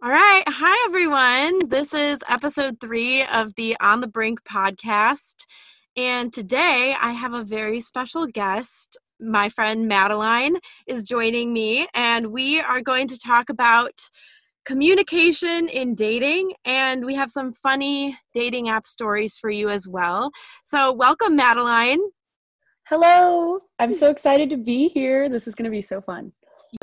All 0.00 0.10
right. 0.10 0.44
Hi, 0.46 0.86
everyone. 0.86 1.68
This 1.68 1.92
is 1.92 2.20
episode 2.28 2.80
three 2.80 3.24
of 3.24 3.54
the 3.56 3.76
On 3.80 4.00
the 4.00 4.06
Brink 4.06 4.42
podcast. 4.44 5.44
And 5.96 6.32
today 6.32 6.94
I 7.00 7.12
have 7.12 7.34
a 7.34 7.44
very 7.44 7.80
special 7.80 8.26
guest. 8.26 8.96
My 9.20 9.48
friend 9.48 9.88
Madeline 9.88 10.56
is 10.86 11.02
joining 11.02 11.52
me, 11.52 11.86
and 11.94 12.28
we 12.28 12.60
are 12.60 12.80
going 12.80 13.08
to 13.08 13.18
talk 13.18 13.50
about 13.50 13.92
communication 14.64 15.68
in 15.68 15.94
dating. 15.94 16.52
And 16.64 17.04
we 17.04 17.14
have 17.14 17.30
some 17.30 17.52
funny 17.52 18.16
dating 18.32 18.68
app 18.68 18.86
stories 18.86 19.36
for 19.36 19.50
you 19.50 19.68
as 19.70 19.88
well. 19.88 20.30
So, 20.64 20.92
welcome, 20.92 21.34
Madeline. 21.34 22.00
Hello. 22.86 23.60
I'm 23.78 23.92
so 23.92 24.10
excited 24.10 24.50
to 24.50 24.56
be 24.56 24.88
here. 24.88 25.28
This 25.28 25.48
is 25.48 25.54
going 25.54 25.64
to 25.64 25.70
be 25.70 25.82
so 25.82 26.00
fun 26.00 26.32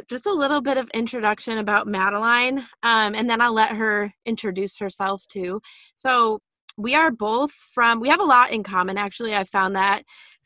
just 0.09 0.25
a 0.25 0.33
little 0.33 0.61
bit 0.61 0.77
of 0.77 0.89
introduction 0.95 1.59
about 1.59 1.85
Madeline, 1.85 2.57
um, 2.81 3.13
and 3.13 3.29
then 3.29 3.39
I'll 3.39 3.53
let 3.53 3.69
her 3.75 4.11
introduce 4.25 4.77
herself 4.77 5.23
too. 5.27 5.61
So, 5.95 6.39
we 6.77 6.95
are 6.95 7.11
both 7.11 7.51
from, 7.51 7.99
we 7.99 8.09
have 8.09 8.19
a 8.19 8.25
lot 8.25 8.51
in 8.51 8.63
common 8.63 8.97
actually. 8.97 9.35
I 9.35 9.43
found 9.45 9.75
that 9.75 10.03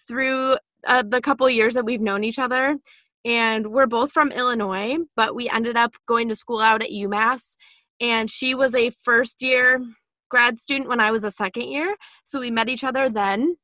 through 0.07 0.57
uh, 0.87 1.03
the 1.07 1.21
couple 1.21 1.49
years 1.49 1.73
that 1.73 1.85
we've 1.85 2.01
known 2.01 2.23
each 2.23 2.39
other. 2.39 2.77
And 3.25 3.67
we're 3.67 3.87
both 3.87 4.11
from 4.11 4.31
Illinois, 4.31 4.97
but 5.15 5.35
we 5.35 5.49
ended 5.49 5.75
up 5.75 5.93
going 6.07 6.29
to 6.29 6.35
school 6.35 6.61
out 6.61 6.81
at 6.81 6.89
UMass. 6.89 7.55
And 7.99 8.29
she 8.29 8.55
was 8.55 8.73
a 8.73 8.91
first 9.01 9.41
year 9.41 9.81
grad 10.29 10.59
student 10.59 10.87
when 10.89 10.99
I 10.99 11.11
was 11.11 11.23
a 11.23 11.31
second 11.31 11.63
year. 11.63 11.95
So 12.23 12.39
we 12.39 12.51
met 12.51 12.69
each 12.69 12.83
other 12.83 13.09
then. 13.09 13.57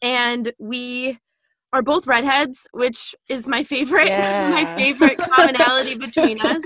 And 0.00 0.52
we 0.58 1.18
are 1.72 1.82
both 1.82 2.06
redheads, 2.06 2.66
which 2.72 3.14
is 3.28 3.46
my 3.46 3.62
favorite 3.62 4.06
yeah. 4.08 4.50
my 4.50 4.76
favorite 4.76 5.18
commonality 5.18 5.96
between 6.06 6.40
us. 6.40 6.62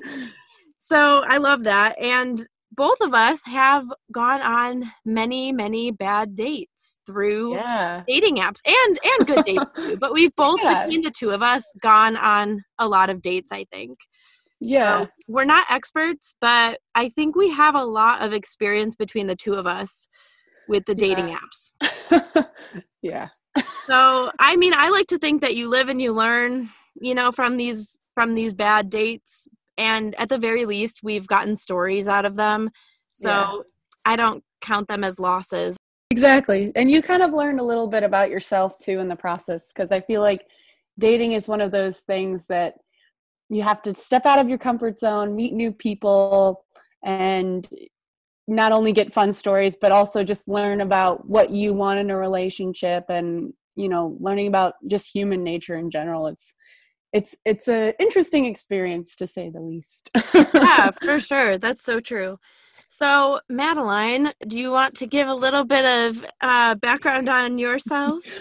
So 0.79 1.25
I 1.27 1.39
love 1.39 1.65
that. 1.65 1.99
And 2.01 2.47
both 2.77 3.01
of 3.01 3.15
us 3.15 3.41
have 3.47 3.87
gone 4.13 4.41
on 4.41 4.93
many, 5.05 5.53
many 5.53 5.91
bad 5.91 6.37
dates 6.37 6.99
through 7.07 7.55
yeah. 7.55 8.03
dating 8.07 8.37
apps 8.37 8.61
and 8.67 8.99
and 9.05 9.27
good 9.27 9.45
dates 9.45 9.65
too. 9.77 9.97
But 9.97 10.13
we've 10.13 10.35
both 10.37 10.61
yeah. 10.63 10.85
between 10.85 11.03
the 11.03 11.11
two 11.11 11.31
of 11.31 11.43
us 11.43 11.65
gone 11.81 12.17
on 12.17 12.65
a 12.79 12.89
lot 12.89 13.11
of 13.11 13.23
dates, 13.23 13.53
I 13.53 13.65
think. 13.73 13.99
Yeah. 14.61 15.05
So 15.05 15.09
we're 15.29 15.45
not 15.45 15.67
experts, 15.71 16.35
but 16.41 16.79
I 16.95 17.09
think 17.09 17.37
we 17.37 17.51
have 17.51 17.75
a 17.75 17.85
lot 17.85 18.23
of 18.23 18.33
experience 18.33 18.97
between 18.97 19.27
the 19.27 19.37
two 19.37 19.55
of 19.55 19.67
us 19.67 20.09
with 20.69 20.87
the 20.87 20.95
dating 20.95 21.29
yeah. 21.29 21.39
apps. 21.39 22.47
yeah 23.03 23.29
so 23.87 24.31
i 24.39 24.57
mean 24.57 24.73
i 24.75 24.89
like 24.89 25.07
to 25.07 25.19
think 25.19 25.41
that 25.41 25.55
you 25.55 25.69
live 25.69 25.89
and 25.89 26.01
you 26.01 26.13
learn 26.13 26.71
you 27.01 27.15
know 27.15 27.31
from 27.31 27.57
these 27.57 27.97
from 28.15 28.35
these 28.35 28.55
bad 28.55 28.91
dates 28.91 29.49
and 29.79 30.15
at 30.17 30.29
the 30.29 30.39
very 30.39 30.65
least 30.65 31.01
we've 31.03 31.27
gotten 31.27 31.57
stories 31.57 32.07
out 32.07 32.25
of 32.25 32.37
them. 32.37 32.71
So 33.13 33.31
yeah. 33.31 33.59
i 34.05 34.17
don't 34.17 34.43
count 34.61 34.89
them 34.89 35.05
as 35.05 35.19
losses. 35.19 35.77
Exactly. 36.11 36.73
And 36.77 36.91
you 36.91 37.03
kind 37.03 37.23
of 37.23 37.33
learned 37.33 37.61
a 37.61 37.65
little 37.65 37.89
bit 37.89 38.03
about 38.03 38.31
yourself 38.31 38.79
too 38.79 38.99
in 39.01 39.09
the 39.09 39.17
process 39.17 39.63
because 39.69 39.93
i 39.93 40.01
feel 40.01 40.21
like 40.21 40.47
dating 40.99 41.33
is 41.33 41.49
one 41.49 41.61
of 41.61 41.71
those 41.71 42.01
things 42.01 42.47
that 42.47 42.75
you 43.51 43.63
have 43.63 43.83
to 43.83 43.95
step 43.95 44.25
out 44.27 44.39
of 44.39 44.49
your 44.49 44.59
comfort 44.59 44.99
zone 44.99 45.35
meet 45.35 45.53
new 45.53 45.73
people 45.73 46.65
and 47.05 47.69
not 48.47 48.73
only 48.73 48.93
get 48.93 49.13
fun 49.13 49.33
stories 49.33 49.77
but 49.81 49.93
also 49.93 50.23
just 50.23 50.49
learn 50.49 50.81
about 50.81 51.27
what 51.29 51.51
you 51.51 51.73
want 51.73 51.99
in 51.99 52.11
a 52.11 52.17
relationship 52.17 53.05
and 53.09 53.53
you 53.77 53.89
know 53.89 54.17
learning 54.21 54.47
about 54.47 54.75
just 54.87 55.09
human 55.13 55.43
nature 55.43 55.77
in 55.77 55.91
general. 55.91 56.27
It's 56.27 56.55
it's 57.15 57.37
it's 57.45 57.69
a 57.69 57.95
interesting 58.01 58.45
experience 58.45 59.15
to 59.17 59.27
say 59.27 59.49
the 59.49 59.61
least. 59.61 60.11
Yeah 60.35 60.91
for 61.03 61.21
sure. 61.21 61.57
That's 61.57 61.83
so 61.83 62.01
true. 62.01 62.39
So 62.91 63.41
madeline 63.49 64.33
do 64.47 64.59
you 64.59 64.71
want 64.71 64.97
to 64.97 65.07
give 65.07 65.29
a 65.29 65.35
little 65.35 65.65
bit 65.65 65.85
of 65.87 66.27
uh, 66.43 66.75
background 66.75 67.31
on 67.31 67.59
yourself? 67.59 68.23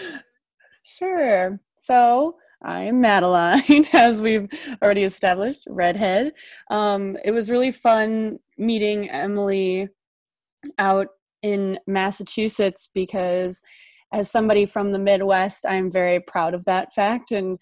Sure. 0.86 1.58
So 1.80 2.36
I 2.62 2.82
am 2.82 3.00
Madeline, 3.00 3.86
as 3.94 4.20
we've 4.20 4.46
already 4.82 5.04
established, 5.04 5.66
redhead. 5.66 6.34
Um, 6.70 7.16
it 7.24 7.30
was 7.30 7.48
really 7.48 7.72
fun 7.72 8.38
meeting 8.58 9.08
Emily 9.08 9.88
out 10.78 11.08
in 11.42 11.78
Massachusetts 11.86 12.90
because 12.94 13.62
as 14.14 14.30
somebody 14.30 14.64
from 14.64 14.90
the 14.90 14.98
Midwest, 14.98 15.66
I'm 15.68 15.90
very 15.90 16.20
proud 16.20 16.54
of 16.54 16.64
that 16.66 16.94
fact. 16.94 17.32
And 17.32 17.58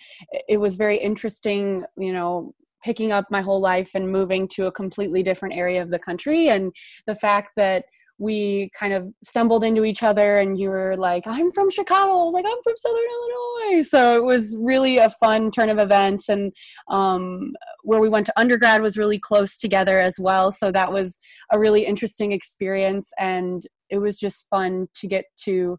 it 0.48 0.58
was 0.58 0.76
very 0.76 0.98
interesting, 0.98 1.84
you 1.96 2.12
know, 2.12 2.54
picking 2.84 3.10
up 3.10 3.24
my 3.30 3.40
whole 3.40 3.60
life 3.60 3.92
and 3.94 4.12
moving 4.12 4.46
to 4.48 4.66
a 4.66 4.72
completely 4.72 5.22
different 5.22 5.54
area 5.54 5.80
of 5.80 5.88
the 5.88 5.98
country. 5.98 6.48
And 6.48 6.72
the 7.06 7.14
fact 7.14 7.52
that 7.56 7.86
we 8.18 8.70
kind 8.78 8.92
of 8.92 9.08
stumbled 9.24 9.64
into 9.64 9.84
each 9.84 10.02
other 10.02 10.36
and 10.36 10.58
you 10.58 10.68
were 10.68 10.94
like 10.96 11.26
i'm 11.26 11.50
from 11.50 11.70
chicago 11.70 12.26
like 12.26 12.44
i'm 12.46 12.62
from 12.62 12.74
southern 12.76 13.02
illinois 13.10 13.82
so 13.82 14.14
it 14.14 14.22
was 14.22 14.54
really 14.60 14.98
a 14.98 15.10
fun 15.18 15.50
turn 15.50 15.70
of 15.70 15.78
events 15.78 16.28
and 16.28 16.52
um, 16.88 17.52
where 17.82 18.00
we 18.00 18.10
went 18.10 18.26
to 18.26 18.38
undergrad 18.38 18.82
was 18.82 18.98
really 18.98 19.18
close 19.18 19.56
together 19.56 19.98
as 19.98 20.14
well 20.20 20.52
so 20.52 20.70
that 20.70 20.92
was 20.92 21.18
a 21.50 21.58
really 21.58 21.84
interesting 21.84 22.30
experience 22.32 23.10
and 23.18 23.66
it 23.88 23.98
was 23.98 24.16
just 24.18 24.46
fun 24.50 24.86
to 24.94 25.08
get 25.08 25.24
to 25.36 25.78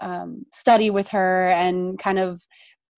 um, 0.00 0.46
study 0.52 0.90
with 0.90 1.08
her 1.08 1.48
and 1.50 1.98
kind 1.98 2.18
of 2.18 2.46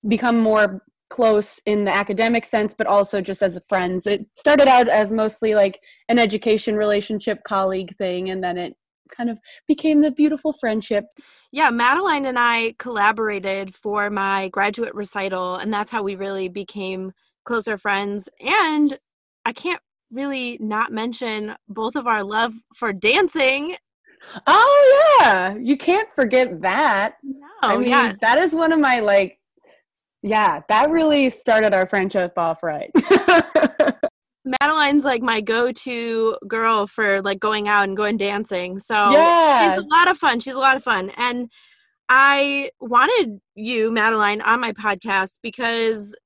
become 0.08 0.38
more 0.38 0.82
close 1.12 1.60
in 1.66 1.84
the 1.84 1.94
academic 1.94 2.42
sense 2.44 2.74
but 2.74 2.86
also 2.86 3.20
just 3.20 3.42
as 3.42 3.60
friends. 3.68 4.06
It 4.06 4.22
started 4.22 4.66
out 4.66 4.88
as 4.88 5.12
mostly 5.12 5.54
like 5.54 5.78
an 6.08 6.18
education 6.18 6.74
relationship 6.74 7.44
colleague 7.44 7.94
thing 7.96 8.30
and 8.30 8.42
then 8.42 8.56
it 8.56 8.74
kind 9.14 9.28
of 9.28 9.38
became 9.68 10.00
the 10.00 10.10
beautiful 10.10 10.54
friendship. 10.54 11.04
Yeah 11.52 11.68
madeline 11.68 12.24
and 12.24 12.38
i 12.38 12.74
collaborated 12.78 13.74
for 13.74 14.08
my 14.08 14.48
graduate 14.48 14.94
recital 14.94 15.56
and 15.56 15.72
that's 15.72 15.90
how 15.90 16.02
we 16.02 16.16
really 16.16 16.48
became 16.48 17.12
closer 17.44 17.76
friends. 17.76 18.30
And 18.40 18.98
i 19.44 19.52
can't 19.52 19.82
really 20.10 20.56
not 20.60 20.92
mention 20.92 21.54
both 21.68 21.94
of 21.94 22.06
our 22.06 22.24
love 22.24 22.54
for 22.74 22.92
dancing 22.92 23.76
oh 24.46 25.16
yeah 25.20 25.54
you 25.60 25.76
can't 25.76 26.08
forget 26.14 26.60
that 26.62 27.16
no, 27.22 27.46
I 27.62 27.76
mean, 27.76 27.88
yeah 27.88 28.12
that 28.20 28.38
is 28.38 28.52
one 28.52 28.72
of 28.72 28.80
my 28.80 29.00
like 29.00 29.38
yeah, 30.22 30.60
that 30.68 30.90
really 30.90 31.30
started 31.30 31.74
our 31.74 31.86
friendship 31.86 32.32
off 32.36 32.62
right. 32.62 32.90
Madeline's 34.44 35.04
like 35.04 35.22
my 35.22 35.40
go-to 35.40 36.36
girl 36.46 36.86
for 36.86 37.20
like 37.22 37.40
going 37.40 37.68
out 37.68 37.84
and 37.84 37.96
going 37.96 38.16
dancing. 38.16 38.78
So 38.78 39.10
yeah. 39.10 39.74
she's 39.74 39.84
a 39.84 39.86
lot 39.86 40.10
of 40.10 40.18
fun. 40.18 40.40
She's 40.40 40.54
a 40.54 40.58
lot 40.58 40.76
of 40.76 40.82
fun. 40.82 41.10
And 41.16 41.50
I 42.08 42.70
wanted 42.80 43.40
you, 43.54 43.90
Madeline, 43.90 44.40
on 44.42 44.60
my 44.60 44.72
podcast 44.72 45.38
because 45.42 46.16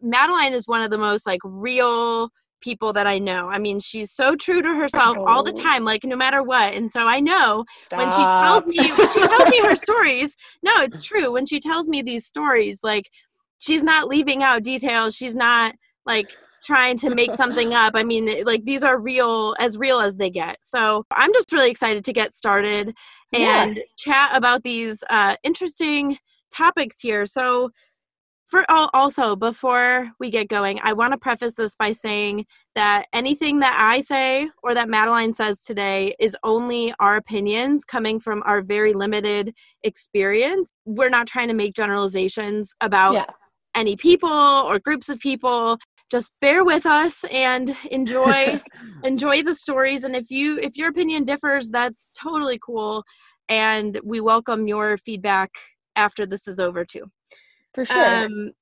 Madeline 0.00 0.52
is 0.52 0.68
one 0.68 0.82
of 0.82 0.90
the 0.90 0.98
most 0.98 1.26
like 1.26 1.40
real 1.44 2.28
people 2.64 2.94
that 2.94 3.06
I 3.06 3.18
know. 3.18 3.48
I 3.48 3.58
mean, 3.58 3.78
she's 3.78 4.10
so 4.10 4.34
true 4.34 4.62
to 4.62 4.74
herself 4.74 5.18
all 5.18 5.44
the 5.44 5.52
oh. 5.52 5.62
time, 5.62 5.84
like 5.84 6.02
no 6.02 6.16
matter 6.16 6.42
what. 6.42 6.74
And 6.74 6.90
so 6.90 7.06
I 7.06 7.20
know 7.20 7.64
Stop. 7.84 7.98
when 7.98 8.10
she 8.10 8.16
tells 8.16 8.64
me 8.66 8.76
when 8.78 9.12
she 9.12 9.28
tells 9.28 9.50
me 9.50 9.60
her 9.62 9.76
stories, 9.88 10.36
no, 10.62 10.80
it's 10.80 11.02
true. 11.02 11.30
When 11.32 11.46
she 11.46 11.60
tells 11.60 11.88
me 11.88 12.00
these 12.02 12.26
stories, 12.26 12.80
like 12.82 13.10
she's 13.58 13.82
not 13.82 14.08
leaving 14.08 14.42
out 14.42 14.62
details. 14.62 15.14
She's 15.14 15.36
not 15.36 15.74
like 16.06 16.34
trying 16.64 16.96
to 16.96 17.14
make 17.14 17.34
something 17.34 17.74
up. 17.74 17.92
I 17.94 18.02
mean, 18.02 18.44
like 18.44 18.64
these 18.64 18.82
are 18.82 18.98
real, 18.98 19.54
as 19.60 19.76
real 19.76 20.00
as 20.00 20.16
they 20.16 20.30
get. 20.30 20.56
So 20.62 21.04
I'm 21.10 21.32
just 21.34 21.52
really 21.52 21.70
excited 21.70 22.04
to 22.04 22.12
get 22.12 22.34
started 22.34 22.94
and 23.32 23.76
yeah. 23.76 23.82
chat 23.98 24.36
about 24.36 24.62
these 24.62 25.04
uh, 25.10 25.36
interesting 25.44 26.18
topics 26.52 27.00
here. 27.00 27.26
So, 27.26 27.70
for 28.54 28.64
also 28.94 29.34
before 29.34 30.12
we 30.20 30.30
get 30.30 30.48
going, 30.48 30.78
I 30.84 30.92
want 30.92 31.12
to 31.12 31.18
preface 31.18 31.56
this 31.56 31.74
by 31.74 31.90
saying 31.90 32.46
that 32.76 33.06
anything 33.12 33.58
that 33.58 33.76
I 33.76 34.00
say 34.00 34.48
or 34.62 34.74
that 34.74 34.88
Madeline 34.88 35.32
says 35.32 35.60
today 35.60 36.14
is 36.20 36.36
only 36.44 36.94
our 37.00 37.16
opinions 37.16 37.84
coming 37.84 38.20
from 38.20 38.44
our 38.46 38.62
very 38.62 38.92
limited 38.92 39.52
experience. 39.82 40.72
We're 40.84 41.08
not 41.08 41.26
trying 41.26 41.48
to 41.48 41.54
make 41.54 41.74
generalizations 41.74 42.72
about 42.80 43.14
yeah. 43.14 43.24
any 43.74 43.96
people 43.96 44.30
or 44.30 44.78
groups 44.78 45.08
of 45.08 45.18
people. 45.18 45.76
Just 46.12 46.30
bear 46.40 46.64
with 46.64 46.86
us 46.86 47.24
and 47.32 47.76
enjoy 47.90 48.62
enjoy 49.02 49.42
the 49.42 49.56
stories. 49.56 50.04
And 50.04 50.14
if 50.14 50.30
you 50.30 50.60
if 50.60 50.76
your 50.76 50.90
opinion 50.90 51.24
differs 51.24 51.70
that's 51.70 52.08
totally 52.16 52.60
cool. 52.64 53.02
And 53.48 53.98
we 54.04 54.20
welcome 54.20 54.68
your 54.68 54.96
feedback 54.98 55.50
after 55.96 56.24
this 56.24 56.46
is 56.46 56.60
over 56.60 56.84
too 56.84 57.10
for 57.74 57.84
sure 57.84 58.24
um, 58.24 58.52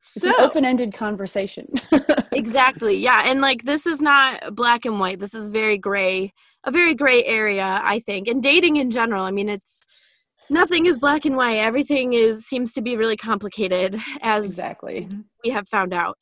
so, 0.00 0.28
it's 0.28 0.38
an 0.38 0.44
open-ended 0.44 0.92
conversation 0.92 1.66
exactly. 2.34 2.96
Yeah. 2.96 3.22
And 3.26 3.40
like 3.40 3.62
this 3.62 3.86
is 3.86 4.00
not 4.00 4.54
black 4.54 4.84
and 4.84 5.00
white. 5.00 5.18
This 5.18 5.34
is 5.34 5.48
very 5.48 5.78
gray, 5.78 6.32
a 6.64 6.70
very 6.70 6.94
gray 6.94 7.24
area, 7.24 7.80
I 7.82 8.00
think. 8.00 8.28
And 8.28 8.42
dating 8.42 8.76
in 8.76 8.90
general, 8.90 9.24
I 9.24 9.30
mean, 9.30 9.48
it's 9.48 9.80
nothing 10.50 10.86
is 10.86 10.98
black 10.98 11.24
and 11.24 11.36
white. 11.36 11.58
Everything 11.58 12.12
is 12.12 12.46
seems 12.46 12.72
to 12.74 12.82
be 12.82 12.96
really 12.96 13.16
complicated 13.16 14.00
as 14.20 14.44
exactly 14.44 15.08
we 15.42 15.50
have 15.50 15.68
found 15.68 15.94
out. 15.94 16.18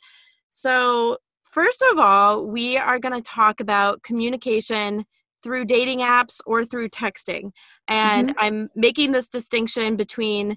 So, 0.50 1.18
first 1.44 1.82
of 1.90 1.98
all, 1.98 2.46
we 2.46 2.76
are 2.76 2.98
going 2.98 3.14
to 3.14 3.22
talk 3.22 3.60
about 3.60 4.02
communication 4.02 5.04
through 5.42 5.64
dating 5.64 6.00
apps 6.00 6.38
or 6.46 6.64
through 6.64 6.88
texting. 6.88 7.50
And 7.88 8.28
mm-hmm. 8.28 8.38
I'm 8.38 8.70
making 8.76 9.12
this 9.12 9.28
distinction 9.28 9.96
between 9.96 10.56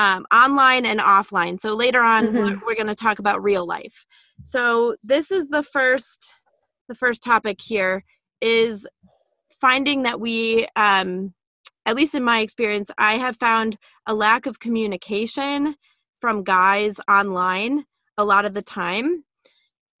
um, 0.00 0.24
online 0.32 0.86
and 0.86 0.98
offline. 0.98 1.60
So 1.60 1.76
later 1.76 2.00
on, 2.00 2.28
mm-hmm. 2.28 2.36
we're, 2.36 2.60
we're 2.64 2.74
going 2.74 2.86
to 2.86 2.94
talk 2.94 3.18
about 3.18 3.42
real 3.42 3.66
life. 3.66 4.06
So 4.44 4.96
this 5.04 5.30
is 5.30 5.50
the 5.50 5.62
first, 5.62 6.30
the 6.88 6.94
first 6.94 7.22
topic 7.22 7.60
here 7.60 8.02
is 8.40 8.86
finding 9.60 10.04
that 10.04 10.18
we, 10.18 10.66
um, 10.74 11.34
at 11.84 11.96
least 11.96 12.14
in 12.14 12.24
my 12.24 12.40
experience, 12.40 12.90
I 12.96 13.18
have 13.18 13.36
found 13.36 13.76
a 14.06 14.14
lack 14.14 14.46
of 14.46 14.58
communication 14.58 15.76
from 16.18 16.44
guys 16.44 16.98
online 17.06 17.84
a 18.16 18.24
lot 18.24 18.46
of 18.46 18.54
the 18.54 18.62
time. 18.62 19.24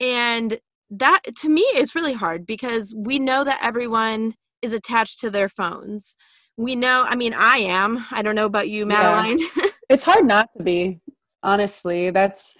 And 0.00 0.60
that 0.88 1.20
to 1.40 1.50
me 1.50 1.60
is 1.76 1.94
really 1.94 2.14
hard 2.14 2.46
because 2.46 2.94
we 2.96 3.18
know 3.18 3.44
that 3.44 3.60
everyone 3.62 4.34
is 4.62 4.72
attached 4.72 5.20
to 5.20 5.30
their 5.30 5.50
phones. 5.50 6.16
We 6.56 6.74
know, 6.74 7.04
I 7.06 7.16
mean, 7.16 7.34
I 7.34 7.58
am. 7.58 8.06
I 8.10 8.22
don't 8.22 8.34
know 8.34 8.46
about 8.46 8.70
you, 8.70 8.86
Madeline. 8.86 9.40
Yeah. 9.40 9.64
it's 9.90 10.04
hard 10.04 10.26
not 10.26 10.48
to 10.56 10.62
be, 10.62 11.00
honestly. 11.42 12.10
That's 12.10 12.56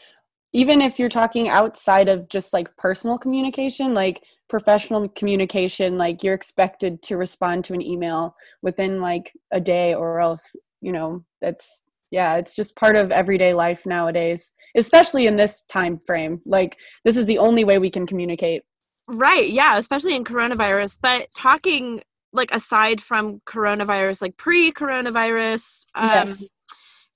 even 0.52 0.82
if 0.82 0.98
you're 0.98 1.08
talking 1.08 1.48
outside 1.48 2.08
of 2.08 2.28
just 2.28 2.52
like 2.52 2.76
personal 2.76 3.16
communication, 3.16 3.94
like 3.94 4.22
professional 4.48 5.08
communication, 5.08 5.96
like 5.96 6.22
you're 6.22 6.34
expected 6.34 7.02
to 7.02 7.16
respond 7.16 7.64
to 7.64 7.72
an 7.72 7.80
email 7.80 8.34
within 8.60 9.00
like 9.00 9.32
a 9.52 9.60
day 9.60 9.94
or 9.94 10.20
else, 10.20 10.56
you 10.82 10.92
know, 10.92 11.24
that's 11.40 11.84
yeah 12.10 12.36
it's 12.36 12.56
just 12.56 12.76
part 12.76 12.96
of 12.96 13.12
everyday 13.12 13.54
life 13.54 13.86
nowadays 13.86 14.52
especially 14.76 15.26
in 15.26 15.36
this 15.36 15.62
time 15.68 16.00
frame 16.04 16.40
like 16.44 16.76
this 17.04 17.16
is 17.16 17.24
the 17.26 17.38
only 17.38 17.64
way 17.64 17.78
we 17.78 17.90
can 17.90 18.06
communicate 18.06 18.62
right 19.06 19.50
yeah 19.50 19.78
especially 19.78 20.16
in 20.16 20.24
coronavirus 20.24 20.98
but 21.00 21.28
talking 21.36 22.02
like 22.32 22.52
aside 22.52 23.00
from 23.00 23.40
coronavirus 23.46 24.22
like 24.22 24.36
pre-coronavirus 24.36 25.84
um 25.94 26.28
yes. 26.28 26.48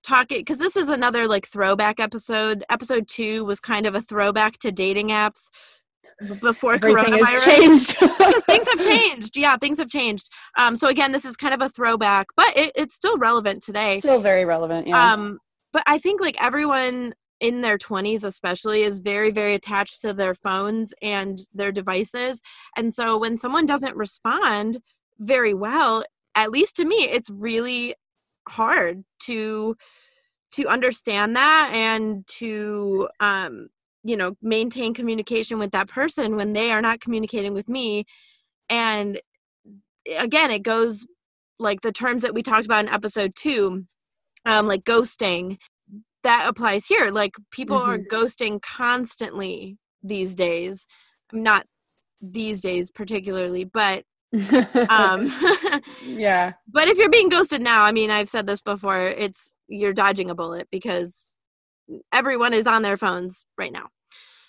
Talking 0.04 0.38
because 0.38 0.58
this 0.58 0.76
is 0.76 0.88
another 0.88 1.26
like 1.26 1.46
throwback 1.46 1.98
episode 1.98 2.64
episode 2.70 3.08
two 3.08 3.44
was 3.44 3.60
kind 3.60 3.86
of 3.86 3.94
a 3.94 4.02
throwback 4.02 4.58
to 4.58 4.70
dating 4.70 5.08
apps 5.08 5.48
before 6.40 6.74
Everything 6.74 7.14
coronavirus. 7.14 7.44
changed. 7.44 7.96
things 8.46 8.68
have 8.68 8.80
changed. 8.80 9.36
Yeah, 9.36 9.56
things 9.56 9.78
have 9.78 9.90
changed. 9.90 10.28
Um, 10.56 10.76
so 10.76 10.88
again, 10.88 11.12
this 11.12 11.24
is 11.24 11.36
kind 11.36 11.54
of 11.54 11.60
a 11.60 11.68
throwback, 11.68 12.26
but 12.36 12.56
it, 12.56 12.72
it's 12.76 12.94
still 12.94 13.18
relevant 13.18 13.62
today. 13.62 13.98
Still 13.98 14.20
very 14.20 14.44
relevant. 14.44 14.86
Yeah. 14.86 15.12
Um, 15.12 15.38
but 15.72 15.82
I 15.86 15.98
think 15.98 16.20
like 16.20 16.36
everyone 16.40 17.14
in 17.40 17.62
their 17.62 17.76
20s 17.76 18.22
especially 18.22 18.82
is 18.82 19.00
very 19.00 19.30
very 19.30 19.54
attached 19.54 20.00
to 20.00 20.12
their 20.12 20.34
phones 20.34 20.94
and 21.02 21.42
their 21.52 21.72
devices 21.72 22.40
and 22.76 22.94
so 22.94 23.18
when 23.18 23.36
someone 23.36 23.66
doesn't 23.66 23.96
respond 23.96 24.78
very 25.18 25.52
well 25.52 26.04
at 26.36 26.52
least 26.52 26.76
to 26.76 26.84
me 26.84 26.94
it's 26.94 27.28
really 27.30 27.92
hard 28.48 29.04
to 29.20 29.76
to 30.52 30.68
understand 30.68 31.34
that 31.36 31.70
and 31.72 32.26
to 32.26 33.08
um 33.20 33.68
you 34.04 34.16
know 34.16 34.36
maintain 34.42 34.94
communication 34.94 35.58
with 35.58 35.72
that 35.72 35.88
person 35.88 36.36
when 36.36 36.52
they 36.52 36.70
are 36.70 36.82
not 36.82 37.00
communicating 37.00 37.54
with 37.54 37.68
me. 37.68 38.04
And 38.68 39.20
again 40.18 40.50
it 40.50 40.62
goes 40.62 41.06
like 41.58 41.80
the 41.80 41.92
terms 41.92 42.22
that 42.22 42.34
we 42.34 42.42
talked 42.42 42.66
about 42.66 42.84
in 42.84 42.90
episode 42.90 43.34
2 43.36 43.84
um 44.46 44.66
like 44.66 44.84
ghosting 44.84 45.58
that 46.22 46.46
applies 46.48 46.86
here. 46.86 47.10
Like 47.10 47.34
people 47.50 47.78
mm-hmm. 47.78 47.90
are 47.90 47.98
ghosting 47.98 48.62
constantly 48.62 49.76
these 50.02 50.34
days. 50.34 50.86
Not 51.32 51.66
these 52.20 52.60
days 52.60 52.90
particularly 52.90 53.64
but 53.64 54.04
um 54.90 55.32
yeah 56.06 56.52
but 56.68 56.88
if 56.88 56.98
you're 56.98 57.08
being 57.08 57.28
ghosted 57.28 57.62
now 57.62 57.82
i 57.82 57.92
mean 57.92 58.10
i've 58.10 58.28
said 58.28 58.46
this 58.46 58.60
before 58.60 59.06
it's 59.06 59.54
you're 59.68 59.92
dodging 59.92 60.30
a 60.30 60.34
bullet 60.34 60.66
because 60.70 61.34
everyone 62.12 62.54
is 62.54 62.66
on 62.66 62.82
their 62.82 62.96
phones 62.96 63.44
right 63.58 63.72
now. 63.72 63.88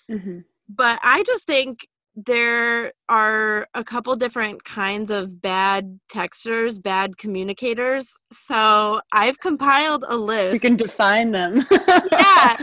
Mm-hmm. 0.09 0.39
But 0.69 0.99
I 1.03 1.23
just 1.23 1.45
think 1.45 1.87
there 2.15 2.93
are 3.09 3.67
a 3.73 3.83
couple 3.83 4.15
different 4.15 4.63
kinds 4.63 5.11
of 5.11 5.41
bad 5.41 5.99
texters, 6.11 6.81
bad 6.81 7.17
communicators. 7.17 8.15
So 8.31 9.01
I've 9.11 9.39
compiled 9.39 10.05
a 10.07 10.15
list. 10.15 10.53
You 10.53 10.59
can 10.61 10.77
define 10.77 11.31
them. 11.31 11.65
yeah. 12.11 12.55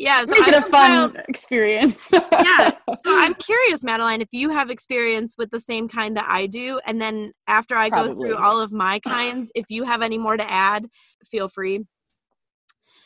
Yeah. 0.00 0.24
So 0.24 0.32
Make 0.40 0.48
it 0.48 0.54
a 0.54 0.62
fun 0.62 1.16
experience. 1.28 2.08
yeah. 2.12 2.72
So 3.02 3.16
I'm 3.16 3.34
curious, 3.34 3.84
Madeline, 3.84 4.20
if 4.20 4.28
you 4.32 4.50
have 4.50 4.68
experience 4.68 5.36
with 5.38 5.50
the 5.50 5.60
same 5.60 5.88
kind 5.88 6.16
that 6.16 6.26
I 6.28 6.46
do. 6.46 6.80
And 6.84 7.00
then 7.00 7.32
after 7.46 7.76
I 7.76 7.88
Probably. 7.88 8.14
go 8.14 8.20
through 8.20 8.36
all 8.36 8.60
of 8.60 8.72
my 8.72 8.98
kinds, 8.98 9.52
if 9.54 9.66
you 9.68 9.84
have 9.84 10.02
any 10.02 10.18
more 10.18 10.36
to 10.36 10.50
add, 10.50 10.86
feel 11.24 11.48
free. 11.48 11.84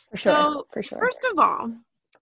For 0.09 0.17
sure. 0.17 0.33
So, 0.33 0.63
for 0.73 0.83
sure. 0.83 0.99
First 0.99 1.25
of 1.31 1.37
all, 1.37 1.71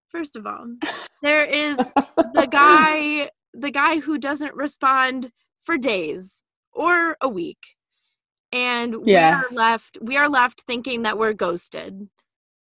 first 0.09 0.35
of 0.35 0.45
all, 0.45 0.75
there 1.21 1.45
is 1.45 1.77
the 2.33 2.47
guy, 2.49 3.29
the 3.53 3.71
guy 3.71 3.99
who 3.99 4.17
doesn't 4.17 4.53
respond 4.55 5.31
for 5.63 5.77
days 5.77 6.43
or 6.73 7.15
a 7.21 7.29
week, 7.29 7.59
and 8.51 8.95
yeah. 9.05 9.39
we 9.39 9.45
are 9.45 9.55
left. 9.55 9.97
We 10.01 10.17
are 10.17 10.29
left 10.29 10.61
thinking 10.61 11.03
that 11.03 11.17
we're 11.17 11.33
ghosted, 11.33 12.09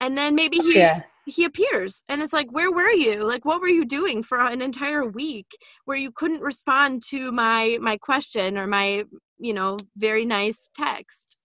and 0.01 0.17
then 0.17 0.35
maybe 0.35 0.57
he. 0.57 0.77
Yeah. 0.77 1.03
He 1.27 1.45
appears 1.45 2.03
and 2.09 2.23
it's 2.23 2.33
like, 2.33 2.51
where 2.51 2.71
were 2.71 2.89
you? 2.89 3.23
Like, 3.23 3.45
what 3.45 3.61
were 3.61 3.67
you 3.67 3.85
doing 3.85 4.23
for 4.23 4.39
an 4.39 4.59
entire 4.59 5.05
week 5.05 5.45
where 5.85 5.95
you 5.95 6.11
couldn't 6.11 6.41
respond 6.41 7.03
to 7.11 7.31
my 7.31 7.77
my 7.79 7.95
question 7.97 8.57
or 8.57 8.65
my, 8.65 9.05
you 9.37 9.53
know, 9.53 9.77
very 9.95 10.25
nice 10.25 10.71
text? 10.75 11.37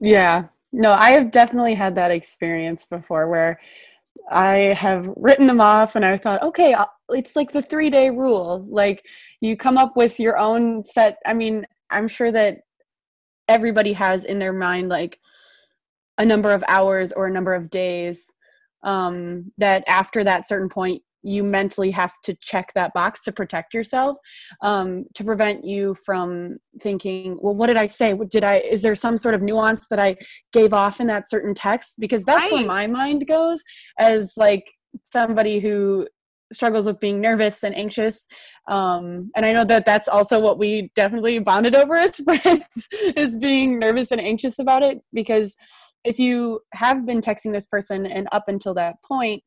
Yeah, 0.00 0.44
no, 0.72 0.92
I 0.92 1.10
have 1.10 1.32
definitely 1.32 1.74
had 1.74 1.96
that 1.96 2.12
experience 2.12 2.86
before 2.86 3.28
where 3.28 3.60
I 4.30 4.56
have 4.78 5.08
written 5.16 5.46
them 5.46 5.60
off 5.60 5.96
and 5.96 6.04
I 6.04 6.16
thought, 6.16 6.42
okay, 6.42 6.72
uh, 6.72 6.86
it's 7.10 7.36
like 7.36 7.52
the 7.52 7.62
three 7.62 7.90
day 7.90 8.10
rule. 8.10 8.64
Like 8.68 9.04
you 9.40 9.56
come 9.56 9.76
up 9.76 9.96
with 9.96 10.18
your 10.18 10.38
own 10.38 10.82
set. 10.82 11.18
I 11.26 11.34
mean, 11.34 11.66
I'm 11.90 12.08
sure 12.08 12.32
that 12.32 12.58
everybody 13.48 13.92
has 13.92 14.24
in 14.24 14.38
their 14.38 14.52
mind 14.52 14.88
like 14.88 15.20
a 16.18 16.24
number 16.24 16.52
of 16.52 16.64
hours 16.68 17.12
or 17.12 17.26
a 17.26 17.32
number 17.32 17.54
of 17.54 17.70
days 17.70 18.30
um, 18.82 19.52
that 19.58 19.82
after 19.86 20.22
that 20.24 20.46
certain 20.48 20.68
point 20.68 21.02
you 21.24 21.42
mentally 21.42 21.90
have 21.90 22.12
to 22.22 22.34
check 22.40 22.70
that 22.74 22.92
box 22.92 23.22
to 23.22 23.32
protect 23.32 23.72
yourself 23.72 24.18
um, 24.62 25.06
to 25.14 25.24
prevent 25.24 25.64
you 25.64 25.96
from 26.04 26.58
thinking 26.82 27.38
well 27.40 27.54
what 27.54 27.66
did 27.66 27.76
i 27.76 27.86
say 27.86 28.14
did 28.30 28.44
i 28.44 28.58
is 28.58 28.82
there 28.82 28.94
some 28.94 29.16
sort 29.16 29.34
of 29.34 29.42
nuance 29.42 29.86
that 29.88 29.98
i 29.98 30.14
gave 30.52 30.72
off 30.72 31.00
in 31.00 31.06
that 31.06 31.28
certain 31.28 31.54
text 31.54 31.94
because 31.98 32.22
that's 32.24 32.44
right. 32.44 32.52
where 32.52 32.66
my 32.66 32.86
mind 32.86 33.26
goes 33.26 33.62
as 33.98 34.34
like 34.36 34.70
somebody 35.02 35.58
who 35.58 36.06
struggles 36.52 36.86
with 36.86 37.00
being 37.00 37.20
nervous 37.20 37.64
and 37.64 37.74
anxious 37.74 38.26
um, 38.68 39.30
and 39.34 39.46
i 39.46 39.52
know 39.52 39.64
that 39.64 39.86
that's 39.86 40.08
also 40.08 40.38
what 40.38 40.58
we 40.58 40.90
definitely 40.94 41.38
bonded 41.38 41.74
over 41.74 41.94
as 41.94 42.16
friends 42.24 42.88
is 43.16 43.36
being 43.36 43.78
nervous 43.78 44.10
and 44.10 44.20
anxious 44.20 44.58
about 44.58 44.82
it 44.82 45.00
because 45.12 45.56
if 46.04 46.18
you 46.18 46.60
have 46.74 47.06
been 47.06 47.20
texting 47.20 47.52
this 47.52 47.66
person 47.66 48.06
and 48.06 48.28
up 48.32 48.44
until 48.48 48.74
that 48.74 48.96
point 49.02 49.42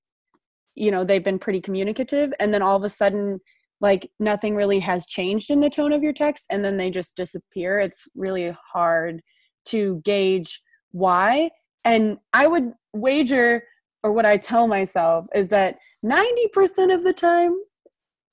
you 0.76 0.92
know 0.92 1.04
they've 1.04 1.24
been 1.24 1.40
pretty 1.40 1.62
communicative 1.62 2.32
and 2.40 2.54
then 2.54 2.62
all 2.62 2.76
of 2.76 2.84
a 2.84 2.90
sudden 2.90 3.40
like 3.80 4.10
nothing 4.20 4.56
really 4.56 4.80
has 4.80 5.06
changed 5.06 5.52
in 5.52 5.60
the 5.60 5.70
tone 5.70 5.94
of 5.94 6.04
your 6.04 6.14
text 6.14 6.46
and 6.50 6.64
then 6.64 6.78
they 6.78 6.90
just 6.90 7.16
disappear 7.16 7.80
it's 7.80 8.08
really 8.16 8.56
hard 8.74 9.22
to 9.66 10.02
gauge 10.04 10.62
why. 10.92 11.52
And 11.84 12.18
i 12.34 12.48
would 12.48 12.74
wager 12.94 13.64
or 14.04 14.12
what 14.12 14.26
i 14.26 14.38
tell 14.38 14.68
myself 14.68 15.26
is 15.36 15.50
that 15.50 15.78
90% 16.06 16.94
of 16.94 17.04
the 17.04 17.14
time 17.14 17.56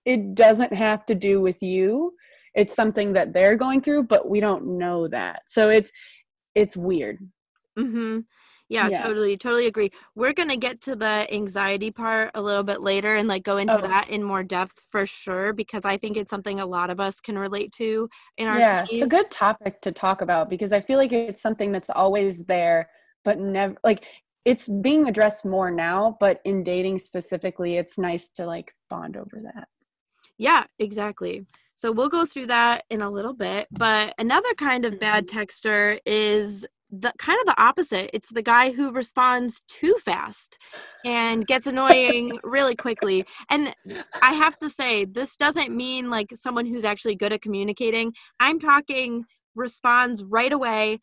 it 0.04 0.34
doesn't 0.34 0.72
have 0.74 1.06
to 1.06 1.14
do 1.14 1.40
with 1.40 1.62
you. 1.62 2.12
It's 2.54 2.74
something 2.74 3.14
that 3.14 3.32
they're 3.32 3.56
going 3.56 3.80
through 3.80 4.04
but 4.04 4.30
we 4.30 4.40
don't 4.40 4.78
know 4.78 5.08
that. 5.08 5.42
So 5.46 5.70
it's 5.70 5.90
it's 6.54 6.76
weird 6.76 7.18
mhm 7.78 8.24
yeah, 8.68 8.88
yeah, 8.88 9.02
totally, 9.02 9.36
totally 9.36 9.66
agree. 9.66 9.90
We're 10.14 10.32
gonna 10.32 10.56
get 10.56 10.80
to 10.82 10.96
the 10.96 11.26
anxiety 11.32 11.90
part 11.90 12.30
a 12.34 12.40
little 12.40 12.62
bit 12.62 12.80
later 12.80 13.16
and 13.16 13.28
like 13.28 13.42
go 13.42 13.58
into 13.58 13.76
oh. 13.76 13.80
that 13.80 14.08
in 14.08 14.22
more 14.22 14.42
depth 14.42 14.82
for 14.88 15.06
sure 15.06 15.52
because 15.52 15.84
I 15.84 15.98
think 15.98 16.16
it's 16.16 16.30
something 16.30 16.60
a 16.60 16.66
lot 16.66 16.90
of 16.90 16.98
us 16.98 17.20
can 17.20 17.38
relate 17.38 17.72
to 17.72 18.08
in 18.38 18.48
our 18.48 18.58
yeah. 18.58 18.86
It's 18.88 19.02
a 19.02 19.06
good 19.06 19.30
topic 19.30 19.80
to 19.82 19.92
talk 19.92 20.22
about 20.22 20.48
because 20.48 20.72
I 20.72 20.80
feel 20.80 20.98
like 20.98 21.12
it's 21.12 21.42
something 21.42 21.72
that's 21.72 21.90
always 21.90 22.44
there, 22.44 22.88
but 23.22 23.38
never 23.38 23.76
like 23.84 24.06
it's 24.46 24.66
being 24.66 25.08
addressed 25.08 25.44
more 25.44 25.70
now, 25.70 26.16
but 26.18 26.40
in 26.44 26.62
dating 26.64 26.98
specifically, 26.98 27.76
it's 27.76 27.98
nice 27.98 28.30
to 28.30 28.46
like 28.46 28.74
bond 28.88 29.16
over 29.16 29.40
that. 29.42 29.68
Yeah, 30.38 30.64
exactly. 30.78 31.46
So 31.76 31.92
we'll 31.92 32.08
go 32.08 32.24
through 32.24 32.46
that 32.46 32.84
in 32.88 33.02
a 33.02 33.10
little 33.10 33.34
bit. 33.34 33.66
But 33.70 34.14
another 34.18 34.54
kind 34.54 34.84
of 34.84 35.00
bad 35.00 35.26
mm-hmm. 35.26 35.38
texter 35.38 35.98
is 36.06 36.66
the 37.00 37.12
kind 37.18 37.38
of 37.40 37.46
the 37.46 37.60
opposite. 37.60 38.10
It's 38.12 38.28
the 38.30 38.42
guy 38.42 38.72
who 38.72 38.92
responds 38.92 39.62
too 39.68 39.96
fast 40.04 40.58
and 41.04 41.46
gets 41.46 41.66
annoying 41.66 42.38
really 42.42 42.76
quickly. 42.76 43.24
And 43.50 43.74
I 44.22 44.32
have 44.32 44.58
to 44.58 44.70
say, 44.70 45.04
this 45.04 45.36
doesn't 45.36 45.74
mean 45.74 46.10
like 46.10 46.32
someone 46.34 46.66
who's 46.66 46.84
actually 46.84 47.16
good 47.16 47.32
at 47.32 47.42
communicating. 47.42 48.12
I'm 48.38 48.60
talking 48.60 49.24
responds 49.54 50.22
right 50.22 50.52
away 50.52 50.98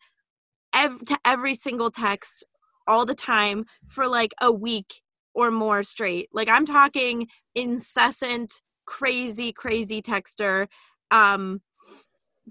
ev- 0.74 1.04
to 1.06 1.18
every 1.24 1.54
single 1.54 1.90
text 1.90 2.44
all 2.86 3.06
the 3.06 3.14
time 3.14 3.64
for 3.86 4.08
like 4.08 4.32
a 4.40 4.50
week 4.50 5.02
or 5.34 5.50
more 5.50 5.82
straight. 5.82 6.28
Like 6.32 6.48
I'm 6.48 6.66
talking 6.66 7.28
incessant, 7.54 8.60
crazy, 8.86 9.52
crazy 9.52 10.02
texter. 10.02 10.68
Um, 11.10 11.60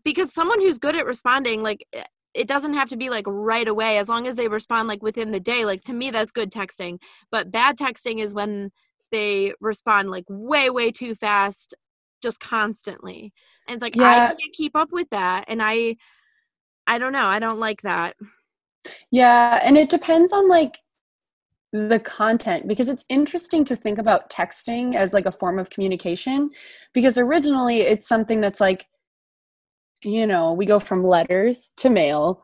because 0.04 0.34
someone 0.34 0.62
who's 0.62 0.78
good 0.78 0.96
at 0.96 1.06
responding, 1.06 1.62
like 1.64 1.86
it 2.34 2.48
doesn't 2.48 2.74
have 2.74 2.90
to 2.90 2.98
be 2.98 3.10
like 3.10 3.26
right 3.28 3.68
away 3.68 3.98
as 3.98 4.08
long 4.08 4.28
as 4.28 4.36
they 4.36 4.48
respond 4.48 4.88
like 4.88 5.04
within 5.04 5.32
the 5.32 5.40
day 5.40 5.66
like 5.66 5.84
to 5.84 5.94
me 5.94 6.12
that's 6.12 6.32
good 6.32 6.52
texting 6.52 7.00
but 7.32 7.52
bad 7.52 7.78
texting 7.78 8.20
is 8.20 8.34
when 8.34 8.72
they 9.12 9.54
respond 9.60 10.10
like 10.10 10.26
way 10.30 10.70
way 10.70 10.92
too 10.92 11.16
fast 11.16 11.74
just 12.22 12.40
constantly 12.40 13.34
and 13.68 13.76
it's 13.76 13.82
like 13.82 13.96
yeah. 13.96 14.10
i 14.10 14.28
can't 14.28 14.54
keep 14.54 14.76
up 14.76 14.90
with 14.92 15.10
that 15.10 15.44
and 15.48 15.62
i 15.62 15.96
i 16.88 16.98
don't 16.98 17.14
know 17.14 17.28
i 17.28 17.40
don't 17.40 17.60
like 17.60 17.82
that 17.82 18.16
yeah 19.12 19.60
and 19.64 19.78
it 19.78 19.90
depends 19.90 20.32
on 20.32 20.48
like 20.48 20.78
the 21.74 22.00
content 22.00 22.68
because 22.68 22.90
it's 22.90 23.06
interesting 23.08 23.64
to 23.64 23.76
think 23.76 23.98
about 23.98 24.30
texting 24.30 24.96
as 24.96 25.14
like 25.14 25.26
a 25.26 25.32
form 25.32 25.58
of 25.58 25.70
communication 25.70 26.50
because 26.94 27.18
originally 27.18 27.82
it's 27.82 28.08
something 28.08 28.42
that's 28.42 28.60
like 28.60 28.88
you 30.04 30.28
know, 30.28 30.54
we 30.54 30.66
go 30.66 30.80
from 30.80 31.04
letters 31.04 31.74
to 31.78 31.90
mail 31.90 32.42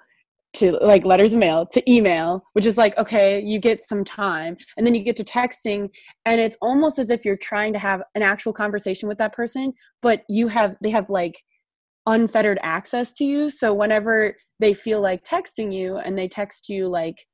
to 0.53 0.71
like 0.81 1.05
letters 1.05 1.33
of 1.33 1.39
mail 1.39 1.65
to 1.67 1.91
email, 1.91 2.43
which 2.53 2.65
is 2.65 2.77
like, 2.77 2.97
okay, 2.97 3.41
you 3.43 3.59
get 3.59 3.87
some 3.87 4.03
time. 4.03 4.57
And 4.75 4.85
then 4.85 4.95
you 4.95 5.03
get 5.03 5.15
to 5.17 5.23
texting, 5.23 5.89
and 6.25 6.39
it's 6.41 6.57
almost 6.61 6.97
as 6.99 7.09
if 7.09 7.25
you're 7.25 7.37
trying 7.37 7.73
to 7.73 7.79
have 7.79 8.01
an 8.15 8.23
actual 8.23 8.53
conversation 8.53 9.07
with 9.07 9.17
that 9.19 9.33
person, 9.33 9.73
but 10.01 10.23
you 10.27 10.47
have, 10.47 10.75
they 10.81 10.89
have 10.89 11.09
like 11.09 11.43
unfettered 12.07 12.57
access 12.63 13.13
to 13.13 13.25
you. 13.25 13.49
So 13.49 13.73
whenever 13.73 14.37
they 14.59 14.73
feel 14.73 15.01
like 15.01 15.23
texting 15.23 15.73
you 15.73 15.97
and 15.97 16.17
they 16.17 16.27
text 16.27 16.69
you 16.69 16.87
like 16.87 17.25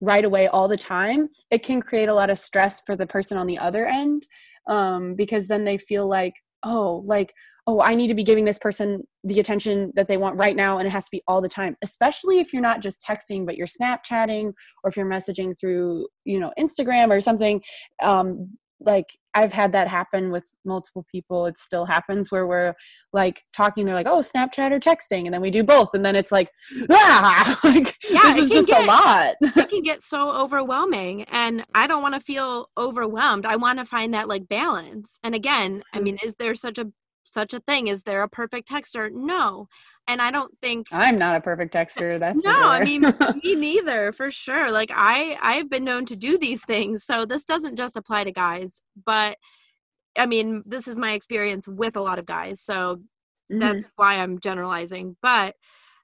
right 0.00 0.24
away 0.24 0.46
all 0.46 0.68
the 0.68 0.78
time, 0.78 1.28
it 1.50 1.62
can 1.62 1.82
create 1.82 2.08
a 2.08 2.14
lot 2.14 2.30
of 2.30 2.38
stress 2.38 2.80
for 2.86 2.96
the 2.96 3.06
person 3.06 3.36
on 3.36 3.46
the 3.46 3.58
other 3.58 3.86
end 3.86 4.26
um, 4.68 5.14
because 5.14 5.48
then 5.48 5.64
they 5.64 5.76
feel 5.76 6.08
like, 6.08 6.34
oh, 6.62 7.02
like, 7.06 7.32
oh, 7.66 7.80
I 7.80 7.94
need 7.94 8.08
to 8.08 8.14
be 8.14 8.24
giving 8.24 8.44
this 8.44 8.58
person 8.58 9.06
the 9.24 9.38
attention 9.40 9.92
that 9.94 10.08
they 10.08 10.16
want 10.16 10.38
right 10.38 10.56
now, 10.56 10.78
and 10.78 10.86
it 10.86 10.90
has 10.90 11.04
to 11.04 11.10
be 11.10 11.22
all 11.28 11.40
the 11.40 11.48
time, 11.48 11.76
especially 11.82 12.40
if 12.40 12.52
you're 12.52 12.62
not 12.62 12.80
just 12.80 13.04
texting, 13.06 13.46
but 13.46 13.56
you're 13.56 13.66
Snapchatting 13.66 14.52
or 14.82 14.90
if 14.90 14.96
you're 14.96 15.08
messaging 15.08 15.58
through, 15.58 16.08
you 16.24 16.40
know, 16.40 16.52
Instagram 16.58 17.10
or 17.10 17.20
something. 17.20 17.62
Um, 18.02 18.58
like 18.80 19.16
I've 19.34 19.52
had 19.52 19.72
that 19.72 19.86
happen 19.88 20.30
with 20.30 20.50
multiple 20.64 21.06
people. 21.10 21.46
It 21.46 21.56
still 21.56 21.86
happens 21.86 22.30
where 22.30 22.46
we're 22.46 22.72
like 23.12 23.42
talking. 23.54 23.84
They're 23.84 23.94
like, 23.94 24.08
"Oh, 24.08 24.18
Snapchat 24.20 24.72
or 24.72 24.80
texting," 24.80 25.24
and 25.24 25.32
then 25.32 25.40
we 25.40 25.50
do 25.50 25.62
both, 25.62 25.94
and 25.94 26.04
then 26.04 26.16
it's 26.16 26.32
like, 26.32 26.50
ah, 26.90 27.60
like 27.64 27.96
yeah, 28.10 28.34
this 28.34 28.44
is 28.44 28.50
just 28.50 28.68
get, 28.68 28.82
a 28.82 28.86
lot. 28.86 29.34
it 29.40 29.70
can 29.70 29.82
get 29.84 30.02
so 30.02 30.34
overwhelming, 30.34 31.22
and 31.24 31.64
I 31.74 31.86
don't 31.86 32.02
want 32.02 32.14
to 32.14 32.20
feel 32.20 32.68
overwhelmed. 32.76 33.46
I 33.46 33.56
want 33.56 33.78
to 33.78 33.84
find 33.84 34.14
that 34.14 34.28
like 34.28 34.48
balance. 34.48 35.18
And 35.22 35.34
again, 35.34 35.82
I 35.92 36.00
mm. 36.00 36.04
mean, 36.04 36.18
is 36.24 36.34
there 36.38 36.54
such 36.54 36.78
a 36.78 36.90
such 37.30 37.54
a 37.54 37.60
thing. 37.60 37.86
Is 37.86 38.02
there 38.02 38.22
a 38.22 38.28
perfect 38.28 38.68
texter? 38.68 39.10
No. 39.12 39.68
And 40.08 40.20
I 40.20 40.30
don't 40.30 40.56
think 40.60 40.88
I'm 40.90 41.18
not 41.18 41.36
a 41.36 41.40
perfect 41.40 41.72
texter. 41.72 42.18
That's 42.18 42.42
no, 42.42 42.68
I 42.68 42.84
mean 42.84 43.02
me 43.44 43.54
neither, 43.54 44.12
for 44.12 44.30
sure. 44.30 44.70
Like 44.72 44.90
I 44.92 45.38
I've 45.40 45.70
been 45.70 45.84
known 45.84 46.06
to 46.06 46.16
do 46.16 46.36
these 46.36 46.64
things. 46.64 47.04
So 47.04 47.24
this 47.24 47.44
doesn't 47.44 47.76
just 47.76 47.96
apply 47.96 48.24
to 48.24 48.32
guys, 48.32 48.82
but 49.04 49.36
I 50.18 50.26
mean, 50.26 50.64
this 50.66 50.88
is 50.88 50.96
my 50.96 51.12
experience 51.12 51.68
with 51.68 51.96
a 51.96 52.00
lot 52.00 52.18
of 52.18 52.26
guys. 52.26 52.60
So 52.60 52.96
mm-hmm. 52.96 53.60
that's 53.60 53.88
why 53.96 54.16
I'm 54.16 54.40
generalizing. 54.40 55.16
But 55.22 55.54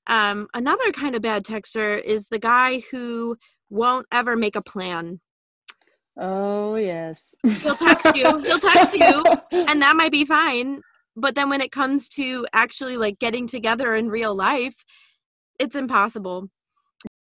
um, 0.06 0.46
another 0.54 0.92
kind 0.92 1.16
of 1.16 1.22
bad 1.22 1.44
texter 1.44 2.00
is 2.00 2.28
the 2.28 2.38
guy 2.38 2.84
who 2.92 3.36
won't 3.70 4.06
ever 4.12 4.36
make 4.36 4.54
a 4.54 4.62
plan. 4.62 5.20
Oh 6.18 6.76
yes. 6.76 7.34
He'll 7.42 7.74
text 7.74 8.14
you. 8.14 8.38
He'll 8.42 8.60
text 8.60 8.94
you, 8.94 9.24
and 9.50 9.82
that 9.82 9.96
might 9.96 10.12
be 10.12 10.24
fine 10.24 10.80
but 11.16 11.34
then 11.34 11.48
when 11.48 11.60
it 11.60 11.72
comes 11.72 12.08
to 12.08 12.46
actually 12.52 12.96
like 12.96 13.18
getting 13.18 13.46
together 13.46 13.94
in 13.94 14.08
real 14.08 14.34
life 14.34 14.76
it's 15.58 15.76
impossible. 15.76 16.48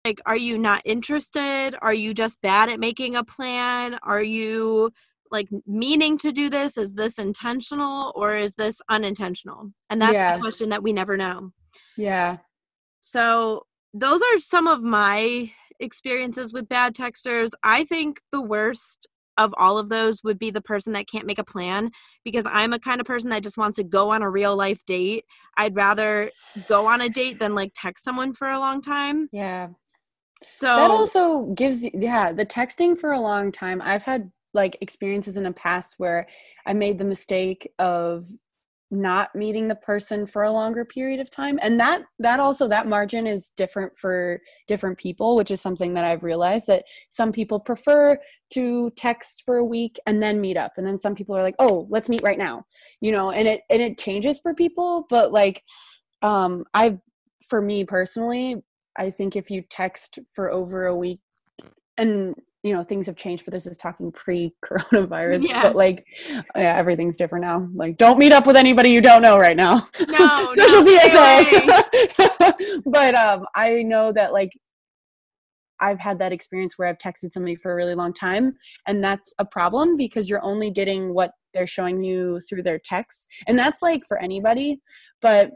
Like 0.04 0.20
are 0.26 0.36
you 0.36 0.58
not 0.58 0.82
interested? 0.84 1.74
Are 1.80 1.94
you 1.94 2.14
just 2.14 2.40
bad 2.42 2.68
at 2.68 2.80
making 2.80 3.16
a 3.16 3.24
plan? 3.24 3.98
Are 4.02 4.22
you 4.22 4.90
like 5.30 5.48
meaning 5.66 6.18
to 6.18 6.32
do 6.32 6.48
this? 6.48 6.76
Is 6.76 6.94
this 6.94 7.18
intentional 7.18 8.12
or 8.14 8.36
is 8.36 8.54
this 8.54 8.80
unintentional? 8.88 9.72
And 9.90 10.00
that's 10.00 10.14
yeah. 10.14 10.36
the 10.36 10.40
question 10.40 10.70
that 10.70 10.82
we 10.82 10.92
never 10.92 11.16
know. 11.16 11.50
Yeah. 11.96 12.38
So 13.00 13.66
those 13.92 14.20
are 14.22 14.38
some 14.38 14.66
of 14.66 14.82
my 14.82 15.50
experiences 15.80 16.52
with 16.52 16.68
bad 16.68 16.94
texters. 16.94 17.50
I 17.62 17.84
think 17.84 18.20
the 18.32 18.40
worst 18.40 19.06
of 19.38 19.54
all 19.56 19.78
of 19.78 19.88
those 19.88 20.22
would 20.24 20.38
be 20.38 20.50
the 20.50 20.60
person 20.60 20.92
that 20.94 21.08
can't 21.08 21.26
make 21.26 21.38
a 21.38 21.44
plan 21.44 21.90
because 22.24 22.46
I'm 22.50 22.72
a 22.72 22.78
kind 22.78 23.00
of 23.00 23.06
person 23.06 23.30
that 23.30 23.42
just 23.42 23.58
wants 23.58 23.76
to 23.76 23.84
go 23.84 24.10
on 24.10 24.22
a 24.22 24.30
real 24.30 24.56
life 24.56 24.80
date. 24.86 25.24
I'd 25.56 25.76
rather 25.76 26.30
go 26.68 26.86
on 26.86 27.00
a 27.00 27.08
date 27.08 27.38
than 27.38 27.54
like 27.54 27.72
text 27.74 28.04
someone 28.04 28.32
for 28.32 28.48
a 28.48 28.58
long 28.58 28.82
time. 28.82 29.28
Yeah. 29.32 29.68
So 30.42 30.66
that 30.66 30.90
also 30.90 31.46
gives 31.54 31.82
yeah, 31.82 32.32
the 32.32 32.46
texting 32.46 32.98
for 32.98 33.12
a 33.12 33.20
long 33.20 33.52
time. 33.52 33.80
I've 33.82 34.02
had 34.02 34.30
like 34.52 34.76
experiences 34.80 35.36
in 35.36 35.44
the 35.44 35.52
past 35.52 35.94
where 35.98 36.26
I 36.64 36.72
made 36.72 36.98
the 36.98 37.04
mistake 37.04 37.72
of 37.78 38.26
not 38.90 39.34
meeting 39.34 39.66
the 39.66 39.74
person 39.74 40.26
for 40.26 40.44
a 40.44 40.52
longer 40.52 40.84
period 40.84 41.18
of 41.20 41.30
time. 41.30 41.58
And 41.60 41.78
that 41.80 42.02
that 42.20 42.38
also 42.38 42.68
that 42.68 42.86
margin 42.86 43.26
is 43.26 43.52
different 43.56 43.96
for 43.98 44.40
different 44.68 44.96
people 44.96 45.36
which 45.36 45.50
is 45.50 45.60
something 45.60 45.94
that 45.94 46.04
i've 46.04 46.22
realized 46.22 46.66
that 46.68 46.84
some 47.08 47.32
people 47.32 47.58
prefer 47.58 48.18
to 48.50 48.90
text 48.90 49.42
for 49.44 49.56
a 49.56 49.64
week 49.64 49.98
and 50.06 50.22
then 50.22 50.40
meet 50.40 50.56
up. 50.56 50.72
And 50.76 50.86
then 50.86 50.98
some 50.98 51.14
people 51.14 51.36
are 51.36 51.42
like 51.42 51.56
oh 51.58 51.86
let's 51.90 52.08
meet 52.08 52.22
right 52.22 52.38
now 52.38 52.64
you 53.00 53.12
know 53.12 53.30
and 53.30 53.48
it 53.48 53.62
and 53.70 53.82
it 53.82 53.98
changes 53.98 54.40
for 54.40 54.54
people. 54.54 55.06
But 55.08 55.32
like 55.32 55.62
um 56.22 56.64
i 56.72 56.98
for 57.48 57.60
me 57.60 57.84
personally 57.84 58.56
i 58.96 59.10
think 59.10 59.36
if 59.36 59.50
you 59.50 59.62
text 59.68 60.18
for 60.34 60.50
over 60.50 60.86
a 60.86 60.96
week 60.96 61.20
and 61.98 62.34
you 62.66 62.74
know 62.74 62.82
things 62.82 63.06
have 63.06 63.16
changed 63.16 63.44
but 63.44 63.52
this 63.52 63.66
is 63.66 63.76
talking 63.76 64.10
pre-coronavirus 64.10 65.46
yeah. 65.48 65.62
but 65.62 65.76
like 65.76 66.04
yeah 66.56 66.76
everything's 66.76 67.16
different 67.16 67.44
now 67.44 67.68
like 67.74 67.96
don't 67.96 68.18
meet 68.18 68.32
up 68.32 68.46
with 68.46 68.56
anybody 68.56 68.90
you 68.90 69.00
don't 69.00 69.22
know 69.22 69.38
right 69.38 69.56
now 69.56 69.88
no 70.08 70.48
special 70.52 70.84
psa 70.84 72.80
but 72.86 73.14
um 73.14 73.46
i 73.54 73.82
know 73.82 74.12
that 74.12 74.32
like 74.32 74.50
I've 75.78 75.98
had 75.98 76.18
that 76.20 76.32
experience 76.32 76.78
where 76.78 76.88
I've 76.88 76.96
texted 76.96 77.32
somebody 77.32 77.54
for 77.54 77.70
a 77.70 77.74
really 77.74 77.94
long 77.94 78.14
time, 78.14 78.54
and 78.86 79.04
that's 79.04 79.34
a 79.38 79.44
problem 79.44 79.94
because 79.96 80.26
you're 80.26 80.42
only 80.42 80.70
getting 80.70 81.12
what 81.12 81.32
they're 81.52 81.66
showing 81.66 82.02
you 82.02 82.40
through 82.48 82.62
their 82.62 82.78
texts. 82.78 83.26
And 83.46 83.58
that's 83.58 83.82
like 83.82 84.02
for 84.08 84.16
anybody, 84.16 84.80
but 85.20 85.50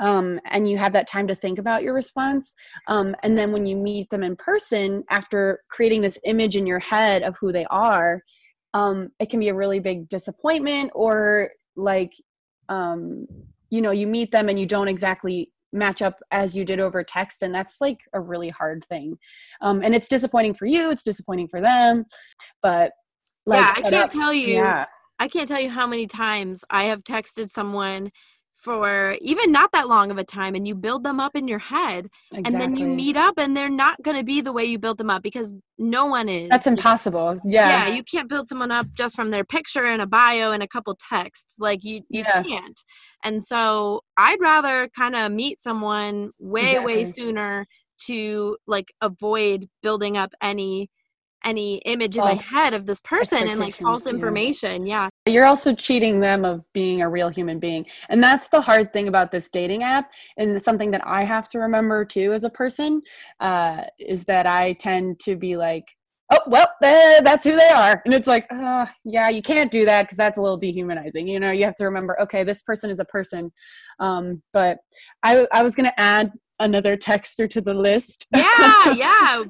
um, 0.00 0.40
and 0.46 0.68
you 0.68 0.78
have 0.78 0.92
that 0.92 1.08
time 1.08 1.26
to 1.28 1.34
think 1.34 1.58
about 1.58 1.82
your 1.82 1.94
response. 1.94 2.54
Um, 2.88 3.14
and 3.22 3.38
then 3.38 3.52
when 3.52 3.66
you 3.66 3.76
meet 3.76 4.10
them 4.10 4.22
in 4.22 4.36
person, 4.36 5.04
after 5.10 5.60
creating 5.68 6.02
this 6.02 6.18
image 6.24 6.56
in 6.56 6.66
your 6.66 6.80
head 6.80 7.22
of 7.22 7.36
who 7.38 7.52
they 7.52 7.66
are, 7.66 8.22
um, 8.72 9.10
it 9.20 9.30
can 9.30 9.40
be 9.40 9.48
a 9.48 9.54
really 9.54 9.78
big 9.78 10.08
disappointment 10.08 10.90
or 10.94 11.50
like, 11.76 12.12
um, 12.68 13.26
you 13.70 13.80
know, 13.80 13.92
you 13.92 14.06
meet 14.06 14.32
them 14.32 14.48
and 14.48 14.58
you 14.58 14.66
don't 14.66 14.88
exactly 14.88 15.52
match 15.74 16.02
up 16.02 16.20
as 16.30 16.56
you 16.56 16.64
did 16.64 16.80
over 16.80 17.02
text 17.02 17.42
and 17.42 17.54
that's 17.54 17.80
like 17.80 17.98
a 18.14 18.20
really 18.20 18.48
hard 18.48 18.84
thing 18.84 19.18
um, 19.60 19.82
and 19.82 19.94
it's 19.94 20.06
disappointing 20.06 20.54
for 20.54 20.66
you 20.66 20.90
it's 20.90 21.02
disappointing 21.02 21.48
for 21.48 21.60
them 21.60 22.04
but 22.62 22.92
like 23.44 23.58
yeah 23.58 23.74
i 23.76 23.90
can't 23.90 23.94
up, 23.96 24.10
tell 24.10 24.32
you 24.32 24.54
yeah. 24.54 24.84
i 25.18 25.26
can't 25.26 25.48
tell 25.48 25.60
you 25.60 25.68
how 25.68 25.84
many 25.84 26.06
times 26.06 26.64
i 26.70 26.84
have 26.84 27.02
texted 27.02 27.50
someone 27.50 28.08
for 28.64 29.14
even 29.20 29.52
not 29.52 29.70
that 29.72 29.88
long 29.88 30.10
of 30.10 30.16
a 30.16 30.24
time 30.24 30.54
and 30.54 30.66
you 30.66 30.74
build 30.74 31.04
them 31.04 31.20
up 31.20 31.36
in 31.36 31.46
your 31.46 31.58
head 31.58 32.08
exactly. 32.32 32.42
and 32.46 32.60
then 32.60 32.76
you 32.76 32.86
meet 32.86 33.14
up 33.14 33.34
and 33.36 33.54
they're 33.54 33.68
not 33.68 34.02
going 34.02 34.16
to 34.16 34.24
be 34.24 34.40
the 34.40 34.52
way 34.52 34.64
you 34.64 34.78
built 34.78 34.96
them 34.96 35.10
up 35.10 35.22
because 35.22 35.54
no 35.76 36.06
one 36.06 36.30
is 36.30 36.48
that's 36.48 36.66
impossible 36.66 37.36
yeah 37.44 37.86
yeah 37.86 37.94
you 37.94 38.02
can't 38.02 38.28
build 38.28 38.48
someone 38.48 38.70
up 38.70 38.86
just 38.94 39.14
from 39.14 39.30
their 39.30 39.44
picture 39.44 39.84
and 39.84 40.00
a 40.00 40.06
bio 40.06 40.50
and 40.50 40.62
a 40.62 40.68
couple 40.68 40.96
texts 41.08 41.56
like 41.58 41.84
you 41.84 41.96
you 42.08 42.24
yeah. 42.26 42.42
can't 42.42 42.80
and 43.22 43.44
so 43.44 44.00
i'd 44.16 44.40
rather 44.40 44.88
kind 44.96 45.14
of 45.14 45.30
meet 45.30 45.60
someone 45.60 46.30
way 46.38 46.70
exactly. 46.70 46.94
way 46.94 47.04
sooner 47.04 47.66
to 47.98 48.56
like 48.66 48.88
avoid 49.02 49.68
building 49.82 50.16
up 50.16 50.32
any 50.40 50.88
any 51.44 51.76
image 51.78 52.16
false 52.16 52.30
in 52.30 52.36
my 52.36 52.42
head 52.42 52.74
of 52.74 52.86
this 52.86 53.00
person 53.00 53.48
and 53.48 53.60
like 53.60 53.74
false 53.74 54.06
information. 54.06 54.86
Yeah. 54.86 55.08
yeah. 55.26 55.32
You're 55.32 55.46
also 55.46 55.74
cheating 55.74 56.20
them 56.20 56.44
of 56.44 56.66
being 56.72 57.02
a 57.02 57.08
real 57.08 57.28
human 57.28 57.58
being. 57.58 57.86
And 58.08 58.22
that's 58.22 58.48
the 58.48 58.60
hard 58.60 58.92
thing 58.92 59.08
about 59.08 59.30
this 59.30 59.50
dating 59.50 59.82
app. 59.82 60.10
And 60.38 60.62
something 60.62 60.90
that 60.92 61.06
I 61.06 61.24
have 61.24 61.48
to 61.50 61.58
remember 61.58 62.04
too 62.04 62.32
as 62.32 62.44
a 62.44 62.50
person 62.50 63.02
uh, 63.40 63.84
is 63.98 64.24
that 64.24 64.46
I 64.46 64.74
tend 64.74 65.20
to 65.20 65.36
be 65.36 65.56
like, 65.56 65.84
oh 66.32 66.40
well 66.46 66.68
uh, 66.82 67.20
that's 67.22 67.44
who 67.44 67.54
they 67.54 67.68
are 67.68 68.00
and 68.04 68.14
it's 68.14 68.26
like 68.26 68.46
uh, 68.50 68.86
yeah 69.04 69.28
you 69.28 69.42
can't 69.42 69.70
do 69.70 69.84
that 69.84 70.02
because 70.04 70.16
that's 70.16 70.38
a 70.38 70.40
little 70.40 70.56
dehumanizing 70.56 71.28
you 71.28 71.38
know 71.38 71.50
you 71.50 71.64
have 71.64 71.74
to 71.74 71.84
remember 71.84 72.18
okay 72.20 72.42
this 72.44 72.62
person 72.62 72.90
is 72.90 72.98
a 72.98 73.04
person 73.04 73.52
um, 74.00 74.42
but 74.52 74.78
i 75.22 75.46
i 75.52 75.62
was 75.62 75.74
going 75.74 75.84
to 75.84 76.00
add 76.00 76.32
another 76.60 76.96
texter 76.96 77.48
to 77.48 77.60
the 77.60 77.74
list 77.74 78.26
yeah 78.34 78.92
yeah 78.94 79.42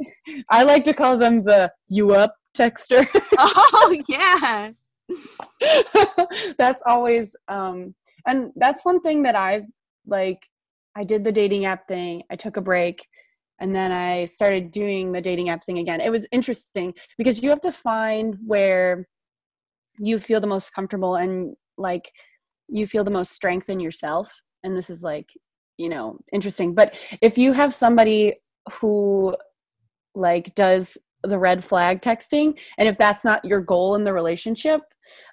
i 0.51 0.63
like 0.63 0.85
to 0.85 0.95
call 0.95 1.19
them 1.19 1.43
the 1.43 1.71
you 1.89 2.13
up 2.13 2.35
texter 2.57 3.07
oh 3.39 4.03
yeah 4.09 4.71
that's 6.59 6.83
always 6.87 7.37
um 7.49 7.95
and 8.27 8.51
that's 8.57 8.85
one 8.85 9.01
thing 9.01 9.23
that 9.23 9.35
i've 9.35 9.67
like 10.07 10.41
i 10.97 11.05
did 11.05 11.25
the 11.25 11.33
dating 11.33 11.67
app 11.67 11.87
thing 11.87 12.23
i 12.31 12.37
took 12.37 12.57
a 12.57 12.63
break 12.63 13.07
and 13.61 13.75
then 13.75 13.93
I 13.93 14.25
started 14.25 14.71
doing 14.71 15.13
the 15.13 15.21
dating 15.21 15.49
app 15.49 15.63
thing 15.63 15.79
again. 15.79 16.01
It 16.01 16.11
was 16.11 16.27
interesting 16.33 16.93
because 17.17 17.43
you 17.43 17.51
have 17.51 17.61
to 17.63 17.73
find 17.73 18.37
where 18.45 19.07
you 19.99 20.19
feel 20.19 20.41
the 20.41 20.47
most 20.47 20.75
comfortable 20.75 21.15
and 21.17 21.55
like 21.79 22.11
you 22.69 22.87
feel 22.87 23.05
the 23.05 23.11
most 23.11 23.33
strength 23.33 23.69
in 23.69 23.81
yourself. 23.81 24.43
And 24.65 24.77
this 24.77 24.91
is 24.91 25.03
like, 25.03 25.31
you 25.77 25.89
know, 25.89 26.19
interesting. 26.33 26.75
But 26.75 26.95
if 27.21 27.37
you 27.39 27.53
have 27.53 27.75
somebody 27.75 28.37
who 28.81 29.37
like 30.15 30.55
does 30.55 30.97
the 31.23 31.39
red 31.39 31.65
flag 31.65 32.01
texting 32.01 32.59
and 32.79 32.89
if 32.89 32.97
that's 32.99 33.25
not 33.25 33.45
your 33.45 33.61
goal 33.61 33.95
in 33.95 34.05
the 34.05 34.13
relationship 34.13 34.83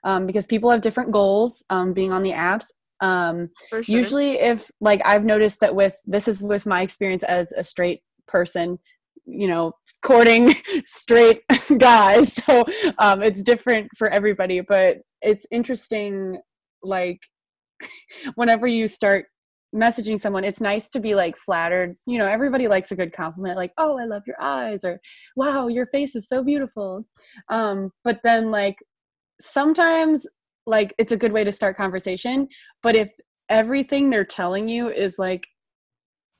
um, 0.03 0.25
because 0.25 0.45
people 0.45 0.71
have 0.71 0.81
different 0.81 1.12
goals 1.12 1.63
um, 1.69 1.93
being 1.93 2.12
on 2.12 2.24
the 2.24 2.31
apps 2.31 2.67
um, 3.01 3.50
sure. 3.69 3.81
usually 3.81 4.39
if 4.39 4.71
like 4.79 5.01
i've 5.05 5.25
noticed 5.25 5.60
that 5.60 5.75
with 5.75 6.01
this 6.05 6.27
is 6.27 6.41
with 6.41 6.65
my 6.65 6.81
experience 6.81 7.24
as 7.24 7.51
a 7.53 7.63
straight 7.63 8.01
person 8.27 8.79
you 9.25 9.48
know 9.48 9.74
courting 10.01 10.55
straight 10.86 11.41
guys 11.77 12.33
so 12.33 12.63
um 13.00 13.21
it's 13.21 13.43
different 13.43 13.88
for 13.98 14.10
everybody 14.10 14.62
but 14.62 14.98
it's 15.21 15.45
interesting 15.51 16.39
like 16.81 17.19
whenever 18.36 18.65
you 18.65 18.88
start 18.88 19.25
messaging 19.74 20.20
someone 20.20 20.44
it's 20.44 20.62
nice 20.62 20.90
to 20.90 21.00
be 21.00 21.16
like 21.16 21.38
flattered. 21.38 21.90
You 22.06 22.18
know 22.18 22.28
everybody 22.28 22.68
likes 22.68 22.92
a 22.92 22.96
good 22.96 23.13
compliment 23.13 23.58
like 23.58 23.72
oh 23.78 23.98
i 23.98 24.06
love 24.06 24.24
your 24.28 24.42
eyes 24.42 24.84
or 24.84 25.00
wow 25.36 25.68
your 25.68 25.88
face 25.88 26.16
is 26.16 26.28
so 26.28 26.44
beautiful. 26.44 27.06
Um 27.50 27.92
but 28.04 28.20
then 28.24 28.51
like 28.51 28.78
sometimes 29.40 30.28
like 30.66 30.94
it's 30.98 31.12
a 31.12 31.18
good 31.18 31.32
way 31.32 31.44
to 31.44 31.51
start 31.51 31.78
conversation 31.78 32.48
but 32.84 32.96
if 32.96 33.10
everything 33.50 34.10
they're 34.10 34.24
telling 34.24 34.70
you 34.70 34.90
is 34.90 35.18
like 35.18 35.48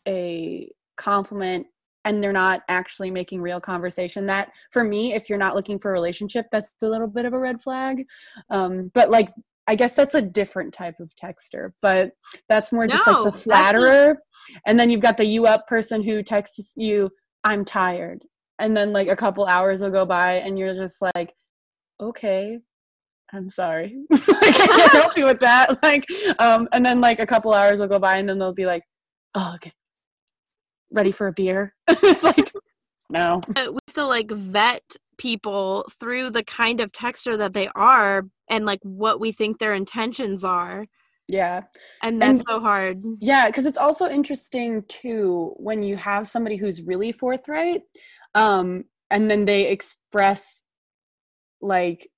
a 0.08 0.70
compliment 0.98 1.66
and 2.06 2.24
they're 2.24 2.34
not 2.34 2.62
actually 2.68 3.12
making 3.12 3.42
real 3.42 3.60
conversation 3.60 4.26
that 4.26 4.52
for 4.72 4.84
me 4.84 5.14
if 5.14 5.30
you're 5.30 5.38
not 5.38 5.56
looking 5.56 5.78
for 5.78 5.90
a 5.90 5.94
relationship 5.94 6.46
that's 6.52 6.72
a 6.82 6.88
little 6.88 7.08
bit 7.08 7.26
of 7.26 7.34
a 7.34 7.40
red 7.40 7.62
flag. 7.62 8.06
Um, 8.50 8.92
but 8.94 9.12
like 9.12 9.32
i 9.72 9.75
guess 9.75 9.94
that's 9.94 10.16
a 10.16 10.22
different 10.22 10.74
type 10.74 11.00
of 11.00 11.12
texter 11.16 11.72
but 11.82 12.12
that's 12.50 12.72
more 12.72 12.88
just 12.88 13.06
no, 13.08 13.13
like 13.13 13.34
the 13.34 13.40
flatterer 13.40 14.18
and 14.66 14.80
then 14.80 14.90
you've 14.90 15.01
got 15.01 15.18
the 15.18 15.25
you 15.25 15.46
up 15.46 15.68
person 15.68 16.04
who 16.04 16.22
texts 16.22 16.74
you 16.75 17.10
i'm 17.44 17.63
tired 17.63 18.24
and 18.60 18.75
then 18.75 18.92
like 18.94 19.08
a 19.08 19.16
couple 19.16 19.46
hours 19.46 19.82
will 19.82 19.90
go 19.90 20.06
by 20.06 20.34
and 20.34 20.58
you're 20.58 20.75
just 20.75 20.98
like 21.16 21.34
okay 22.00 22.60
I'm 23.34 23.50
sorry. 23.50 23.96
like, 24.10 24.28
I 24.28 24.51
can't 24.51 24.92
help 24.92 25.18
you 25.18 25.24
with 25.24 25.40
that. 25.40 25.80
Like, 25.82 26.06
um, 26.38 26.68
and 26.74 26.86
then 26.86 27.00
like 27.00 27.22
a 27.22 27.25
couple 27.25 27.54
hours 27.54 27.80
will 27.80 27.88
go 27.88 27.98
by 27.98 28.18
and 28.18 28.28
then 28.28 28.38
they'll 28.38 28.51
be 28.51 28.66
like, 28.66 28.84
oh, 29.36 29.54
okay 29.56 29.72
ready 30.91 31.12
for 31.12 31.28
a 31.28 31.34
beer. 31.34 31.74
it's 31.88 32.24
like, 32.24 32.52
no. 33.10 33.41
We 33.48 33.54
have 33.56 33.95
to 33.95 34.06
like 34.06 34.30
vet 34.30 34.84
people 35.21 35.86
through 35.99 36.31
the 36.31 36.43
kind 36.43 36.81
of 36.81 36.91
texter 36.91 37.38
that 37.38 37.53
they 37.53 37.67
are 37.75 38.25
and 38.49 38.65
like 38.65 38.79
what 38.81 39.19
we 39.19 39.31
think 39.31 39.60
their 39.60 39.73
intentions 39.73 40.43
are. 40.43 40.88
Yeah. 41.27 41.62
And 42.01 42.19
that's 42.19 42.39
and, 42.39 42.43
so 42.49 42.60
hard. 42.60 43.03
Yeah, 43.19 43.45
because 43.45 43.67
it's 43.67 43.77
also 43.77 44.10
interesting 44.10 44.84
too 44.88 45.53
when 45.57 45.84
you 45.84 45.95
have 45.95 46.27
somebody 46.27 46.55
who's 46.55 46.81
really 46.81 47.12
forthright, 47.12 47.81
um, 48.34 48.86
and 49.12 49.29
then 49.29 49.45
they 49.45 49.67
express 49.67 50.63
like 51.62 52.10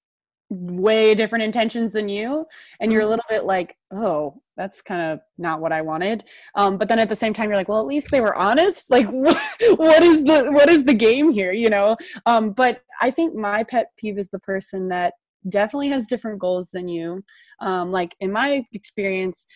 way 0.54 1.16
different 1.16 1.44
intentions 1.44 1.92
than 1.94 2.08
you 2.08 2.46
and 2.80 2.92
you're 2.92 3.02
a 3.02 3.04
mm-hmm. 3.04 3.12
little 3.12 3.26
bit 3.30 3.44
like 3.46 3.76
oh 3.92 4.40
that's 4.56 4.82
kind 4.82 5.02
of 5.02 5.20
not 5.38 5.60
what 5.60 5.72
i 5.72 5.82
wanted 5.82 6.24
um, 6.56 6.78
but 6.78 6.88
then 6.88 7.00
at 7.00 7.10
the 7.10 7.16
same 7.16 7.34
time 7.34 7.50
you're 7.50 7.58
like 7.58 7.68
well 7.68 7.80
at 7.80 7.88
least 7.88 8.12
they 8.12 8.22
were 8.22 8.36
honest 8.36 8.90
like 8.90 9.08
what, 9.08 9.42
what 9.78 10.04
is 10.04 10.24
the 10.24 10.46
what 10.52 10.70
is 10.70 10.84
the 10.84 10.94
game 10.94 11.32
here 11.32 11.52
you 11.52 11.70
know 11.70 11.96
um, 12.26 12.52
but 12.52 12.82
i 13.02 13.10
think 13.10 13.34
my 13.36 13.64
pet 13.64 13.88
peeve 13.98 14.18
is 14.20 14.30
the 14.30 14.40
person 14.40 14.88
that 14.88 15.14
definitely 15.50 15.90
has 15.90 16.08
different 16.08 16.40
goals 16.40 16.70
than 16.72 16.88
you 16.88 17.24
um, 17.60 17.92
like 17.92 18.16
in 18.20 18.32
my 18.32 18.64
experience 18.74 19.48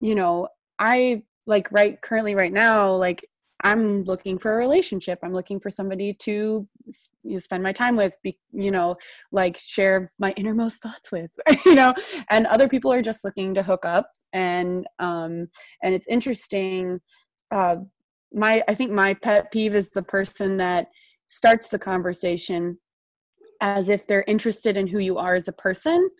you 0.00 0.14
know 0.14 0.46
i 0.78 1.22
like 1.46 1.70
right 1.72 2.00
currently 2.02 2.34
right 2.34 2.52
now 2.52 2.94
like 2.94 3.24
I'm 3.64 4.04
looking 4.04 4.38
for 4.38 4.52
a 4.52 4.58
relationship. 4.58 5.18
I'm 5.22 5.32
looking 5.32 5.60
for 5.60 5.70
somebody 5.70 6.12
to 6.20 6.68
you 7.22 7.38
spend 7.38 7.62
my 7.62 7.72
time 7.72 7.96
with, 7.96 8.16
be, 8.22 8.38
you 8.52 8.70
know, 8.70 8.96
like 9.32 9.56
share 9.58 10.12
my 10.18 10.32
innermost 10.36 10.82
thoughts 10.82 11.10
with, 11.10 11.30
you 11.66 11.74
know, 11.74 11.94
and 12.30 12.46
other 12.46 12.68
people 12.68 12.92
are 12.92 13.02
just 13.02 13.24
looking 13.24 13.54
to 13.54 13.62
hook 13.62 13.84
up. 13.84 14.10
And, 14.32 14.86
um, 14.98 15.48
and 15.82 15.94
it's 15.94 16.06
interesting. 16.06 17.00
Uh, 17.50 17.76
my, 18.32 18.62
I 18.68 18.74
think 18.74 18.92
my 18.92 19.14
pet 19.14 19.50
peeve 19.52 19.74
is 19.74 19.90
the 19.90 20.02
person 20.02 20.56
that 20.58 20.88
starts 21.26 21.68
the 21.68 21.78
conversation 21.78 22.78
as 23.60 23.88
if 23.88 24.06
they're 24.06 24.24
interested 24.26 24.76
in 24.76 24.86
who 24.86 24.98
you 24.98 25.18
are 25.18 25.34
as 25.34 25.48
a 25.48 25.52
person. 25.52 26.10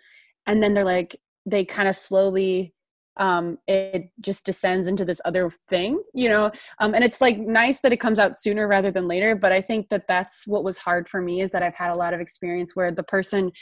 And 0.46 0.62
then 0.62 0.74
they're 0.74 0.84
like, 0.84 1.16
they 1.44 1.64
kind 1.64 1.88
of 1.88 1.96
slowly 1.96 2.74
um, 3.16 3.58
it 3.66 4.10
just 4.20 4.44
descends 4.44 4.86
into 4.86 5.04
this 5.04 5.20
other 5.24 5.50
thing, 5.68 6.02
you 6.14 6.28
know. 6.28 6.50
Um, 6.80 6.94
and 6.94 7.04
it's 7.04 7.20
like 7.20 7.38
nice 7.38 7.80
that 7.80 7.92
it 7.92 8.00
comes 8.00 8.18
out 8.18 8.36
sooner 8.36 8.68
rather 8.68 8.90
than 8.90 9.08
later. 9.08 9.34
But 9.34 9.52
I 9.52 9.60
think 9.60 9.88
that 9.88 10.06
that's 10.06 10.46
what 10.46 10.64
was 10.64 10.78
hard 10.78 11.08
for 11.08 11.20
me 11.20 11.40
is 11.40 11.50
that 11.50 11.62
I've 11.62 11.76
had 11.76 11.90
a 11.90 11.98
lot 11.98 12.14
of 12.14 12.20
experience 12.20 12.74
where 12.74 12.92
the 12.92 13.02
person 13.02 13.52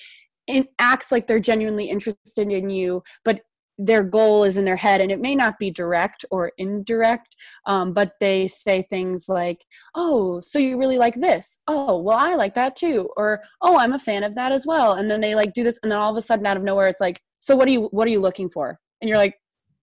in, 0.47 0.67
acts 0.79 1.11
like 1.11 1.27
they're 1.27 1.41
genuinely 1.41 1.89
interested 1.89 2.51
in 2.51 2.71
you, 2.71 3.03
but 3.25 3.41
their 3.79 4.05
goal 4.05 4.45
is 4.45 4.57
in 4.57 4.65
their 4.65 4.77
head 4.77 5.01
and 5.01 5.11
it 5.11 5.21
may 5.21 5.35
not 5.35 5.59
be 5.59 5.71
direct 5.71 6.25
or 6.31 6.53
indirect 6.59 7.35
um, 7.67 7.93
but 7.93 8.13
they 8.21 8.47
say 8.47 8.83
things 8.83 9.29
like 9.29 9.65
oh 9.97 10.41
so 10.41 10.59
you 10.59 10.79
really 10.79 10.99
like 10.99 11.21
this 11.21 11.59
oh 11.67 11.99
well 11.99 12.17
i 12.17 12.35
like 12.37 12.55
that 12.55 12.77
too 12.77 13.09
or 13.17 13.43
oh 13.63 13.77
i'm 13.77 13.93
a 13.93 13.99
fan 13.99 14.23
of 14.23 14.35
that 14.37 14.53
as 14.53 14.65
well 14.65 14.93
and 14.93 15.11
then 15.11 15.21
they 15.21 15.35
like 15.35 15.53
do 15.55 15.65
this 15.65 15.79
and 15.83 15.91
then 15.91 15.99
all 15.99 16.11
of 16.11 16.17
a 16.17 16.21
sudden 16.21 16.47
out 16.47 16.57
of 16.57 16.63
nowhere 16.63 16.87
it's 16.87 17.01
like 17.01 17.21
so 17.41 17.57
what 17.57 17.67
are 17.67 17.73
you 17.73 17.89
what 17.91 18.07
are 18.07 18.13
you 18.13 18.21
looking 18.21 18.49
for 18.49 18.79
and 19.01 19.09
you're 19.09 19.19
like 19.19 19.35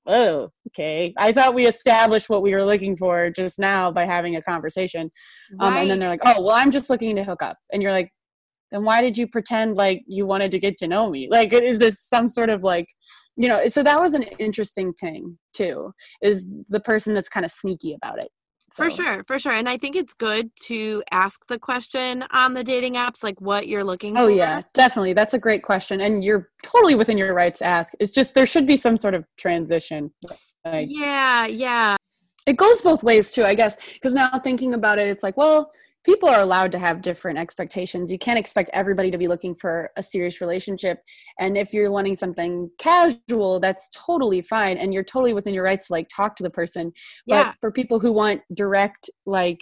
oh, 0.07 0.49
okay. 0.69 1.13
I 1.17 1.31
thought 1.31 1.53
we 1.53 1.67
established 1.67 2.29
what 2.29 2.41
we 2.41 2.53
were 2.53 2.65
looking 2.65 2.97
for 2.97 3.29
just 3.29 3.59
now 3.59 3.91
by 3.91 4.05
having 4.05 4.35
a 4.35 4.41
conversation. 4.41 5.11
Right. 5.59 5.67
Um, 5.67 5.73
and 5.73 5.91
then 5.91 5.99
they're 5.99 6.09
like, 6.09 6.21
oh, 6.25 6.41
well, 6.41 6.55
I'm 6.55 6.71
just 6.71 6.89
looking 6.89 7.15
to 7.15 7.23
hook 7.23 7.41
up. 7.41 7.57
And 7.71 7.81
you're 7.81 7.91
like, 7.91 8.11
then 8.71 8.83
why 8.83 9.01
did 9.01 9.17
you 9.17 9.27
pretend 9.27 9.75
like 9.75 10.01
you 10.07 10.25
wanted 10.25 10.51
to 10.51 10.59
get 10.59 10.77
to 10.77 10.87
know 10.87 11.09
me? 11.09 11.27
Like, 11.29 11.53
is 11.53 11.79
this 11.79 11.99
some 11.99 12.27
sort 12.27 12.49
of 12.49 12.63
like, 12.63 12.87
you 13.35 13.47
know, 13.47 13.67
so 13.67 13.83
that 13.83 13.99
was 13.99 14.13
an 14.13 14.23
interesting 14.23 14.93
thing 14.93 15.37
too, 15.53 15.93
is 16.21 16.45
the 16.69 16.79
person 16.79 17.13
that's 17.13 17.29
kind 17.29 17.45
of 17.45 17.51
sneaky 17.51 17.93
about 17.93 18.19
it. 18.19 18.29
So. 18.71 18.83
For 18.83 18.89
sure, 18.89 19.23
for 19.25 19.37
sure. 19.37 19.51
And 19.51 19.67
I 19.67 19.77
think 19.77 19.97
it's 19.97 20.13
good 20.13 20.49
to 20.67 21.03
ask 21.11 21.45
the 21.47 21.59
question 21.59 22.23
on 22.31 22.53
the 22.53 22.63
dating 22.63 22.93
apps, 22.93 23.21
like 23.21 23.39
what 23.41 23.67
you're 23.67 23.83
looking 23.83 24.17
oh, 24.17 24.27
for. 24.27 24.31
yeah, 24.31 24.61
definitely. 24.73 25.11
That's 25.11 25.33
a 25.33 25.39
great 25.39 25.61
question. 25.61 25.99
And 25.99 26.23
you're 26.23 26.49
totally 26.63 26.95
within 26.95 27.17
your 27.17 27.33
rights 27.33 27.59
to 27.59 27.65
ask. 27.65 27.93
It's 27.99 28.11
just 28.11 28.33
there 28.33 28.45
should 28.45 28.65
be 28.65 28.77
some 28.77 28.95
sort 28.95 29.13
of 29.13 29.25
transition. 29.37 30.13
Like, 30.63 30.87
yeah, 30.89 31.47
yeah. 31.47 31.97
It 32.45 32.55
goes 32.55 32.81
both 32.81 33.03
ways 33.03 33.33
too, 33.33 33.43
I 33.43 33.55
guess. 33.55 33.75
Because 33.93 34.13
now 34.13 34.39
thinking 34.41 34.73
about 34.73 34.99
it, 34.99 35.09
it's 35.09 35.23
like, 35.23 35.35
well, 35.35 35.71
people 36.03 36.29
are 36.29 36.41
allowed 36.41 36.71
to 36.71 36.79
have 36.79 37.01
different 37.01 37.37
expectations. 37.37 38.11
You 38.11 38.17
can't 38.17 38.39
expect 38.39 38.69
everybody 38.73 39.11
to 39.11 39.17
be 39.17 39.27
looking 39.27 39.55
for 39.55 39.91
a 39.95 40.03
serious 40.03 40.41
relationship. 40.41 40.99
And 41.39 41.57
if 41.57 41.73
you're 41.73 41.91
wanting 41.91 42.15
something 42.15 42.71
casual, 42.79 43.59
that's 43.59 43.89
totally 43.93 44.41
fine. 44.41 44.77
And 44.77 44.93
you're 44.93 45.03
totally 45.03 45.33
within 45.33 45.53
your 45.53 45.63
rights 45.63 45.87
to 45.87 45.93
like 45.93 46.09
talk 46.09 46.35
to 46.37 46.43
the 46.43 46.49
person. 46.49 46.91
Yeah. 47.25 47.43
But 47.43 47.55
for 47.59 47.71
people 47.71 47.99
who 47.99 48.11
want 48.11 48.41
direct 48.53 49.09
like 49.25 49.61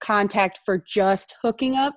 contact 0.00 0.60
for 0.64 0.82
just 0.86 1.34
hooking 1.42 1.76
up 1.76 1.94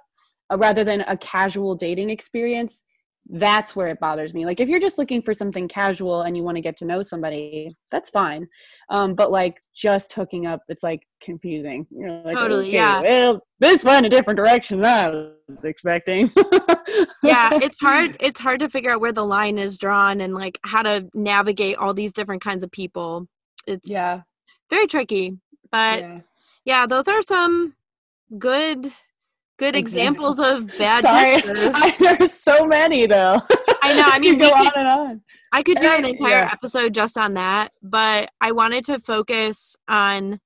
uh, 0.52 0.58
rather 0.58 0.84
than 0.84 1.02
a 1.02 1.18
casual 1.18 1.76
dating 1.76 2.10
experience, 2.10 2.84
that's 3.30 3.76
where 3.76 3.88
it 3.88 4.00
bothers 4.00 4.34
me. 4.34 4.46
Like 4.46 4.60
if 4.60 4.70
you're 4.70 4.80
just 4.80 4.98
looking 4.98 5.22
for 5.22 5.34
something 5.34 5.68
casual 5.68 6.22
and 6.22 6.38
you 6.38 6.44
want 6.44 6.56
to 6.56 6.62
get 6.62 6.78
to 6.78 6.86
know 6.86 7.02
somebody 7.02 7.70
that's 7.92 8.10
fine. 8.10 8.48
Um 8.90 9.16
but 9.16 9.32
like 9.32 9.60
just 9.76 10.14
hooking 10.14 10.46
up 10.46 10.62
it's 10.68 10.84
like 10.84 11.06
confusing. 11.22 11.86
You're 11.92 12.22
like 12.24 12.38
totally 12.38 12.68
okay, 12.68 12.78
yeah. 12.78 13.02
well 13.02 13.42
this 13.60 13.84
went 13.84 14.06
a 14.06 14.10
different 14.10 14.38
direction 14.38 14.82
than 14.82 15.16
i 15.50 15.52
was 15.52 15.66
expecting. 15.66 16.32
Yeah 17.24 17.50
it's 17.62 17.78
hard 17.82 18.16
it's 18.20 18.40
hard 18.40 18.62
to 18.62 18.70
figure 18.70 18.92
out 18.92 19.02
where 19.02 19.12
the 19.12 19.26
line 19.26 19.58
is 19.58 19.78
drawn 19.78 20.22
and 20.22 20.34
like 20.34 20.58
how 20.64 20.82
to 20.82 21.08
navigate 21.14 21.78
all 21.78 21.94
these 21.94 22.14
different 22.14 22.42
kinds 22.42 22.64
of 22.64 22.72
people. 22.72 23.28
It's 23.68 23.88
yeah. 23.88 24.22
very 24.70 24.88
tricky 24.88 25.38
but 25.72 26.00
yeah, 26.00 26.20
yeah 26.64 26.86
those 26.86 27.08
are 27.08 27.22
some 27.22 27.76
good 28.38 28.92
good 29.58 29.76
examples 29.76 30.40
of 30.40 30.68
bad 30.78 31.02
Sorry, 31.04 31.42
I, 31.74 31.96
there's 32.00 32.34
so 32.34 32.66
many 32.66 33.06
though. 33.06 33.42
I 33.82 33.96
know. 33.96 34.04
I 34.06 34.20
mean, 34.20 34.38
go 34.38 34.50
on 34.50 34.72
and 34.76 34.88
on. 34.88 35.22
I 35.52 35.64
could 35.64 35.78
do 35.78 35.88
an 35.88 36.06
entire 36.06 36.30
yeah. 36.30 36.50
episode 36.52 36.94
just 36.94 37.18
on 37.18 37.34
that, 37.36 37.72
but 37.82 38.30
I 38.42 38.52
wanted 38.52 38.86
to 38.86 39.00
focus 39.00 39.76
on 39.88 40.40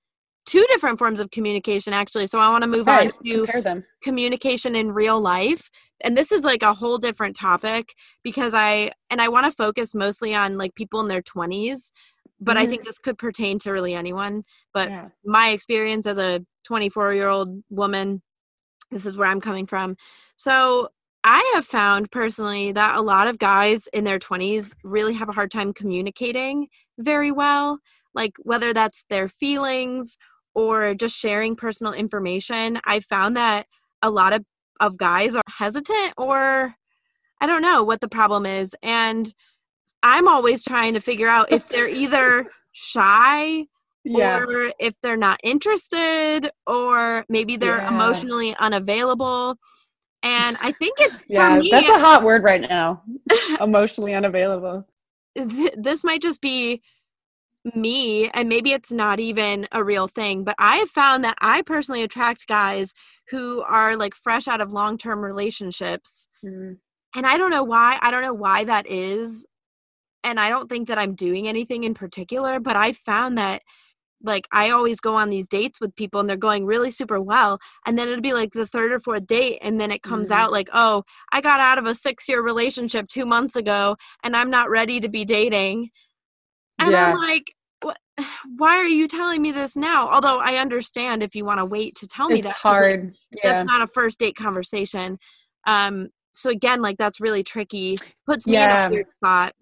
two 0.45 0.65
different 0.69 0.97
forms 0.97 1.19
of 1.19 1.31
communication 1.31 1.93
actually. 1.93 2.27
So 2.27 2.39
I 2.39 2.49
want 2.49 2.63
to 2.63 2.67
move 2.67 2.87
on 2.87 3.11
to 3.25 3.83
communication 4.03 4.75
in 4.75 4.91
real 4.91 5.19
life. 5.21 5.69
And 6.03 6.17
this 6.17 6.31
is 6.31 6.43
like 6.43 6.63
a 6.63 6.73
whole 6.73 6.97
different 6.97 7.35
topic 7.35 7.93
because 8.23 8.53
I 8.53 8.91
and 9.09 9.21
I 9.21 9.29
want 9.29 9.45
to 9.45 9.51
focus 9.51 9.93
mostly 9.93 10.33
on 10.33 10.57
like 10.57 10.73
people 10.75 10.99
in 10.99 11.07
their 11.07 11.21
20s, 11.21 11.91
but 12.39 12.57
mm-hmm. 12.57 12.63
I 12.63 12.65
think 12.65 12.85
this 12.85 12.97
could 12.97 13.17
pertain 13.17 13.59
to 13.59 13.71
really 13.71 13.93
anyone. 13.93 14.43
But 14.73 14.89
yeah. 14.89 15.09
my 15.23 15.49
experience 15.49 16.05
as 16.07 16.17
a 16.17 16.43
24 16.65 17.13
year 17.13 17.29
old 17.29 17.63
woman 17.69 18.21
this 18.91 19.05
is 19.05 19.17
where 19.17 19.27
I'm 19.27 19.41
coming 19.41 19.65
from. 19.65 19.95
So 20.35 20.89
I 21.23 21.51
have 21.55 21.65
found 21.65 22.11
personally 22.11 22.71
that 22.71 22.97
a 22.97 23.01
lot 23.01 23.27
of 23.27 23.37
guys 23.37 23.87
in 23.93 24.03
their 24.03 24.19
20s 24.19 24.73
really 24.83 25.13
have 25.13 25.29
a 25.29 25.33
hard 25.33 25.51
time 25.51 25.73
communicating 25.73 26.67
very 26.97 27.31
well, 27.31 27.79
like 28.13 28.33
whether 28.39 28.73
that's 28.73 29.05
their 29.09 29.27
feelings 29.27 30.17
or 30.55 30.95
just 30.95 31.17
sharing 31.17 31.55
personal 31.55 31.93
information. 31.93 32.79
I 32.85 32.99
found 33.01 33.37
that 33.37 33.67
a 34.01 34.09
lot 34.09 34.33
of, 34.33 34.43
of 34.79 34.97
guys 34.97 35.35
are 35.35 35.43
hesitant 35.47 36.13
or 36.17 36.73
I 37.39 37.47
don't 37.47 37.61
know 37.61 37.83
what 37.83 38.01
the 38.01 38.09
problem 38.09 38.45
is. 38.45 38.75
And 38.81 39.33
I'm 40.03 40.27
always 40.27 40.63
trying 40.63 40.95
to 40.95 41.01
figure 41.01 41.27
out 41.27 41.51
if 41.51 41.69
they're 41.69 41.89
either 41.89 42.51
shy 42.71 43.65
yeah. 44.03 44.39
or 44.39 44.73
if 44.79 44.93
they're 45.01 45.17
not 45.17 45.39
interested 45.43 46.49
or 46.67 47.25
maybe 47.29 47.57
they're 47.57 47.77
yeah. 47.77 47.89
emotionally 47.89 48.55
unavailable 48.59 49.57
and 50.23 50.57
i 50.61 50.71
think 50.71 50.95
it's 50.99 51.23
yeah 51.27 51.57
me, 51.57 51.69
that's 51.69 51.89
a 51.89 51.99
hot 51.99 52.23
word 52.23 52.43
right 52.43 52.61
now 52.61 53.01
emotionally 53.61 54.13
unavailable 54.13 54.87
th- 55.35 55.73
this 55.77 56.03
might 56.03 56.21
just 56.21 56.41
be 56.41 56.81
me 57.75 58.27
and 58.29 58.49
maybe 58.49 58.71
it's 58.71 58.91
not 58.91 59.19
even 59.19 59.67
a 59.71 59.83
real 59.83 60.07
thing 60.07 60.43
but 60.43 60.55
i 60.57 60.77
have 60.77 60.89
found 60.89 61.23
that 61.23 61.37
i 61.41 61.61
personally 61.61 62.01
attract 62.01 62.47
guys 62.47 62.93
who 63.29 63.61
are 63.61 63.95
like 63.95 64.15
fresh 64.15 64.47
out 64.47 64.61
of 64.61 64.73
long-term 64.73 65.19
relationships 65.19 66.27
mm. 66.43 66.75
and 67.15 67.25
i 67.27 67.37
don't 67.37 67.51
know 67.51 67.63
why 67.63 67.99
i 68.01 68.09
don't 68.09 68.23
know 68.23 68.33
why 68.33 68.63
that 68.63 68.87
is 68.87 69.45
and 70.23 70.39
i 70.39 70.49
don't 70.49 70.69
think 70.69 70.87
that 70.87 70.97
i'm 70.97 71.13
doing 71.13 71.47
anything 71.47 71.83
in 71.83 71.93
particular 71.93 72.59
but 72.59 72.75
i 72.75 72.91
found 72.91 73.37
that 73.37 73.61
like 74.23 74.47
I 74.51 74.69
always 74.69 74.99
go 74.99 75.15
on 75.15 75.29
these 75.29 75.47
dates 75.47 75.79
with 75.79 75.95
people 75.95 76.19
and 76.19 76.29
they're 76.29 76.37
going 76.37 76.65
really 76.65 76.91
super 76.91 77.19
well 77.19 77.59
and 77.85 77.97
then 77.97 78.07
it'll 78.07 78.21
be 78.21 78.33
like 78.33 78.53
the 78.53 78.67
third 78.67 78.91
or 78.91 78.99
fourth 78.99 79.27
date 79.27 79.59
and 79.61 79.79
then 79.79 79.91
it 79.91 80.03
comes 80.03 80.29
mm-hmm. 80.29 80.41
out 80.41 80.51
like 80.51 80.69
oh 80.73 81.03
I 81.31 81.41
got 81.41 81.59
out 81.59 81.77
of 81.77 81.85
a 81.85 81.95
6 81.95 82.29
year 82.29 82.41
relationship 82.41 83.07
2 83.07 83.25
months 83.25 83.55
ago 83.55 83.95
and 84.23 84.35
I'm 84.35 84.49
not 84.49 84.69
ready 84.69 84.99
to 84.99 85.09
be 85.09 85.25
dating 85.25 85.89
and 86.79 86.91
yeah. 86.91 87.11
I'm 87.11 87.17
like 87.17 87.53
why 88.57 88.77
are 88.77 88.87
you 88.87 89.07
telling 89.07 89.41
me 89.41 89.51
this 89.51 89.75
now 89.75 90.09
although 90.09 90.39
I 90.39 90.55
understand 90.55 91.23
if 91.23 91.35
you 91.35 91.45
want 91.45 91.59
to 91.59 91.65
wait 91.65 91.95
to 91.95 92.07
tell 92.07 92.29
me 92.29 92.39
it's 92.39 92.47
that 92.47 92.55
hard 92.55 93.05
like, 93.05 93.43
yeah. 93.43 93.51
that's 93.51 93.67
not 93.67 93.81
a 93.81 93.87
first 93.87 94.19
date 94.19 94.35
conversation 94.35 95.17
um 95.67 96.09
so 96.33 96.49
again 96.49 96.81
like 96.81 96.97
that's 96.97 97.19
really 97.19 97.43
tricky 97.43 97.97
puts 98.25 98.47
me 98.47 98.53
yeah. 98.53 98.85
in 98.85 98.91
a 98.91 98.95
weird 98.95 99.07
spot 99.09 99.53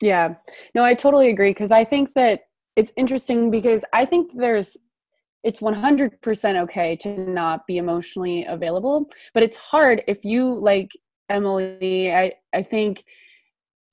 yeah 0.00 0.34
no 0.74 0.84
I 0.84 0.94
totally 0.94 1.30
agree 1.30 1.54
cuz 1.54 1.70
I 1.70 1.84
think 1.84 2.12
that 2.14 2.40
it's 2.76 2.92
interesting 2.96 3.50
because 3.50 3.84
I 3.92 4.04
think 4.04 4.32
there's 4.36 4.76
it's 5.42 5.60
100% 5.60 6.62
okay 6.62 6.96
to 6.96 7.08
not 7.08 7.66
be 7.68 7.76
emotionally 7.78 8.44
available, 8.46 9.08
but 9.32 9.44
it's 9.44 9.56
hard 9.56 10.02
if 10.08 10.24
you 10.24 10.52
like 10.52 10.90
Emily, 11.28 12.12
I 12.12 12.32
I 12.52 12.62
think 12.62 13.04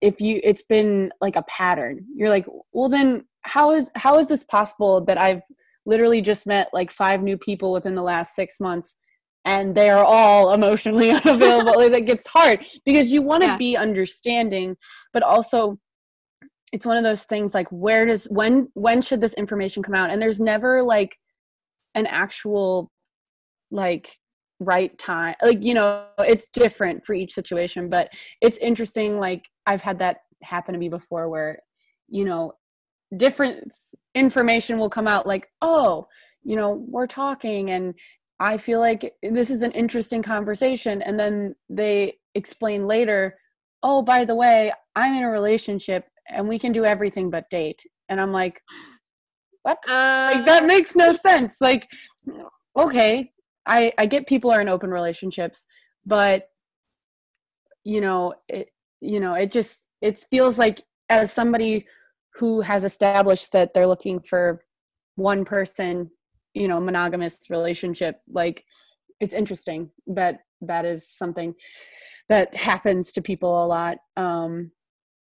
if 0.02 0.20
you 0.20 0.40
it's 0.44 0.64
been 0.64 1.12
like 1.22 1.36
a 1.36 1.44
pattern. 1.44 2.06
You're 2.16 2.30
like, 2.30 2.46
"Well 2.74 2.90
then 2.90 3.26
how 3.42 3.72
is 3.72 3.90
how 3.96 4.18
is 4.20 4.28
this 4.28 4.44
possible 4.44 5.02
that 5.06 5.18
I've 5.18 5.42
literally 5.86 6.22
just 6.22 6.46
met 6.46 6.70
like 6.74 6.92
five 6.92 7.22
new 7.24 7.38
people 7.38 7.72
within 7.74 7.96
the 7.96 8.02
last 8.02 8.36
6 8.36 8.60
months 8.60 8.96
and 9.46 9.76
they 9.76 9.90
are 9.90 10.04
all 10.06 10.54
emotionally 10.54 11.12
unavailable?" 11.26 11.90
that 11.90 12.06
gets 12.06 12.28
hard 12.28 12.66
because 12.86 13.12
you 13.12 13.22
want 13.22 13.42
to 13.44 13.48
yeah. 13.50 13.58
be 13.58 13.78
understanding, 13.78 14.78
but 15.14 15.24
also 15.24 15.80
it's 16.74 16.88
one 16.88 16.98
of 16.98 17.04
those 17.04 17.24
things 17.24 17.54
like 17.54 17.70
where 17.70 18.06
does 18.06 18.26
when 18.26 18.68
when 18.74 19.02
should 19.02 19.22
this 19.22 19.36
information 19.36 19.84
come 19.84 19.94
out? 19.96 20.10
And 20.10 20.22
there's 20.22 20.40
never 20.40 20.82
like 20.82 21.18
an 21.96 22.08
actual 22.08 22.92
like 23.72 24.18
right 24.60 24.98
time 24.98 25.36
like 25.42 25.62
you 25.64 25.74
know 25.74 26.06
it's 26.20 26.48
different 26.48 27.06
for 27.06 27.14
each 27.14 27.34
situation 27.34 27.90
but 27.90 28.10
it's 28.40 28.58
interesting 28.60 29.20
like 29.20 29.50
i've 29.66 29.82
had 29.82 30.00
that 30.00 30.18
happen 30.42 30.74
to 30.74 30.80
me 30.80 30.88
before 30.88 31.28
where 31.28 31.60
you 32.08 32.24
know 32.24 32.54
different 33.18 33.68
information 34.16 34.78
will 34.78 34.90
come 34.90 35.08
out 35.08 35.28
like 35.28 35.50
oh 35.62 36.08
you 36.44 36.56
know 36.56 36.86
we're 36.88 37.08
talking 37.08 37.72
and 37.72 37.94
i 38.40 38.58
feel 38.58 38.80
like 38.80 39.14
this 39.24 39.50
is 39.50 39.64
an 39.64 39.72
interesting 39.72 40.22
conversation 40.22 41.02
and 41.02 41.20
then 41.20 41.54
they 41.70 42.18
explain 42.36 42.88
later 42.88 43.38
oh 43.82 44.02
by 44.02 44.24
the 44.24 44.36
way 44.36 44.72
i'm 44.96 45.16
in 45.16 45.24
a 45.24 45.30
relationship 45.30 46.06
and 46.30 46.48
we 46.48 46.60
can 46.60 46.72
do 46.72 46.86
everything 46.86 47.30
but 47.30 47.50
date. 47.50 47.86
And 48.10 48.20
i'm 48.20 48.32
like 48.32 48.62
what? 49.64 49.78
Uh, 49.88 50.32
like 50.36 50.46
that 50.46 50.66
makes 50.66 50.94
no 50.96 51.14
sense. 51.14 51.58
Like 51.62 51.88
okay 52.76 53.32
i 53.66 53.92
i 53.98 54.06
get 54.06 54.28
people 54.28 54.52
are 54.52 54.62
in 54.62 54.70
open 54.70 54.90
relationships 54.90 55.66
but 56.06 56.50
you 57.84 58.02
know 58.02 58.34
it 58.48 58.70
you 59.02 59.20
know 59.20 59.34
it 59.34 59.52
just 59.52 59.84
it 60.02 60.20
feels 60.32 60.58
like 60.58 60.84
as 61.10 61.32
somebody 61.32 61.86
who 62.36 62.62
has 62.62 62.84
established 62.84 63.52
that 63.52 63.74
they're 63.74 63.88
looking 63.88 64.20
for 64.20 64.64
one 65.16 65.46
person 65.46 66.10
you 66.54 66.68
know 66.68 66.80
monogamous 66.80 67.40
relationship 67.50 68.22
like 68.32 68.64
it's 69.20 69.34
interesting 69.34 69.90
that 70.08 70.40
that 70.62 70.86
is 70.86 71.08
something 71.08 71.54
that 72.30 72.56
happens 72.56 73.12
to 73.12 73.22
people 73.22 73.64
a 73.64 73.68
lot. 73.68 73.98
Um 74.18 74.72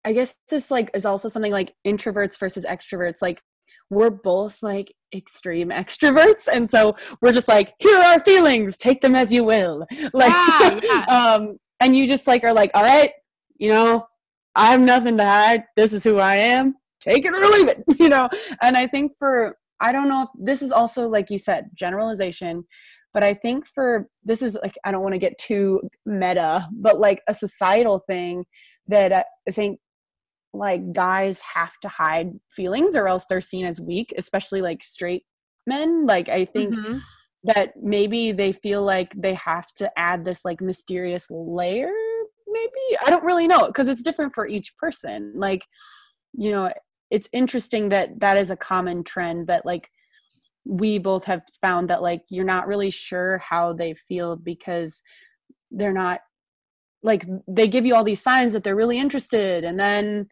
I 0.03 0.13
guess 0.13 0.35
this 0.49 0.71
like 0.71 0.89
is 0.93 1.05
also 1.05 1.29
something 1.29 1.51
like 1.51 1.73
introverts 1.85 2.37
versus 2.39 2.65
extroverts. 2.65 3.21
Like 3.21 3.41
we're 3.89 4.09
both 4.09 4.63
like 4.63 4.93
extreme 5.13 5.69
extroverts, 5.69 6.47
and 6.51 6.69
so 6.69 6.95
we're 7.21 7.33
just 7.33 7.47
like, 7.47 7.73
here 7.79 7.97
are 7.97 8.13
our 8.13 8.19
feelings, 8.21 8.77
take 8.77 9.01
them 9.01 9.15
as 9.15 9.31
you 9.31 9.43
will. 9.43 9.85
Like, 10.13 10.29
yeah, 10.29 10.79
yeah. 10.83 11.05
um, 11.35 11.57
and 11.79 11.95
you 11.95 12.07
just 12.07 12.27
like 12.27 12.43
are 12.43 12.53
like, 12.53 12.71
all 12.73 12.83
right, 12.83 13.11
you 13.57 13.69
know, 13.69 14.07
I 14.55 14.71
have 14.71 14.81
nothing 14.81 15.17
to 15.17 15.25
hide. 15.25 15.63
This 15.75 15.93
is 15.93 16.03
who 16.03 16.17
I 16.17 16.35
am. 16.35 16.75
Take 16.99 17.25
it 17.25 17.33
or 17.33 17.45
leave 17.45 17.67
it, 17.67 17.83
you 17.99 18.09
know. 18.09 18.29
And 18.61 18.77
I 18.77 18.87
think 18.87 19.13
for 19.17 19.55
I 19.79 19.91
don't 19.91 20.09
know 20.09 20.23
if 20.23 20.29
this 20.39 20.61
is 20.61 20.71
also 20.71 21.07
like 21.07 21.29
you 21.29 21.37
said, 21.37 21.69
generalization. 21.73 22.65
But 23.13 23.23
I 23.23 23.33
think 23.33 23.67
for 23.67 24.07
this 24.23 24.41
is 24.41 24.57
like 24.61 24.75
I 24.85 24.91
don't 24.91 25.01
want 25.01 25.13
to 25.13 25.19
get 25.19 25.37
too 25.37 25.81
meta, 26.05 26.67
but 26.71 26.99
like 26.99 27.21
a 27.27 27.33
societal 27.33 28.03
thing 28.07 28.45
that 28.87 29.11
I 29.11 29.51
think 29.51 29.79
like 30.53 30.93
guys 30.93 31.41
have 31.55 31.77
to 31.81 31.87
hide 31.87 32.33
feelings 32.55 32.95
or 32.95 33.07
else 33.07 33.25
they're 33.29 33.41
seen 33.41 33.65
as 33.65 33.79
weak, 33.79 34.13
especially 34.17 34.61
like 34.61 34.83
straight 34.83 35.23
men. 35.65 36.05
Like 36.05 36.29
I 36.29 36.45
think 36.45 36.73
mm-hmm. 36.73 36.97
that 37.45 37.73
maybe 37.81 38.31
they 38.31 38.51
feel 38.51 38.83
like 38.83 39.13
they 39.15 39.33
have 39.35 39.67
to 39.75 39.91
add 39.97 40.25
this 40.25 40.43
like 40.43 40.61
mysterious 40.61 41.27
layer 41.29 41.91
maybe. 42.47 42.97
I 43.05 43.09
don't 43.09 43.23
really 43.23 43.47
know 43.47 43.67
because 43.67 43.87
it's 43.87 44.03
different 44.03 44.35
for 44.35 44.47
each 44.47 44.75
person. 44.77 45.33
Like 45.35 45.65
you 46.33 46.51
know, 46.51 46.71
it's 47.09 47.29
interesting 47.33 47.89
that 47.89 48.19
that 48.19 48.37
is 48.37 48.51
a 48.51 48.57
common 48.57 49.03
trend 49.03 49.47
that 49.47 49.65
like 49.65 49.89
we 50.65 50.99
both 50.99 51.25
have 51.25 51.43
found 51.61 51.89
that 51.89 52.01
like 52.01 52.21
you're 52.29 52.45
not 52.45 52.67
really 52.67 52.89
sure 52.89 53.39
how 53.39 53.73
they 53.73 53.93
feel 53.93 54.35
because 54.35 55.01
they're 55.71 55.93
not 55.93 56.21
like 57.03 57.25
they 57.47 57.67
give 57.67 57.85
you 57.85 57.95
all 57.95 58.03
these 58.03 58.21
signs 58.21 58.53
that 58.53 58.63
they're 58.63 58.75
really 58.75 58.99
interested 58.99 59.63
and 59.63 59.79
then 59.79 60.27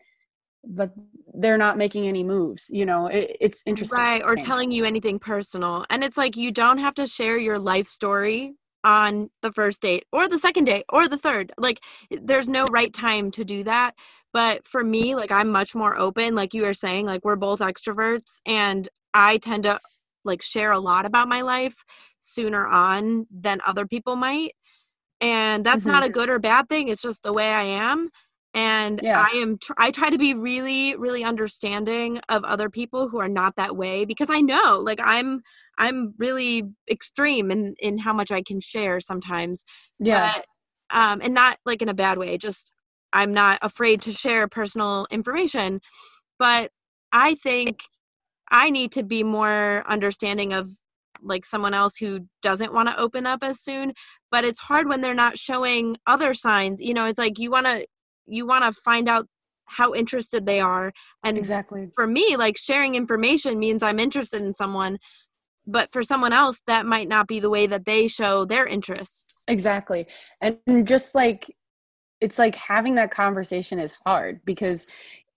but 0.63 0.91
they're 1.35 1.57
not 1.57 1.77
making 1.77 2.07
any 2.07 2.23
moves 2.23 2.65
you 2.69 2.85
know 2.85 3.07
it, 3.07 3.37
it's 3.39 3.61
interesting 3.65 3.97
right 3.97 4.23
or 4.23 4.35
telling 4.35 4.71
you 4.71 4.83
anything 4.83 5.17
personal 5.19 5.85
and 5.89 6.03
it's 6.03 6.17
like 6.17 6.35
you 6.35 6.51
don't 6.51 6.79
have 6.79 6.93
to 6.93 7.07
share 7.07 7.37
your 7.37 7.57
life 7.57 7.87
story 7.87 8.53
on 8.83 9.29
the 9.41 9.51
first 9.51 9.81
date 9.81 10.05
or 10.11 10.27
the 10.27 10.39
second 10.39 10.65
date 10.65 10.85
or 10.89 11.07
the 11.07 11.17
third. 11.17 11.51
Like 11.57 11.81
there's 12.09 12.49
no 12.49 12.65
right 12.67 12.93
time 12.93 13.31
to 13.31 13.43
do 13.43 13.63
that. 13.63 13.95
But 14.31 14.67
for 14.67 14.83
me, 14.83 15.15
like 15.15 15.31
I'm 15.31 15.49
much 15.49 15.75
more 15.75 15.97
open, 15.97 16.35
like 16.35 16.53
you 16.53 16.63
were 16.63 16.73
saying, 16.73 17.05
like 17.05 17.25
we're 17.25 17.35
both 17.35 17.59
extroverts 17.59 18.41
and 18.45 18.87
I 19.13 19.37
tend 19.37 19.63
to 19.63 19.79
like 20.23 20.41
share 20.41 20.71
a 20.71 20.79
lot 20.79 21.05
about 21.05 21.27
my 21.27 21.41
life 21.41 21.83
sooner 22.19 22.67
on 22.67 23.25
than 23.31 23.59
other 23.65 23.87
people 23.87 24.15
might. 24.15 24.53
And 25.21 25.65
that's 25.65 25.81
mm-hmm. 25.81 25.91
not 25.91 26.05
a 26.05 26.09
good 26.09 26.29
or 26.29 26.39
bad 26.39 26.69
thing. 26.69 26.87
It's 26.87 27.01
just 27.01 27.23
the 27.23 27.33
way 27.33 27.51
I 27.51 27.63
am. 27.63 28.09
And 28.53 28.99
yeah. 29.03 29.19
I 29.19 29.37
am 29.37 29.57
tr- 29.59 29.73
I 29.77 29.91
try 29.91 30.09
to 30.09 30.17
be 30.17 30.33
really 30.33 30.95
really 30.95 31.23
understanding 31.23 32.19
of 32.29 32.43
other 32.43 32.69
people 32.69 33.07
who 33.07 33.19
are 33.19 33.29
not 33.29 33.55
that 33.57 33.75
way 33.75 34.05
because 34.05 34.29
I 34.29 34.41
know 34.41 34.79
like 34.83 34.99
I'm 35.03 35.41
I'm 35.77 36.13
really 36.17 36.63
extreme 36.89 37.51
in 37.51 37.75
in 37.79 37.99
how 37.99 38.13
much 38.13 38.31
I 38.31 38.41
can 38.41 38.59
share 38.59 38.99
sometimes. 38.99 39.65
Yeah. 39.99 40.33
But, 40.33 40.97
um 40.97 41.21
and 41.23 41.33
not 41.33 41.59
like 41.65 41.81
in 41.81 41.89
a 41.89 41.93
bad 41.93 42.17
way, 42.17 42.37
just 42.37 42.73
I'm 43.13 43.33
not 43.33 43.59
afraid 43.61 44.01
to 44.03 44.11
share 44.11 44.47
personal 44.47 45.05
information. 45.11 45.81
But 46.39 46.71
I 47.11 47.35
think 47.35 47.81
I 48.51 48.69
need 48.69 48.91
to 48.93 49.03
be 49.03 49.23
more 49.23 49.83
understanding 49.87 50.53
of 50.53 50.71
like 51.21 51.45
someone 51.45 51.73
else 51.73 51.97
who 51.97 52.21
doesn't 52.41 52.73
want 52.73 52.89
to 52.89 52.99
open 52.99 53.25
up 53.25 53.43
as 53.43 53.59
soon 53.59 53.93
but 54.31 54.45
it's 54.45 54.59
hard 54.59 54.87
when 54.87 55.01
they're 55.01 55.13
not 55.13 55.37
showing 55.37 55.97
other 56.07 56.33
signs 56.33 56.81
you 56.81 56.93
know 56.93 57.05
it's 57.05 57.17
like 57.19 57.37
you 57.37 57.51
want 57.51 57.65
to 57.65 57.85
you 58.29 58.45
want 58.45 58.63
to 58.63 58.81
find 58.81 59.09
out 59.09 59.27
how 59.65 59.93
interested 59.93 60.45
they 60.45 60.59
are. 60.59 60.91
And 61.23 61.37
exactly. 61.37 61.89
for 61.95 62.07
me 62.07 62.35
like 62.37 62.57
sharing 62.57 62.95
information 62.95 63.59
means 63.59 63.83
i'm 63.83 63.99
interested 63.99 64.41
in 64.41 64.53
someone 64.53 64.97
but 65.69 65.91
for 65.91 66.03
someone 66.03 66.33
else 66.33 66.61
that 66.67 66.85
might 66.85 67.07
not 67.07 67.27
be 67.27 67.39
the 67.39 67.49
way 67.49 67.67
that 67.67 67.85
they 67.85 68.07
show 68.07 68.43
their 68.43 68.65
interest. 68.65 69.35
Exactly. 69.47 70.07
And 70.41 70.57
just 70.87 71.15
like 71.15 71.55
it's 72.21 72.37
like 72.37 72.55
having 72.55 72.95
that 72.95 73.11
conversation 73.11 73.79
is 73.79 73.95
hard 74.05 74.41
because 74.43 74.87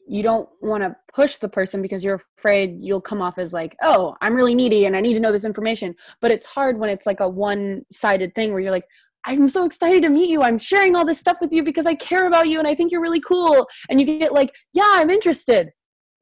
you 0.08 0.22
don't 0.22 0.48
want 0.62 0.82
to 0.82 0.96
push 1.14 1.36
the 1.36 1.48
person 1.48 1.80
because 1.80 2.02
you're 2.02 2.20
afraid 2.36 2.76
you'll 2.80 3.00
come 3.00 3.22
off 3.22 3.38
as 3.38 3.52
like 3.52 3.76
oh 3.82 4.16
i'm 4.20 4.34
really 4.34 4.52
needy 4.52 4.84
and 4.84 4.96
i 4.96 5.00
need 5.00 5.14
to 5.14 5.20
know 5.20 5.32
this 5.32 5.44
information. 5.44 5.94
But 6.20 6.32
it's 6.32 6.46
hard 6.46 6.78
when 6.78 6.90
it's 6.90 7.06
like 7.06 7.20
a 7.20 7.28
one 7.28 7.84
sided 7.92 8.34
thing 8.34 8.52
where 8.52 8.60
you're 8.60 8.72
like 8.72 8.88
i'm 9.24 9.48
so 9.48 9.64
excited 9.64 10.02
to 10.02 10.08
meet 10.08 10.30
you. 10.30 10.42
I'm 10.42 10.58
sharing 10.58 10.96
all 10.96 11.04
this 11.04 11.18
stuff 11.18 11.38
with 11.40 11.52
you 11.52 11.62
because 11.62 11.86
i 11.86 11.94
care 11.94 12.26
about 12.26 12.48
you 12.48 12.58
and 12.58 12.68
i 12.68 12.74
think 12.74 12.90
you're 12.92 13.00
really 13.00 13.20
cool. 13.20 13.66
And 13.88 14.00
you 14.00 14.06
get 14.06 14.32
like 14.32 14.54
yeah 14.72 14.92
i'm 14.96 15.10
interested. 15.10 15.70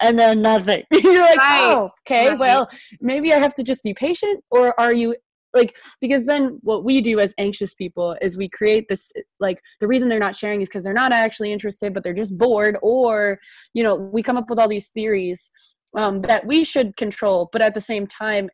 And 0.03 0.19
then 0.19 0.41
nothing. 0.41 0.83
You're 0.93 1.21
like 1.21 1.39
right. 1.39 1.75
oh 1.75 1.91
okay. 2.07 2.31
Right. 2.31 2.39
well 2.39 2.69
maybe 3.01 3.33
i 3.33 3.39
have 3.39 3.55
to 3.55 3.63
just 3.63 3.83
be 3.83 3.95
patient. 3.95 4.43
Or 4.51 4.79
are 4.81 4.93
you 4.93 5.15
like 5.53 5.77
because 6.01 6.27
then 6.27 6.59
what 6.63 6.85
we 6.85 7.01
do 7.01 7.19
as 7.21 7.35
anxious 7.37 7.75
people 7.75 8.17
is 8.23 8.39
we 8.39 8.49
create 8.49 8.87
this 8.89 9.11
like 9.41 9.61
the 9.81 9.89
reason 9.89 10.09
they're 10.09 10.19
not 10.19 10.37
sharing 10.37 10.63
is 10.63 10.69
because 10.69 10.85
they're 10.85 10.93
not 10.93 11.13
actually 11.13 11.53
interested 11.53 11.93
but 11.93 12.03
they're 12.03 12.15
just 12.15 12.37
bored. 12.39 12.79
Or 12.83 13.39
you 13.75 13.83
know 13.83 13.95
we 13.95 14.23
come 14.23 14.37
up 14.37 14.49
with 14.49 14.59
all 14.59 14.69
these 14.69 14.89
theories 14.89 15.51
um, 15.97 16.23
that 16.23 16.47
we 16.47 16.65
should 16.65 16.97
control 16.97 17.49
but 17.53 17.63
at 17.63 17.75
the 17.75 17.81
same 17.81 18.07
time 18.07 18.49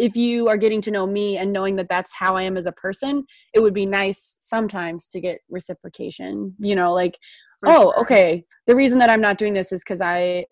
if 0.00 0.16
you 0.16 0.48
are 0.48 0.56
getting 0.56 0.80
to 0.82 0.90
know 0.90 1.06
me 1.06 1.36
and 1.36 1.52
knowing 1.52 1.76
that 1.76 1.88
that's 1.88 2.12
how 2.14 2.36
i 2.36 2.42
am 2.42 2.56
as 2.56 2.66
a 2.66 2.72
person 2.72 3.24
it 3.54 3.60
would 3.60 3.74
be 3.74 3.86
nice 3.86 4.36
sometimes 4.40 5.06
to 5.06 5.20
get 5.20 5.40
reciprocation 5.50 6.54
you 6.58 6.74
know 6.74 6.92
like 6.92 7.18
For 7.60 7.68
oh 7.68 7.72
sure. 7.72 8.00
okay 8.00 8.44
the 8.66 8.74
reason 8.74 8.98
that 8.98 9.10
i'm 9.10 9.20
not 9.20 9.38
doing 9.38 9.54
this 9.54 9.72
is 9.72 9.82
because 9.82 10.00
i 10.00 10.46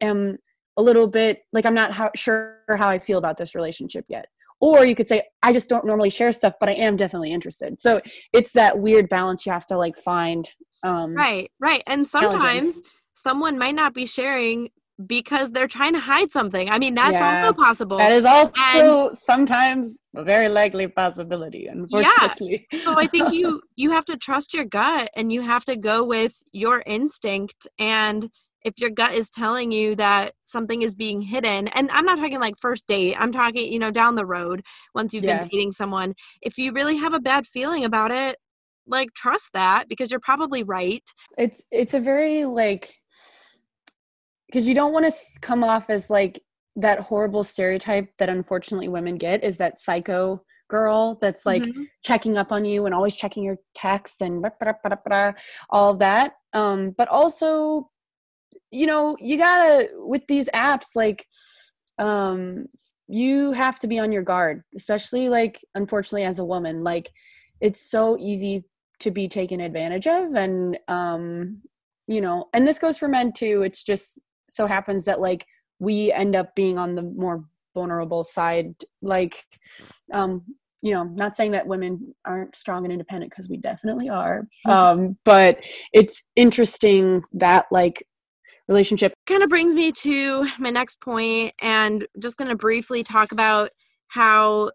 am 0.00 0.38
a 0.76 0.82
little 0.82 1.06
bit 1.06 1.42
like 1.52 1.66
i'm 1.66 1.74
not 1.74 1.92
how, 1.92 2.10
sure 2.14 2.58
how 2.68 2.88
i 2.88 2.98
feel 2.98 3.18
about 3.18 3.36
this 3.36 3.54
relationship 3.54 4.04
yet. 4.08 4.26
Or 4.60 4.84
you 4.84 4.94
could 4.94 5.08
say 5.08 5.22
i 5.42 5.52
just 5.52 5.68
don't 5.68 5.86
normally 5.86 6.10
share 6.10 6.32
stuff 6.32 6.54
but 6.60 6.68
i 6.68 6.72
am 6.72 6.96
definitely 6.96 7.32
interested. 7.32 7.80
So 7.80 8.00
it's 8.32 8.52
that 8.52 8.78
weird 8.78 9.08
balance 9.08 9.46
you 9.46 9.52
have 9.52 9.66
to 9.66 9.76
like 9.76 9.96
find 9.96 10.48
um 10.82 11.14
right 11.14 11.50
right 11.60 11.82
and 11.88 12.08
sometimes 12.08 12.82
someone 13.14 13.58
might 13.58 13.74
not 13.74 13.94
be 13.94 14.06
sharing 14.06 14.70
because 15.06 15.50
they're 15.52 15.68
trying 15.68 15.94
to 15.94 16.00
hide 16.00 16.32
something. 16.32 16.70
I 16.70 16.78
mean, 16.78 16.94
that's 16.94 17.12
yeah, 17.12 17.44
also 17.46 17.52
possible. 17.54 17.98
That 17.98 18.12
is 18.12 18.24
also 18.24 19.08
and, 19.08 19.18
sometimes 19.18 19.98
a 20.16 20.22
very 20.22 20.48
likely 20.48 20.88
possibility, 20.88 21.66
unfortunately. 21.66 22.66
Yeah. 22.72 22.78
So 22.80 22.98
I 22.98 23.06
think 23.06 23.32
you 23.32 23.60
you 23.76 23.90
have 23.90 24.04
to 24.06 24.16
trust 24.16 24.54
your 24.54 24.64
gut 24.64 25.10
and 25.16 25.32
you 25.32 25.42
have 25.42 25.64
to 25.66 25.76
go 25.76 26.04
with 26.04 26.34
your 26.52 26.82
instinct 26.86 27.66
and 27.78 28.30
if 28.62 28.78
your 28.78 28.90
gut 28.90 29.14
is 29.14 29.30
telling 29.30 29.72
you 29.72 29.94
that 29.94 30.34
something 30.42 30.82
is 30.82 30.94
being 30.94 31.22
hidden 31.22 31.68
and 31.68 31.90
i'm 31.92 32.04
not 32.04 32.18
talking 32.18 32.40
like 32.40 32.54
first 32.60 32.86
date 32.86 33.16
i'm 33.18 33.32
talking 33.32 33.72
you 33.72 33.78
know 33.78 33.90
down 33.90 34.16
the 34.16 34.26
road 34.26 34.62
once 34.94 35.14
you've 35.14 35.24
yeah. 35.24 35.38
been 35.38 35.48
dating 35.48 35.72
someone 35.72 36.14
if 36.42 36.58
you 36.58 36.70
really 36.72 36.96
have 36.96 37.14
a 37.14 37.20
bad 37.20 37.46
feeling 37.46 37.84
about 37.84 38.10
it 38.10 38.36
like 38.86 39.08
trust 39.14 39.50
that 39.54 39.88
because 39.88 40.10
you're 40.10 40.20
probably 40.20 40.62
right 40.62 41.04
it's 41.38 41.62
it's 41.70 41.94
a 41.94 42.00
very 42.00 42.44
like 42.44 42.99
because 44.50 44.66
you 44.66 44.74
don't 44.74 44.92
want 44.92 45.06
to 45.06 45.40
come 45.40 45.62
off 45.62 45.90
as 45.90 46.10
like 46.10 46.42
that 46.74 47.00
horrible 47.00 47.44
stereotype 47.44 48.08
that 48.18 48.28
unfortunately 48.28 48.88
women 48.88 49.16
get 49.16 49.44
is 49.44 49.58
that 49.58 49.78
psycho 49.78 50.42
girl 50.68 51.18
that's 51.20 51.46
like 51.46 51.62
mm-hmm. 51.62 51.82
checking 52.04 52.36
up 52.36 52.50
on 52.52 52.64
you 52.64 52.86
and 52.86 52.94
always 52.94 53.14
checking 53.14 53.44
your 53.44 53.58
texts 53.74 54.20
and 54.20 54.44
all 55.68 55.94
that 55.94 56.34
um 56.52 56.94
but 56.96 57.08
also 57.08 57.90
you 58.70 58.86
know 58.86 59.16
you 59.20 59.36
gotta 59.36 59.88
with 59.94 60.22
these 60.28 60.48
apps 60.54 60.94
like 60.94 61.26
um 61.98 62.66
you 63.08 63.50
have 63.52 63.80
to 63.80 63.88
be 63.88 63.98
on 63.98 64.12
your 64.12 64.22
guard 64.22 64.62
especially 64.76 65.28
like 65.28 65.64
unfortunately 65.74 66.24
as 66.24 66.38
a 66.38 66.44
woman 66.44 66.84
like 66.84 67.10
it's 67.60 67.80
so 67.90 68.16
easy 68.18 68.64
to 69.00 69.10
be 69.10 69.26
taken 69.28 69.60
advantage 69.60 70.06
of 70.06 70.34
and 70.34 70.78
um 70.86 71.60
you 72.06 72.20
know 72.20 72.48
and 72.54 72.66
this 72.66 72.78
goes 72.78 72.96
for 72.96 73.08
men 73.08 73.32
too 73.32 73.62
it's 73.62 73.82
just 73.82 74.20
so 74.50 74.66
happens 74.66 75.04
that 75.04 75.20
like 75.20 75.46
we 75.78 76.12
end 76.12 76.36
up 76.36 76.54
being 76.54 76.78
on 76.78 76.94
the 76.94 77.02
more 77.02 77.44
vulnerable 77.74 78.24
side 78.24 78.72
like 79.00 79.44
um 80.12 80.42
you 80.82 80.92
know 80.92 81.04
not 81.04 81.36
saying 81.36 81.52
that 81.52 81.66
women 81.66 82.14
aren't 82.24 82.56
strong 82.56 82.84
and 82.84 82.92
independent 82.92 83.30
because 83.30 83.48
we 83.48 83.56
definitely 83.56 84.08
are 84.08 84.48
mm-hmm. 84.66 84.70
um 84.70 85.18
but 85.24 85.58
it's 85.92 86.22
interesting 86.36 87.22
that 87.32 87.66
like 87.70 88.04
relationship. 88.70 89.12
Kind 89.26 89.42
of 89.42 89.50
brings 89.50 89.74
me 89.74 89.92
to 89.92 90.48
my 90.58 90.70
next 90.70 91.00
point, 91.00 91.52
and 91.60 92.06
just 92.18 92.38
going 92.38 92.48
to 92.48 92.56
briefly 92.56 93.02
talk 93.02 93.32
about 93.32 93.70
how 94.08 94.70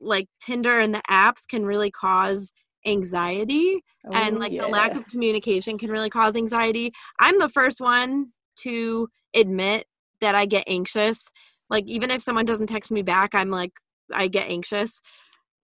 like 0.00 0.28
Tinder 0.40 0.80
and 0.80 0.94
the 0.94 1.02
apps 1.08 1.46
can 1.48 1.64
really 1.64 1.90
cause 1.90 2.52
anxiety 2.86 3.82
oh, 4.06 4.10
and 4.12 4.38
like 4.38 4.52
yeah. 4.52 4.62
the 4.62 4.68
lack 4.68 4.94
of 4.94 5.06
communication 5.08 5.78
can 5.78 5.90
really 5.90 6.10
cause 6.10 6.36
anxiety. 6.36 6.90
I'm 7.20 7.38
the 7.38 7.50
first 7.50 7.80
one 7.80 8.32
to 8.62 9.08
admit 9.34 9.86
that 10.20 10.34
I 10.34 10.46
get 10.46 10.64
anxious. 10.66 11.28
Like 11.68 11.84
even 11.86 12.10
if 12.10 12.22
someone 12.22 12.46
doesn't 12.46 12.66
text 12.66 12.90
me 12.90 13.02
back, 13.02 13.30
I'm 13.34 13.50
like 13.50 13.72
I 14.12 14.28
get 14.28 14.50
anxious. 14.50 15.00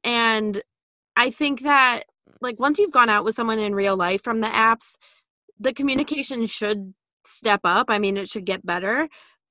And 0.04 0.62
I 1.16 1.30
think 1.30 1.62
that 1.62 2.04
like 2.40 2.60
once 2.60 2.78
you've 2.78 2.92
gone 2.92 3.08
out 3.08 3.24
with 3.24 3.34
someone 3.34 3.58
in 3.58 3.74
real 3.74 3.96
life 3.96 4.22
from 4.22 4.40
the 4.40 4.48
apps, 4.48 4.96
the 5.58 5.72
communication 5.72 6.46
should 6.46 6.94
step 7.24 7.60
up. 7.64 7.86
I 7.88 7.98
mean, 7.98 8.16
it 8.16 8.28
should 8.28 8.44
get 8.44 8.64
better. 8.64 9.08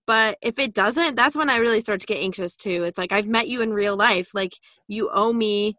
But 0.07 0.37
if 0.41 0.59
it 0.59 0.73
doesn't, 0.73 1.15
that's 1.15 1.35
when 1.35 1.49
I 1.49 1.57
really 1.57 1.79
start 1.79 1.99
to 2.01 2.05
get 2.05 2.21
anxious 2.21 2.55
too. 2.55 2.83
It's 2.83 2.97
like 2.97 3.11
I've 3.11 3.27
met 3.27 3.47
you 3.47 3.61
in 3.61 3.73
real 3.73 3.95
life. 3.95 4.29
Like 4.33 4.53
you 4.87 5.09
owe 5.11 5.33
me 5.33 5.75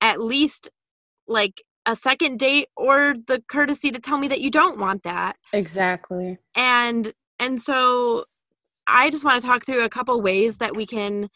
at 0.00 0.20
least 0.20 0.70
like 1.28 1.62
a 1.90 1.96
second 1.96 2.38
date 2.38 2.68
or 2.76 3.16
the 3.26 3.42
courtesy 3.48 3.90
to 3.90 3.98
tell 3.98 4.16
me 4.16 4.28
that 4.28 4.40
you 4.40 4.50
don't 4.50 4.78
want 4.78 5.02
that. 5.02 5.36
Exactly. 5.52 6.38
And 6.54 7.12
and 7.40 7.60
so 7.60 8.24
I 8.86 9.10
just 9.10 9.24
want 9.24 9.40
to 9.40 9.46
talk 9.46 9.66
through 9.66 9.84
a 9.84 9.88
couple 9.88 10.20
ways 10.22 10.58
that 10.58 10.76
we 10.76 10.86
can 10.86 11.28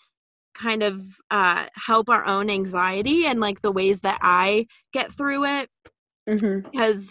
kind 0.55 0.85
of 0.85 1.03
uh, 1.31 1.67
help 1.75 2.09
our 2.09 2.25
own 2.25 2.51
anxiety 2.51 3.27
and 3.27 3.41
like 3.41 3.63
the 3.63 3.73
ways 3.73 4.01
that 4.01 4.19
I 4.23 4.67
get 4.93 5.13
through 5.13 5.45
it. 5.45 5.69
Mm-hmm. 6.29 6.71
Because 6.71 7.11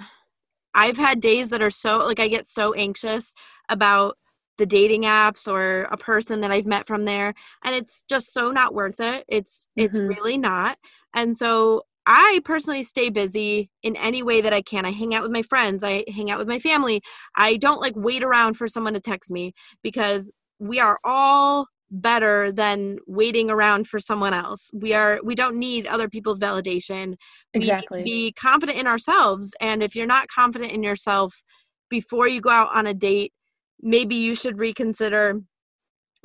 I've 0.73 0.97
had 0.97 1.19
days 1.19 1.49
that 1.49 1.61
are 1.61 1.69
so 1.69 1.97
like 1.97 2.21
I 2.21 2.29
get 2.29 2.47
so 2.47 2.73
anxious 2.73 3.33
about 3.67 4.17
the 4.57 4.65
dating 4.65 5.01
apps 5.01 5.51
or 5.51 5.83
a 5.91 5.97
person 5.97 6.41
that 6.41 6.51
I've 6.51 6.67
met 6.67 6.87
from 6.87 7.05
there 7.05 7.33
and 7.65 7.75
it's 7.75 8.03
just 8.07 8.31
so 8.31 8.51
not 8.51 8.73
worth 8.73 9.01
it. 9.01 9.25
It's 9.27 9.67
mm-hmm. 9.77 9.85
it's 9.85 9.97
really 9.97 10.37
not. 10.37 10.77
And 11.13 11.35
so 11.35 11.83
I 12.05 12.41
personally 12.43 12.83
stay 12.83 13.09
busy 13.09 13.69
in 13.81 13.95
any 13.95 14.23
way 14.23 14.41
that 14.41 14.53
I 14.53 14.61
can. 14.61 14.85
I 14.85 14.91
hang 14.91 15.15
out 15.15 15.23
with 15.23 15.31
my 15.31 15.43
friends, 15.43 15.83
I 15.83 16.03
hang 16.13 16.31
out 16.31 16.39
with 16.39 16.47
my 16.47 16.59
family. 16.59 17.01
I 17.35 17.57
don't 17.57 17.81
like 17.81 17.93
wait 17.95 18.23
around 18.23 18.55
for 18.55 18.67
someone 18.67 18.93
to 18.93 18.99
text 18.99 19.31
me 19.31 19.53
because 19.81 20.31
we 20.59 20.79
are 20.79 20.97
all 21.03 21.67
better 21.89 22.51
than 22.51 22.97
waiting 23.05 23.51
around 23.51 23.87
for 23.87 23.99
someone 23.99 24.33
else. 24.33 24.71
We 24.73 24.93
are 24.93 25.19
we 25.23 25.35
don't 25.35 25.57
need 25.57 25.87
other 25.87 26.09
people's 26.09 26.39
validation. 26.39 27.15
Exactly. 27.53 28.03
be 28.03 28.31
confident 28.33 28.79
in 28.79 28.87
ourselves 28.87 29.53
and 29.61 29.83
if 29.83 29.95
you're 29.95 30.07
not 30.07 30.27
confident 30.27 30.71
in 30.71 30.83
yourself 30.83 31.41
before 31.89 32.27
you 32.27 32.41
go 32.41 32.49
out 32.49 32.75
on 32.75 32.87
a 32.87 32.93
date, 32.93 33.31
maybe 33.81 34.15
you 34.15 34.33
should 34.33 34.57
reconsider 34.57 35.39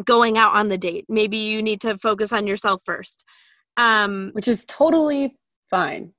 going 0.05 0.39
out 0.39 0.55
on 0.55 0.69
the 0.69 0.79
date. 0.79 1.05
Maybe 1.09 1.37
you 1.37 1.63
need 1.63 1.81
to 1.83 1.99
focus 1.99 2.33
on 2.33 2.47
yourself 2.47 2.83
first. 2.85 3.25
Um, 3.77 4.31
which 4.33 4.49
is 4.49 4.65
totally 4.67 5.37
fine. 5.71 6.13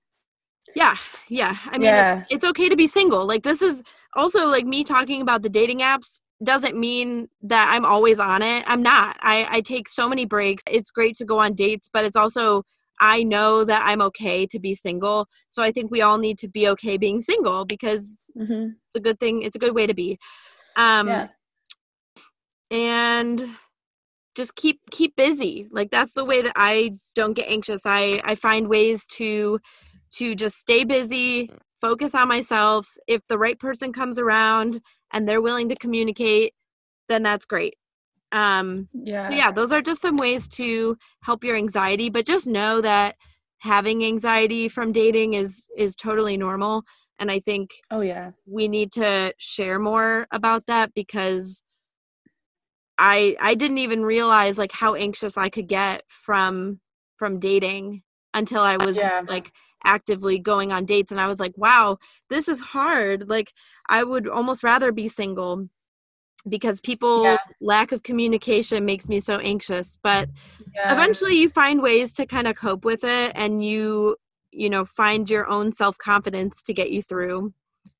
Yeah, 0.76 0.96
yeah. 1.30 1.58
I 1.66 1.78
mean, 1.78 1.88
yeah. 1.88 2.26
it's 2.30 2.46
okay 2.46 2.70
to 2.70 2.76
be 2.76 2.88
single. 2.88 3.26
Like 3.26 3.44
this 3.44 3.62
is 3.62 3.82
also 4.16 4.48
like 4.48 4.66
me 4.66 4.84
talking 4.84 5.22
about 5.22 5.42
the 5.42 5.50
dating 5.50 5.80
apps 5.80 6.20
doesn't 6.44 6.78
mean 6.78 7.28
that 7.42 7.70
I'm 7.74 7.86
always 7.86 8.20
on 8.20 8.42
it. 8.42 8.64
I'm 8.68 8.82
not. 8.82 9.18
I, 9.22 9.48
I 9.50 9.62
take 9.62 9.90
so 9.90 10.08
many 10.08 10.26
breaks. 10.26 10.64
It's 10.70 10.92
great 10.92 11.16
to 11.18 11.26
go 11.26 11.40
on 11.40 11.54
dates, 11.54 11.90
but 11.92 12.06
it's 12.06 12.16
also 12.16 12.64
I 13.02 13.24
know 13.24 13.64
that 13.64 13.84
I'm 13.86 14.02
okay 14.04 14.46
to 14.48 14.60
be 14.60 14.76
single. 14.76 15.28
So 15.50 15.64
I 15.64 15.72
think 15.72 15.92
we 15.92 16.02
all 16.02 16.18
need 16.18 16.38
to 16.40 16.48
be 16.48 16.68
okay 16.70 16.98
being 16.98 17.22
single 17.22 17.66
because 17.66 18.24
mm-hmm. 18.38 18.70
it's 18.74 18.96
a 18.96 19.00
good 19.00 19.20
thing. 19.20 19.42
It's 19.42 19.56
a 19.56 19.60
good 19.60 19.76
way 19.76 19.88
to 19.88 19.94
be. 19.94 20.18
Um, 20.76 21.08
yeah. 21.08 21.28
And 22.72 23.42
just 24.39 24.56
keep 24.56 24.80
keep 24.89 25.17
busy. 25.17 25.67
Like 25.69 25.91
that's 25.91 26.13
the 26.13 26.23
way 26.23 26.41
that 26.41 26.54
I 26.56 26.95
don't 27.13 27.34
get 27.34 27.49
anxious. 27.49 27.82
I 27.86 28.21
I 28.23 28.36
find 28.36 28.69
ways 28.69 29.06
to 29.17 29.60
to 30.12 30.34
just 30.34 30.58
stay 30.58 30.86
busy, 30.86 31.52
focus 31.82 32.15
on 32.15 32.30
myself. 32.30 32.88
If 33.06 33.21
the 33.28 33.38
right 33.38 33.60
person 33.60 33.91
comes 33.91 34.17
around 34.17 34.82
and 35.12 35.28
they're 35.28 35.41
willing 35.41 35.67
to 35.69 35.75
communicate, 35.75 36.54
then 37.10 37.21
that's 37.21 37.45
great. 37.45 37.75
Um, 38.32 38.88
yeah. 38.93 39.28
So 39.28 39.36
yeah, 39.36 39.52
those 39.52 39.73
are 39.73 39.82
just 39.82 40.02
some 40.02 40.15
ways 40.15 40.47
to 40.60 40.95
help 41.21 41.43
your 41.43 41.58
anxiety, 41.58 42.10
but 42.10 42.25
just 42.25 42.47
know 42.47 42.80
that 42.80 43.15
having 43.58 44.06
anxiety 44.06 44.69
from 44.69 44.93
dating 44.93 45.34
is 45.34 45.69
is 45.75 45.93
totally 45.97 46.38
normal 46.38 46.84
and 47.19 47.30
i 47.30 47.39
think 47.41 47.71
oh 47.91 47.99
yeah 47.99 48.32
we 48.45 48.69
need 48.69 48.89
to 48.89 49.34
share 49.38 49.80
more 49.80 50.25
about 50.32 50.65
that 50.67 50.93
because 50.93 51.62
i 53.00 53.36
i 53.42 53.56
didn't 53.56 53.80
even 53.80 54.04
realize 54.06 54.58
like 54.60 54.72
how 54.72 54.94
anxious 54.94 55.38
i 55.38 55.50
could 55.50 55.68
get 55.68 56.04
from 56.08 56.80
from 57.18 57.40
dating 57.40 58.04
until 58.36 58.62
i 58.62 58.78
was 58.78 58.96
yeah. 58.96 59.22
like 59.28 59.52
actively 59.86 60.40
going 60.40 60.72
on 60.72 60.86
dates 60.86 61.12
and 61.12 61.22
I 61.22 61.28
was 61.28 61.40
like, 61.40 61.58
wow, 61.58 61.98
this 62.30 62.48
is 62.48 62.60
hard. 62.60 63.30
Like 63.30 63.54
I 63.90 64.04
would 64.04 64.28
almost 64.28 64.64
rather 64.64 64.92
be 64.92 65.08
single 65.08 65.68
because 66.48 66.80
people's 66.80 67.26
yeah. 67.26 67.38
lack 67.60 67.92
of 67.92 68.04
communication 68.04 68.86
makes 68.86 69.08
me 69.08 69.20
so 69.20 69.38
anxious. 69.38 69.98
But 70.02 70.30
yeah. 70.74 70.94
eventually 70.94 71.36
you 71.36 71.50
find 71.50 71.82
ways 71.82 72.14
to 72.14 72.26
kind 72.26 72.48
of 72.48 72.56
cope 72.56 72.86
with 72.86 73.04
it 73.04 73.32
and 73.36 73.64
you 73.64 74.18
you 74.52 74.70
know 74.70 74.84
find 74.84 75.30
your 75.30 75.48
own 75.48 75.72
self-confidence 75.72 76.64
to 76.64 76.74
get 76.74 76.92
you 76.92 77.02
through. 77.02 77.54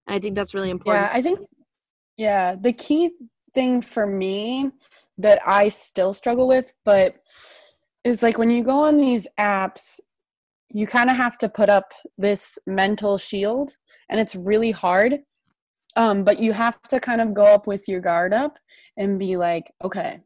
And 0.08 0.16
I 0.16 0.20
think 0.20 0.36
that's 0.36 0.54
really 0.54 0.72
important. 0.72 1.06
Yeah, 1.06 1.18
I 1.18 1.22
think 1.22 1.40
yeah, 2.18 2.56
the 2.60 2.74
key 2.74 3.12
thing 3.54 3.82
for 3.82 4.06
me 4.06 4.72
that 5.19 5.39
I 5.45 5.67
still 5.67 6.13
struggle 6.13 6.47
with, 6.47 6.73
but 6.84 7.15
it's 8.03 8.23
like 8.23 8.38
when 8.38 8.49
you 8.49 8.63
go 8.63 8.84
on 8.84 8.97
these 8.97 9.27
apps 9.39 9.99
you 10.71 10.86
kind 10.86 11.10
of 11.10 11.15
have 11.15 11.38
to 11.39 11.49
put 11.49 11.69
up 11.69 11.93
this 12.17 12.60
mental 12.67 13.17
shield 13.17 13.75
and 14.10 14.19
it's 14.19 14.36
really 14.36 14.71
hard 14.71 15.19
um, 15.95 16.23
but 16.23 16.39
you 16.39 16.53
have 16.53 16.82
to 16.84 16.99
kind 16.99 17.19
of 17.19 17.34
go 17.34 17.45
up 17.45 17.67
with 17.67 17.88
your 17.88 17.99
guard 17.99 18.34
up 18.34 18.58
and 18.97 19.19
be 19.19 19.36
like 19.36 19.73
okay 19.84 20.17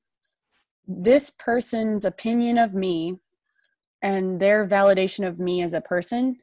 this 0.87 1.31
person's 1.39 2.03
opinion 2.03 2.57
of 2.57 2.73
me 2.73 3.15
and 4.01 4.39
their 4.39 4.67
validation 4.67 5.25
of 5.25 5.39
me 5.39 5.61
as 5.61 5.73
a 5.73 5.81
person 5.81 6.37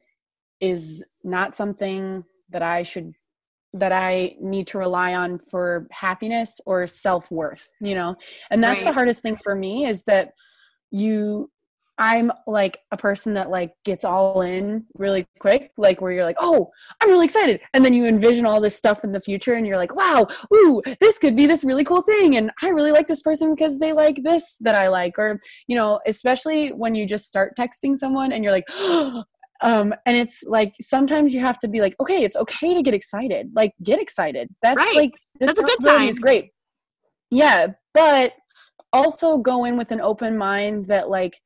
is 0.59 1.03
not 1.23 1.55
something 1.55 2.23
that 2.49 2.63
i 2.63 2.81
should 2.81 3.13
that 3.73 3.91
i 3.91 4.35
need 4.39 4.67
to 4.67 4.77
rely 4.77 5.13
on 5.15 5.39
for 5.49 5.87
happiness 5.91 6.59
or 6.65 6.87
self-worth 6.87 7.69
you 7.79 7.95
know 7.95 8.15
and 8.49 8.63
that's 8.63 8.81
right. 8.81 8.87
the 8.87 8.93
hardest 8.93 9.21
thing 9.21 9.37
for 9.37 9.55
me 9.55 9.85
is 9.85 10.03
that 10.03 10.33
you 10.91 11.49
I'm 12.01 12.31
like 12.47 12.79
a 12.91 12.97
person 12.97 13.35
that 13.35 13.51
like 13.51 13.73
gets 13.85 14.03
all 14.03 14.41
in 14.41 14.85
really 14.95 15.27
quick, 15.39 15.71
like 15.77 16.01
where 16.01 16.11
you're 16.11 16.25
like, 16.25 16.37
oh, 16.39 16.71
I'm 16.99 17.09
really 17.09 17.25
excited. 17.25 17.61
And 17.75 17.85
then 17.85 17.93
you 17.93 18.07
envision 18.07 18.43
all 18.43 18.59
this 18.59 18.75
stuff 18.75 19.03
in 19.03 19.11
the 19.11 19.19
future 19.19 19.53
and 19.53 19.67
you're 19.67 19.77
like, 19.77 19.95
wow, 19.95 20.27
ooh, 20.51 20.81
this 20.99 21.19
could 21.19 21.35
be 21.35 21.45
this 21.45 21.63
really 21.63 21.83
cool 21.83 22.01
thing. 22.01 22.37
And 22.37 22.49
I 22.63 22.69
really 22.69 22.91
like 22.91 23.07
this 23.07 23.21
person 23.21 23.53
because 23.53 23.77
they 23.77 23.93
like 23.93 24.23
this 24.23 24.57
that 24.61 24.73
I 24.73 24.87
like. 24.87 25.19
Or, 25.19 25.39
you 25.67 25.75
know, 25.75 25.99
especially 26.07 26.69
when 26.69 26.95
you 26.95 27.05
just 27.05 27.27
start 27.27 27.53
texting 27.55 27.95
someone 27.95 28.31
and 28.31 28.43
you're 28.43 28.53
like, 28.53 28.65
oh, 28.69 29.23
um, 29.61 29.93
and 30.05 30.17
it's 30.17 30.43
like 30.43 30.73
sometimes 30.81 31.33
you 31.33 31.39
have 31.39 31.59
to 31.59 31.67
be 31.67 31.81
like, 31.81 31.95
okay, 31.99 32.23
it's 32.23 32.37
okay 32.37 32.73
to 32.73 32.81
get 32.81 32.93
excited. 32.93 33.51
Like, 33.55 33.73
get 33.83 34.01
excited. 34.01 34.49
That's 34.61 34.77
right. 34.77 34.95
like, 34.95 35.13
that's 35.39 35.59
a 35.59 35.63
good 35.63 35.83
time. 35.83 36.07
Is 36.07 36.19
great. 36.19 36.51
Yeah. 37.29 37.67
But 37.93 38.33
also 38.91 39.37
go 39.37 39.65
in 39.65 39.77
with 39.77 39.91
an 39.91 40.01
open 40.01 40.37
mind 40.37 40.87
that 40.87 41.09
like, 41.09 41.39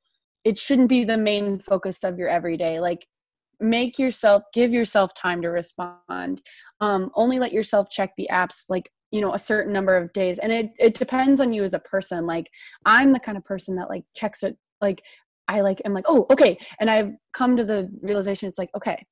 it 0.46 0.60
shouldn't 0.60 0.90
be 0.90 1.04
the 1.04 1.18
main 1.18 1.60
focus 1.60 2.04
of 2.04 2.18
your 2.18 2.30
everyday 2.30 2.80
like 2.80 3.08
make 3.60 3.98
yourself 3.98 4.44
give 4.54 4.72
yourself 4.72 5.14
time 5.14 5.42
to 5.42 5.50
respond 5.50 6.42
um, 6.80 7.12
only 7.16 7.40
let 7.40 7.52
yourself 7.52 7.90
check 7.90 8.12
the 8.16 8.30
apps 8.32 8.66
like 8.70 8.92
you 9.12 9.20
know 9.20 9.34
a 9.34 9.40
certain 9.40 9.74
number 9.74 9.98
of 9.98 10.14
days 10.14 10.40
and 10.40 10.52
it 10.52 10.72
it 10.80 10.94
depends 10.94 11.42
on 11.42 11.52
you 11.52 11.64
as 11.64 11.74
a 11.74 11.80
person 11.80 12.26
like 12.26 12.48
i'm 12.86 13.12
the 13.12 13.20
kind 13.20 13.38
of 13.38 13.44
person 13.44 13.76
that 13.76 13.90
like 13.90 14.04
checks 14.16 14.44
it 14.44 14.58
like 14.82 15.02
i 15.48 15.62
like 15.62 15.82
i'm 15.86 15.94
like 15.94 16.06
oh 16.08 16.26
okay 16.30 16.58
and 16.80 16.90
i've 16.90 17.12
come 17.34 17.56
to 17.56 17.64
the 17.64 17.90
realization 18.02 18.48
it's 18.50 18.60
like 18.60 18.70
okay 18.76 19.06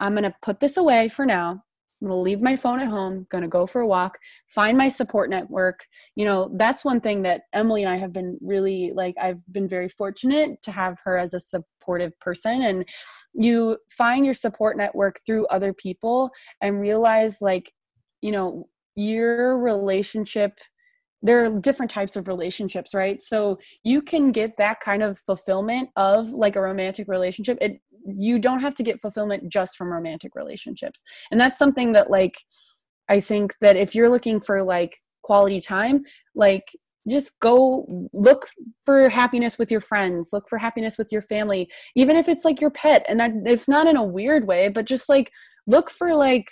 i'm 0.00 0.14
gonna 0.14 0.34
put 0.42 0.60
this 0.60 0.76
away 0.76 1.08
for 1.08 1.26
now 1.26 1.62
I'm 2.00 2.08
to 2.08 2.14
leave 2.14 2.40
my 2.40 2.54
phone 2.54 2.80
at 2.80 2.88
home, 2.88 3.26
to 3.32 3.48
go 3.48 3.66
for 3.66 3.80
a 3.80 3.86
walk, 3.86 4.18
find 4.46 4.78
my 4.78 4.88
support 4.88 5.30
network. 5.30 5.84
You 6.14 6.26
know, 6.26 6.50
that's 6.54 6.84
one 6.84 7.00
thing 7.00 7.22
that 7.22 7.42
Emily 7.52 7.82
and 7.82 7.92
I 7.92 7.96
have 7.96 8.12
been 8.12 8.38
really 8.40 8.92
like, 8.94 9.16
I've 9.20 9.40
been 9.52 9.68
very 9.68 9.88
fortunate 9.88 10.62
to 10.62 10.70
have 10.70 10.98
her 11.04 11.18
as 11.18 11.34
a 11.34 11.40
supportive 11.40 12.18
person. 12.20 12.62
And 12.62 12.84
you 13.34 13.78
find 13.90 14.24
your 14.24 14.34
support 14.34 14.76
network 14.76 15.20
through 15.26 15.46
other 15.48 15.72
people 15.72 16.30
and 16.60 16.80
realize, 16.80 17.42
like, 17.42 17.72
you 18.20 18.30
know, 18.30 18.68
your 18.94 19.58
relationship 19.58 20.60
there 21.22 21.44
are 21.44 21.60
different 21.60 21.90
types 21.90 22.16
of 22.16 22.28
relationships 22.28 22.94
right? 22.94 23.20
So 23.20 23.58
you 23.82 24.02
can 24.02 24.32
get 24.32 24.56
that 24.58 24.80
kind 24.80 25.02
of 25.02 25.18
fulfillment 25.26 25.90
of 25.96 26.30
like 26.30 26.56
a 26.56 26.60
romantic 26.60 27.08
relationship. 27.08 27.58
It 27.60 27.80
you 28.06 28.38
don't 28.38 28.60
have 28.60 28.74
to 28.74 28.82
get 28.82 29.00
fulfillment 29.00 29.48
just 29.48 29.76
from 29.76 29.92
romantic 29.92 30.34
relationships. 30.34 31.02
And 31.30 31.40
that's 31.40 31.58
something 31.58 31.92
that 31.92 32.10
like 32.10 32.36
i 33.08 33.20
think 33.20 33.54
that 33.60 33.76
if 33.76 33.94
you're 33.94 34.10
looking 34.10 34.40
for 34.40 34.62
like 34.62 34.96
quality 35.22 35.60
time 35.60 36.02
like 36.34 36.64
just 37.08 37.38
go 37.40 37.86
look 38.12 38.46
for 38.84 39.08
happiness 39.08 39.58
with 39.58 39.70
your 39.70 39.80
friends 39.80 40.30
look 40.32 40.48
for 40.48 40.58
happiness 40.58 40.98
with 40.98 41.10
your 41.10 41.22
family 41.22 41.70
even 41.94 42.16
if 42.16 42.28
it's 42.28 42.44
like 42.44 42.60
your 42.60 42.70
pet. 42.70 43.04
And 43.08 43.18
that 43.20 43.32
it's 43.46 43.68
not 43.68 43.86
in 43.86 43.96
a 43.96 44.04
weird 44.04 44.46
way 44.46 44.68
but 44.68 44.84
just 44.84 45.08
like 45.08 45.30
look 45.66 45.90
for 45.90 46.14
like 46.14 46.48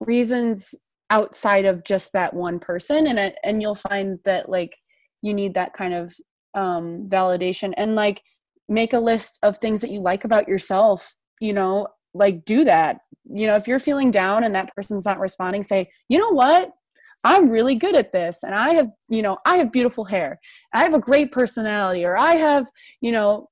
reasons 0.00 0.74
outside 1.10 1.64
of 1.64 1.84
just 1.84 2.12
that 2.12 2.32
one 2.32 2.58
person. 2.58 3.06
And 3.06 3.18
it, 3.18 3.34
and 3.44 3.60
you'll 3.60 3.74
find 3.74 4.18
that 4.24 4.48
like 4.48 4.74
you 5.22 5.34
need 5.34 5.54
that 5.54 5.74
kind 5.74 5.94
of 5.94 6.14
um 6.54 7.08
validation 7.08 7.72
and 7.76 7.94
like 7.94 8.22
make 8.68 8.92
a 8.92 8.98
list 8.98 9.38
of 9.42 9.58
things 9.58 9.80
that 9.80 9.90
you 9.90 10.00
like 10.00 10.24
about 10.24 10.48
yourself 10.48 11.14
you 11.40 11.52
know 11.52 11.86
like 12.12 12.44
do 12.44 12.64
that. 12.64 12.98
You 13.24 13.46
know 13.46 13.54
if 13.54 13.68
you're 13.68 13.78
feeling 13.78 14.10
down 14.10 14.42
and 14.42 14.54
that 14.54 14.74
person's 14.74 15.04
not 15.04 15.20
responding 15.20 15.62
say 15.62 15.88
you 16.08 16.18
know 16.18 16.30
what? 16.30 16.70
I'm 17.22 17.50
really 17.50 17.74
good 17.74 17.94
at 17.94 18.12
this 18.12 18.42
and 18.42 18.54
i 18.54 18.70
have 18.70 18.88
you 19.08 19.22
know 19.22 19.38
i 19.44 19.56
have 19.56 19.70
beautiful 19.72 20.04
hair. 20.04 20.40
I 20.72 20.82
have 20.82 20.94
a 20.94 20.98
great 20.98 21.32
personality 21.32 22.04
or 22.04 22.16
i 22.16 22.34
have 22.34 22.66
you 23.00 23.12
know 23.12 23.48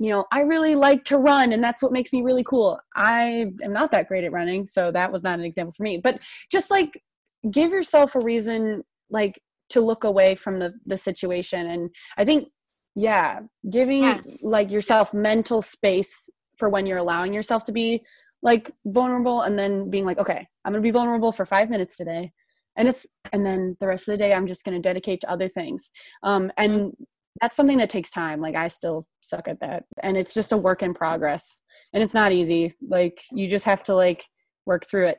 you 0.00 0.10
know 0.10 0.24
i 0.32 0.40
really 0.40 0.74
like 0.74 1.04
to 1.04 1.18
run 1.18 1.52
and 1.52 1.62
that's 1.62 1.82
what 1.82 1.92
makes 1.92 2.12
me 2.12 2.22
really 2.22 2.42
cool. 2.42 2.80
I 2.96 3.52
am 3.62 3.72
not 3.72 3.92
that 3.92 4.08
great 4.08 4.24
at 4.24 4.32
running 4.32 4.66
so 4.66 4.90
that 4.90 5.12
was 5.12 5.22
not 5.22 5.38
an 5.38 5.44
example 5.44 5.72
for 5.72 5.84
me. 5.84 5.98
But 5.98 6.20
just 6.50 6.70
like 6.70 7.02
give 7.50 7.70
yourself 7.70 8.14
a 8.14 8.20
reason 8.20 8.82
like 9.10 9.40
to 9.68 9.80
look 9.80 10.02
away 10.02 10.34
from 10.34 10.58
the 10.58 10.72
the 10.86 10.96
situation. 10.96 11.66
And 11.66 11.90
i 12.16 12.24
think 12.24 12.48
yeah 12.96 13.40
giving 13.68 14.02
yes. 14.02 14.42
like 14.42 14.70
yourself 14.70 15.14
mental 15.14 15.62
space 15.62 16.28
for 16.58 16.68
when 16.68 16.86
you're 16.86 16.98
allowing 16.98 17.32
yourself 17.32 17.62
to 17.64 17.72
be 17.72 18.02
like 18.42 18.72
vulnerable 18.86 19.42
and 19.42 19.56
then 19.58 19.90
being 19.90 20.04
like 20.04 20.18
okay 20.18 20.44
i'm 20.64 20.72
gonna 20.72 20.82
be 20.82 20.90
vulnerable 20.90 21.30
for 21.30 21.46
five 21.46 21.70
minutes 21.70 21.96
today. 21.96 22.32
And 22.76 22.88
it's 22.88 23.06
and 23.32 23.44
then 23.44 23.76
the 23.80 23.86
rest 23.86 24.08
of 24.08 24.12
the 24.14 24.24
day 24.24 24.32
i'm 24.32 24.46
just 24.46 24.64
gonna 24.64 24.80
dedicate 24.80 25.20
to 25.20 25.30
other 25.30 25.48
things. 25.48 25.90
Um 26.22 26.50
and 26.56 26.96
that's 27.40 27.56
something 27.56 27.78
that 27.78 27.90
takes 27.90 28.10
time 28.10 28.40
like 28.40 28.56
i 28.56 28.68
still 28.68 29.04
suck 29.20 29.48
at 29.48 29.60
that 29.60 29.84
and 30.02 30.16
it's 30.16 30.34
just 30.34 30.52
a 30.52 30.56
work 30.56 30.82
in 30.82 30.94
progress 30.94 31.60
and 31.92 32.02
it's 32.02 32.14
not 32.14 32.32
easy 32.32 32.74
like 32.88 33.22
you 33.32 33.48
just 33.48 33.64
have 33.64 33.82
to 33.82 33.94
like 33.94 34.26
work 34.66 34.86
through 34.88 35.06
it 35.06 35.18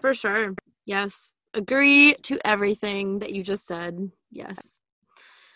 for 0.00 0.14
sure 0.14 0.54
yes 0.86 1.32
agree 1.54 2.14
to 2.22 2.38
everything 2.44 3.18
that 3.18 3.32
you 3.32 3.42
just 3.42 3.66
said 3.66 4.10
yes 4.30 4.80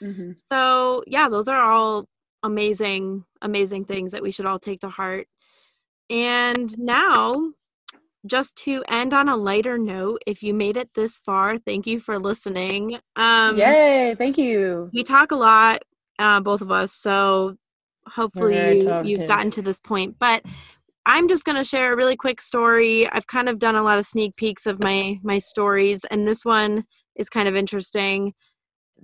Mm-hmm. 0.02 0.32
So, 0.50 1.02
yeah, 1.07 1.28
those 1.28 1.48
are 1.48 1.70
all 1.70 2.07
amazing, 2.42 3.24
amazing 3.40 3.84
things 3.84 4.12
that 4.12 4.22
we 4.22 4.32
should 4.32 4.46
all 4.46 4.59
take 4.59 4.80
to 4.80 4.88
heart. 4.88 5.28
And 6.11 6.76
now, 6.78 7.52
just 8.26 8.56
to 8.56 8.84
end 8.88 9.12
on 9.12 9.28
a 9.28 9.36
lighter 9.36 9.78
note, 9.78 10.22
if 10.26 10.42
you 10.42 10.54
made 10.54 10.76
it 10.76 10.90
this 10.94 11.18
far, 11.18 11.58
thank 11.58 11.86
you 11.86 12.00
for 12.00 12.18
listening. 12.18 12.98
Um, 13.16 13.58
Yay, 13.58 14.14
thank 14.16 14.38
you. 14.38 14.90
We 14.92 15.02
talk 15.02 15.32
a 15.32 15.36
lot, 15.36 15.82
uh, 16.18 16.40
both 16.40 16.60
of 16.60 16.70
us. 16.70 16.92
So, 16.92 17.56
hopefully 18.06 18.82
you, 18.82 19.02
you've 19.04 19.28
gotten 19.28 19.50
to 19.52 19.62
this 19.62 19.78
point. 19.80 20.16
But 20.18 20.42
I'm 21.06 21.28
just 21.28 21.44
going 21.44 21.56
to 21.56 21.64
share 21.64 21.92
a 21.92 21.96
really 21.96 22.16
quick 22.16 22.40
story. 22.40 23.08
I've 23.08 23.26
kind 23.26 23.48
of 23.48 23.58
done 23.58 23.74
a 23.74 23.82
lot 23.82 23.98
of 23.98 24.06
sneak 24.06 24.36
peeks 24.36 24.66
of 24.66 24.82
my 24.82 25.18
my 25.22 25.38
stories, 25.38 26.04
and 26.10 26.26
this 26.26 26.44
one 26.44 26.84
is 27.16 27.28
kind 27.28 27.48
of 27.48 27.56
interesting. 27.56 28.34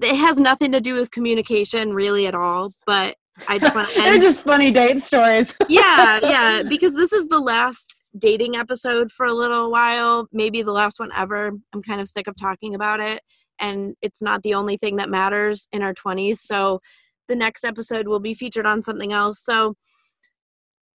It 0.01 0.15
has 0.15 0.39
nothing 0.39 0.73
to 0.73 0.81
do 0.81 0.95
with 0.95 1.11
communication 1.11 1.93
really 1.93 2.29
at 2.29 2.35
all, 2.35 2.73
but 2.87 3.17
I 3.49 3.59
just 3.59 3.75
want 3.75 3.89
to. 3.89 3.95
They're 4.01 4.19
just 4.19 4.43
funny 4.43 4.71
date 4.71 5.03
stories. 5.03 5.55
yeah, 5.69 6.21
yeah, 6.23 6.63
because 6.63 6.95
this 6.95 7.13
is 7.13 7.27
the 7.27 7.41
last 7.41 7.97
dating 8.19 8.57
episode 8.57 9.11
for 9.11 9.27
a 9.27 9.33
little 9.33 9.71
while, 9.71 10.27
maybe 10.33 10.63
the 10.63 10.73
last 10.73 11.01
one 11.01 11.11
ever. 11.17 11.53
I'm 11.73 11.83
kind 11.83 12.01
of 12.01 12.09
sick 12.09 12.27
of 12.27 12.37
talking 12.39 12.75
about 12.75 13.01
it, 13.01 13.23
and 13.61 13.95
it's 14.03 14.23
not 14.23 14.43
the 14.43 14.55
only 14.55 14.77
thing 14.77 14.97
that 14.97 15.11
matters 15.11 15.69
in 15.73 15.83
our 15.83 15.95
20s. 15.95 16.39
So 16.39 16.81
the 17.29 17.37
next 17.37 17.65
episode 17.65 18.09
will 18.09 18.21
be 18.21 18.35
featured 18.35 18.67
on 18.67 18.83
something 18.83 19.13
else. 19.13 19.41
So 19.41 19.75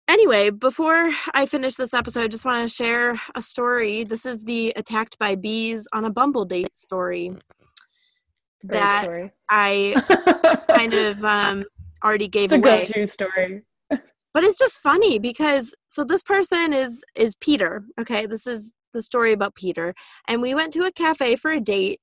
anyway, 0.07 0.49
before 0.49 1.11
I 1.33 1.45
finish 1.45 1.75
this 1.75 1.93
episode, 1.93 2.23
I 2.23 2.27
just 2.27 2.45
want 2.45 2.67
to 2.67 2.73
share 2.73 3.19
a 3.35 3.41
story. 3.41 4.03
This 4.03 4.25
is 4.25 4.43
the 4.43 4.73
attacked 4.75 5.17
by 5.19 5.35
bees 5.35 5.87
on 5.93 6.05
a 6.05 6.09
Bumble 6.09 6.45
date 6.45 6.75
story 6.77 7.33
Great 8.65 8.79
that 8.79 9.03
story. 9.03 9.31
I 9.49 10.63
kind 10.75 10.93
of 10.93 11.23
um, 11.25 11.65
already 12.03 12.27
gave 12.27 12.45
it's 12.45 12.53
a 12.53 12.57
away. 12.57 12.85
go-to 12.85 13.07
story. 13.07 13.63
But 14.33 14.43
it's 14.43 14.57
just 14.57 14.79
funny 14.79 15.19
because 15.19 15.75
so 15.89 16.03
this 16.03 16.23
person 16.23 16.73
is 16.73 17.03
is 17.15 17.35
Peter. 17.35 17.83
Okay, 17.99 18.25
this 18.25 18.47
is 18.47 18.73
the 18.93 19.01
story 19.01 19.31
about 19.31 19.55
Peter, 19.55 19.93
and 20.27 20.41
we 20.41 20.53
went 20.55 20.73
to 20.73 20.85
a 20.85 20.91
cafe 20.91 21.35
for 21.35 21.51
a 21.51 21.59
date, 21.59 22.01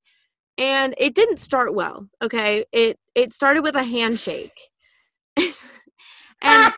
and 0.59 0.95
it 0.99 1.15
didn't 1.15 1.39
start 1.39 1.75
well. 1.75 2.09
Okay, 2.23 2.65
it 2.73 2.99
it 3.15 3.33
started 3.33 3.63
with 3.63 3.75
a 3.75 3.85
handshake, 3.85 4.59
and 5.37 5.53
ah! 6.45 6.75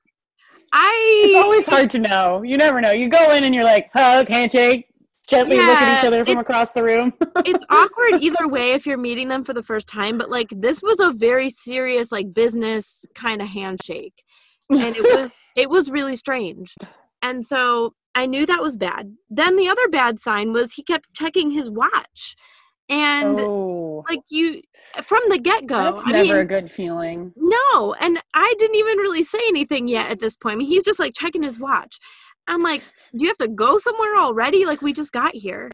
I. 0.73 1.23
It's 1.27 1.45
always 1.45 1.67
hard 1.67 1.91
to 1.91 1.99
know. 1.99 2.43
You 2.43 2.57
never 2.57 2.81
know. 2.81 2.93
You 2.93 3.09
go 3.09 3.31
in 3.33 3.45
and 3.45 3.55
you're 3.55 3.65
like 3.65 3.91
hug, 3.93 4.29
handshake, 4.29 4.87
gently 5.29 5.57
yeah, 5.57 5.67
look 5.67 5.79
at 5.79 5.99
each 5.99 6.07
other 6.07 6.25
from 6.25 6.39
across 6.39 6.73
the 6.73 6.83
room. 6.83 7.13
it's 7.45 7.65
awkward 7.69 8.23
either 8.23 8.49
way 8.49 8.73
if 8.73 8.87
you're 8.87 8.97
meeting 8.97 9.29
them 9.29 9.45
for 9.45 9.53
the 9.53 9.63
first 9.63 9.87
time, 9.87 10.19
but 10.19 10.31
like 10.31 10.49
this 10.51 10.83
was 10.83 10.99
a 11.01 11.13
very 11.13 11.51
serious 11.51 12.11
like 12.11 12.33
business 12.33 13.05
kind 13.15 13.43
of 13.43 13.49
handshake. 13.49 14.25
And 14.71 14.97
it 14.97 15.03
was 15.03 15.31
it 15.57 15.71
was 15.71 15.91
really 15.91 16.17
strange. 16.17 16.75
And 17.21 17.47
so 17.47 17.95
I 18.15 18.27
knew 18.27 18.47
that 18.47 18.63
was 18.63 18.77
bad. 18.77 19.17
Then 19.31 19.57
the 19.57 19.69
other 19.69 19.89
bad 19.89 20.21
sign 20.21 20.53
was 20.53 20.75
he 20.75 20.83
kept 20.83 21.15
checking 21.15 21.51
his 21.51 21.71
watch. 21.71 22.37
And 22.89 23.41
oh. 23.41 24.05
like 24.09 24.21
you 24.29 24.61
from 25.03 25.23
the 25.29 25.39
get 25.39 25.67
go. 25.67 25.95
That's 25.95 26.07
I 26.07 26.13
never 26.13 26.25
mean, 26.25 26.37
a 26.37 26.45
good 26.45 26.71
feeling. 26.71 27.33
No, 27.37 27.95
and 28.01 28.21
I 28.35 28.55
didn't 28.59 28.77
even 28.77 28.99
really 28.99 29.25
say 29.25 29.39
anything 29.49 29.89
yet 29.89 30.11
at 30.11 30.21
this 30.21 30.37
point. 30.37 30.55
I 30.55 30.57
mean, 30.59 30.69
he's 30.69 30.85
just 30.85 30.99
like 30.99 31.15
checking 31.15 31.43
his 31.43 31.59
watch. 31.59 31.99
I'm 32.49 32.61
like, 32.61 32.83
do 33.17 33.25
you 33.25 33.29
have 33.29 33.39
to 33.39 33.49
go 33.49 33.79
somewhere 33.79 34.17
already? 34.19 34.67
Like 34.67 34.83
we 34.83 34.93
just 34.93 35.13
got 35.13 35.35
here. 35.35 35.71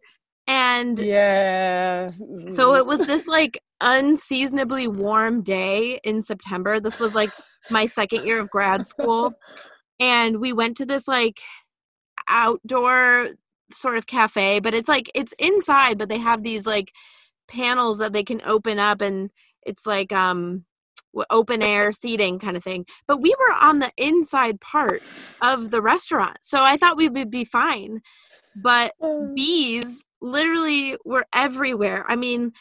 And 0.46 0.98
yeah. 0.98 2.10
So 2.50 2.74
it 2.76 2.86
was 2.86 3.00
this 3.00 3.26
like 3.26 3.62
unseasonably 3.80 4.88
warm 4.88 5.42
day 5.42 6.00
in 6.04 6.22
September. 6.22 6.78
This 6.80 6.98
was 6.98 7.14
like 7.14 7.30
my 7.70 7.86
second 7.86 8.26
year 8.26 8.40
of 8.40 8.50
grad 8.50 8.86
school. 8.86 9.34
And 10.00 10.40
we 10.40 10.52
went 10.52 10.76
to 10.78 10.86
this 10.86 11.08
like 11.08 11.40
outdoor 12.28 13.30
sort 13.72 13.96
of 13.96 14.06
cafe, 14.06 14.60
but 14.60 14.74
it's 14.74 14.88
like 14.88 15.10
it's 15.14 15.34
inside, 15.38 15.98
but 15.98 16.08
they 16.08 16.18
have 16.18 16.42
these 16.42 16.66
like 16.66 16.92
panels 17.48 17.98
that 17.98 18.12
they 18.12 18.22
can 18.22 18.42
open 18.44 18.78
up 18.78 19.00
and 19.00 19.30
it's 19.64 19.86
like 19.86 20.12
um 20.12 20.64
open 21.30 21.62
air 21.62 21.92
seating 21.92 22.38
kind 22.38 22.56
of 22.56 22.62
thing. 22.62 22.84
But 23.06 23.20
we 23.20 23.34
were 23.38 23.54
on 23.60 23.78
the 23.78 23.92
inside 23.96 24.60
part 24.60 25.02
of 25.40 25.70
the 25.70 25.82
restaurant. 25.82 26.38
So 26.42 26.62
I 26.62 26.76
thought 26.76 26.96
we 26.96 27.08
would 27.08 27.30
be 27.30 27.44
fine. 27.44 28.00
But 28.56 28.92
mm. 29.00 29.34
bees 29.34 30.04
literally 30.20 30.96
were 31.04 31.26
everywhere. 31.34 32.04
I 32.08 32.16
mean, 32.16 32.52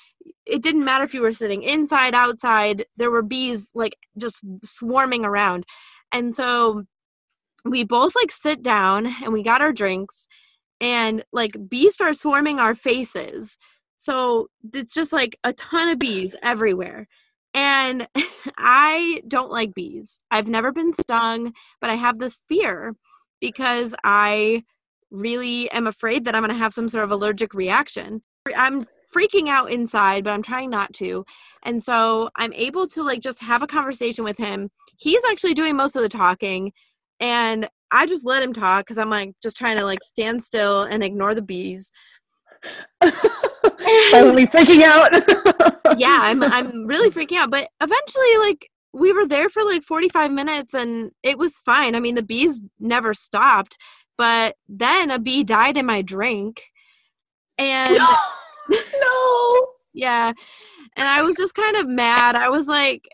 it 0.46 0.62
didn't 0.62 0.86
matter 0.86 1.04
if 1.04 1.14
you 1.14 1.22
were 1.22 1.32
sitting 1.32 1.64
inside, 1.64 2.14
outside, 2.14 2.86
there 2.98 3.12
were 3.12 3.22
bees 3.22 3.72
like 3.74 3.98
just 4.18 4.42
swarming 4.64 5.26
around. 5.26 5.66
And 6.12 6.36
so 6.36 6.84
we 7.66 7.84
both 7.84 8.16
like 8.16 8.32
sit 8.32 8.62
down 8.62 9.08
and 9.24 9.34
we 9.34 9.44
got 9.44 9.62
our 9.62 9.74
drinks 9.74 10.28
and 10.80 11.24
like 11.32 11.56
bees 11.70 11.96
start 11.96 12.16
swarming 12.18 12.60
our 12.60 12.76
faces. 12.76 13.58
So 13.98 14.48
it's 14.74 14.94
just 14.94 15.12
like 15.12 15.38
a 15.44 15.54
ton 15.54 15.90
of 15.90 16.00
bees 16.00 16.36
everywhere. 16.44 17.08
And 17.54 18.08
I 18.58 19.24
don't 19.28 19.52
like 19.52 19.74
bees. 19.74 20.20
I've 20.32 20.48
never 20.48 20.72
been 20.72 20.94
stung, 20.94 21.54
but 21.82 21.90
I 21.90 21.96
have 21.96 22.20
this 22.20 22.40
fear 22.48 22.96
because 23.42 23.96
I 24.04 24.64
really 25.12 25.70
am 25.72 25.88
afraid 25.88 26.26
that 26.26 26.36
I'm 26.36 26.44
going 26.44 26.54
to 26.54 26.60
have 26.60 26.74
some 26.74 26.90
sort 26.90 27.04
of 27.04 27.12
allergic 27.12 27.54
reaction. 27.54 28.22
I'm 28.56 28.86
freaking 29.14 29.48
out 29.48 29.72
inside, 29.72 30.24
but 30.24 30.32
I'm 30.32 30.42
trying 30.42 30.70
not 30.70 30.94
to. 30.94 31.26
And 31.64 31.84
so 31.84 32.30
I'm 32.36 32.54
able 32.54 32.88
to 32.90 33.04
like 33.04 33.22
just 33.22 33.42
have 33.42 33.64
a 33.64 33.68
conversation 33.68 34.24
with 34.24 34.38
him. 34.38 34.70
He's 35.00 35.24
actually 35.30 35.54
doing 35.54 35.76
most 35.76 35.96
of 35.96 36.02
the 36.02 36.10
talking 36.10 36.72
and 37.20 37.70
I 37.92 38.06
just 38.06 38.26
let 38.26 38.44
him 38.44 38.54
talk 38.54 38.86
cuz 38.86 38.98
I'm 38.98 39.10
like 39.10 39.32
just 39.42 39.58
trying 39.58 39.78
to 39.78 39.86
like 39.86 40.04
stand 40.04 40.44
still 40.44 40.84
and 40.84 41.04
ignore 41.04 41.34
the 41.34 41.42
bees. 41.42 41.92
Suddenly 43.02 44.48
freaking 44.48 44.84
out. 44.84 45.14
yeah, 45.98 46.20
I'm 46.22 46.44
I'm 46.44 46.86
really 46.86 47.10
freaking 47.10 47.38
out. 47.38 47.50
But 47.50 47.70
eventually, 47.82 48.38
like 48.40 48.70
we 48.94 49.14
were 49.14 49.26
there 49.26 49.50
for 49.50 49.64
like 49.64 49.84
45 49.84 50.32
minutes 50.32 50.74
and 50.74 51.12
it 51.24 51.38
was 51.38 51.58
fine. 51.60 51.96
I 51.96 52.00
mean, 52.00 52.16
the 52.16 52.24
bees 52.24 52.62
never 52.80 53.14
stopped, 53.14 53.78
but 54.18 54.56
then 54.68 55.12
a 55.12 55.20
bee 55.20 55.44
died 55.44 55.78
in 55.78 55.86
my 55.86 56.02
drink. 56.02 56.62
And 57.58 57.98
no. 58.70 59.68
yeah. 59.94 60.34
And 60.96 61.08
I 61.08 61.22
was 61.22 61.36
just 61.36 61.56
kind 61.56 61.78
of 61.78 61.88
mad. 61.88 62.36
I 62.36 62.50
was 62.50 62.68
like, 62.68 63.08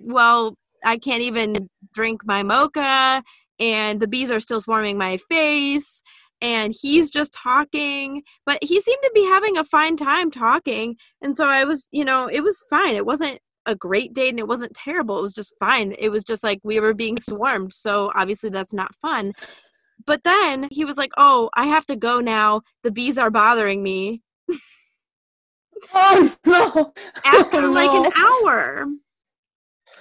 well, 0.00 0.54
I 0.84 0.96
can't 0.96 1.22
even 1.22 1.68
drink 1.94 2.22
my 2.24 2.42
mocha 2.42 3.22
and 3.60 4.00
the 4.00 4.08
bees 4.08 4.30
are 4.30 4.40
still 4.40 4.60
swarming 4.60 4.98
my 4.98 5.18
face 5.30 6.02
and 6.40 6.74
he's 6.78 7.08
just 7.08 7.32
talking 7.32 8.22
but 8.44 8.58
he 8.62 8.80
seemed 8.80 9.02
to 9.02 9.12
be 9.14 9.24
having 9.24 9.56
a 9.56 9.64
fine 9.64 9.96
time 9.96 10.30
talking 10.30 10.96
and 11.22 11.36
so 11.36 11.46
i 11.46 11.64
was 11.64 11.88
you 11.92 12.04
know 12.04 12.26
it 12.26 12.42
was 12.42 12.64
fine 12.68 12.94
it 12.94 13.06
wasn't 13.06 13.38
a 13.66 13.76
great 13.76 14.12
date 14.12 14.30
and 14.30 14.40
it 14.40 14.48
wasn't 14.48 14.74
terrible 14.74 15.18
it 15.18 15.22
was 15.22 15.34
just 15.34 15.54
fine 15.60 15.94
it 15.98 16.08
was 16.08 16.24
just 16.24 16.42
like 16.42 16.58
we 16.64 16.80
were 16.80 16.94
being 16.94 17.18
swarmed 17.18 17.72
so 17.72 18.10
obviously 18.14 18.50
that's 18.50 18.74
not 18.74 18.94
fun 18.96 19.32
but 20.06 20.24
then 20.24 20.68
he 20.70 20.84
was 20.84 20.96
like 20.96 21.10
oh 21.16 21.50
i 21.54 21.66
have 21.66 21.86
to 21.86 21.96
go 21.96 22.20
now 22.20 22.60
the 22.82 22.90
bees 22.90 23.18
are 23.18 23.30
bothering 23.30 23.82
me 23.82 24.22
oh 25.94 26.34
no 26.46 26.92
after 27.24 27.60
oh, 27.62 27.72
like 27.72 27.92
no. 27.92 28.04
an 28.04 28.12
hour 28.16 28.86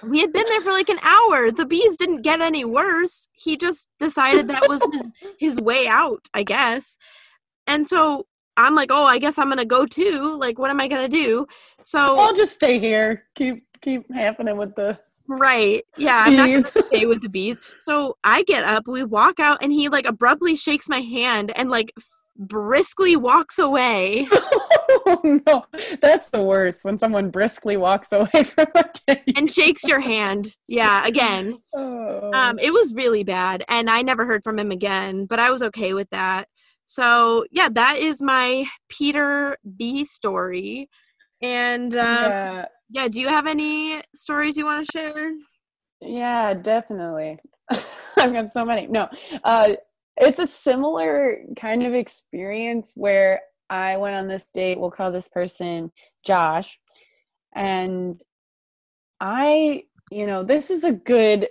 we 0.03 0.19
had 0.19 0.33
been 0.33 0.45
there 0.47 0.61
for 0.61 0.71
like 0.71 0.89
an 0.89 0.99
hour. 1.03 1.51
The 1.51 1.65
bees 1.65 1.97
didn't 1.97 2.21
get 2.21 2.41
any 2.41 2.65
worse. 2.65 3.29
He 3.33 3.57
just 3.57 3.87
decided 3.99 4.47
that 4.47 4.67
was 4.67 4.81
his, 4.91 5.03
his 5.39 5.57
way 5.57 5.87
out, 5.87 6.27
I 6.33 6.43
guess. 6.43 6.97
And 7.67 7.87
so 7.87 8.25
I'm 8.57 8.75
like, 8.75 8.89
oh, 8.91 9.05
I 9.05 9.19
guess 9.19 9.37
I'm 9.37 9.49
gonna 9.49 9.65
go 9.65 9.85
too. 9.85 10.37
Like, 10.37 10.59
what 10.59 10.69
am 10.69 10.81
I 10.81 10.87
gonna 10.87 11.09
do? 11.09 11.45
So 11.81 11.99
I'll 11.99 12.33
just 12.33 12.53
stay 12.53 12.79
here. 12.79 13.25
Keep 13.35 13.63
keep 13.81 14.11
happening 14.11 14.57
with 14.57 14.75
the 14.75 14.97
right. 15.31 15.83
Yeah, 15.97 16.23
I'm 16.25 16.35
not 16.35 16.49
gonna 16.49 16.87
stay 16.87 17.05
with 17.05 17.21
the 17.21 17.29
bees. 17.29 17.59
So 17.77 18.17
I 18.23 18.43
get 18.43 18.63
up, 18.63 18.87
we 18.87 19.03
walk 19.03 19.39
out, 19.39 19.59
and 19.61 19.71
he 19.71 19.89
like 19.89 20.05
abruptly 20.05 20.55
shakes 20.55 20.87
my 20.89 20.99
hand 20.99 21.51
and 21.55 21.69
like 21.69 21.93
briskly 22.37 23.15
walks 23.15 23.59
away. 23.59 24.27
oh 25.05 25.41
no, 25.47 25.65
that's 26.01 26.29
the 26.29 26.41
worst 26.41 26.83
when 26.83 26.97
someone 26.97 27.29
briskly 27.29 27.77
walks 27.77 28.11
away 28.11 28.43
from 28.45 28.67
a 28.75 28.83
date 29.07 29.37
and 29.37 29.51
shakes 29.51 29.83
your 29.83 29.99
hand. 29.99 30.55
Yeah, 30.67 31.05
again. 31.05 31.59
Oh. 31.73 32.31
Um, 32.33 32.59
it 32.59 32.71
was 32.71 32.93
really 32.93 33.23
bad, 33.23 33.63
and 33.69 33.89
I 33.89 34.01
never 34.01 34.25
heard 34.25 34.43
from 34.43 34.59
him 34.59 34.71
again. 34.71 35.25
But 35.25 35.39
I 35.39 35.51
was 35.51 35.61
okay 35.63 35.93
with 35.93 36.09
that. 36.11 36.47
So 36.85 37.45
yeah, 37.51 37.69
that 37.69 37.97
is 37.99 38.21
my 38.21 38.65
Peter 38.89 39.57
B 39.77 40.03
story. 40.03 40.89
And 41.41 41.95
um, 41.95 42.05
yeah. 42.05 42.65
Yeah, 42.91 43.07
do 43.07 43.19
you 43.19 43.29
have 43.29 43.47
any 43.47 44.01
stories 44.13 44.57
you 44.57 44.65
want 44.65 44.85
to 44.85 44.91
share? 44.91 45.31
Yeah, 46.01 46.53
definitely. 46.53 47.39
I've 48.17 48.33
got 48.33 48.51
so 48.51 48.65
many. 48.65 48.87
No, 48.87 49.09
uh, 49.43 49.73
it's 50.17 50.39
a 50.39 50.47
similar 50.47 51.39
kind 51.55 51.83
of 51.83 51.93
experience 51.93 52.91
where 52.95 53.41
I 53.69 53.97
went 53.97 54.15
on 54.15 54.27
this 54.27 54.45
date. 54.53 54.79
We'll 54.79 54.91
call 54.91 55.11
this 55.11 55.29
person 55.29 55.91
Josh. 56.25 56.77
And 57.55 58.21
I, 59.19 59.83
you 60.11 60.27
know, 60.27 60.43
this 60.43 60.69
is 60.69 60.83
a 60.83 60.91
good, 60.91 61.47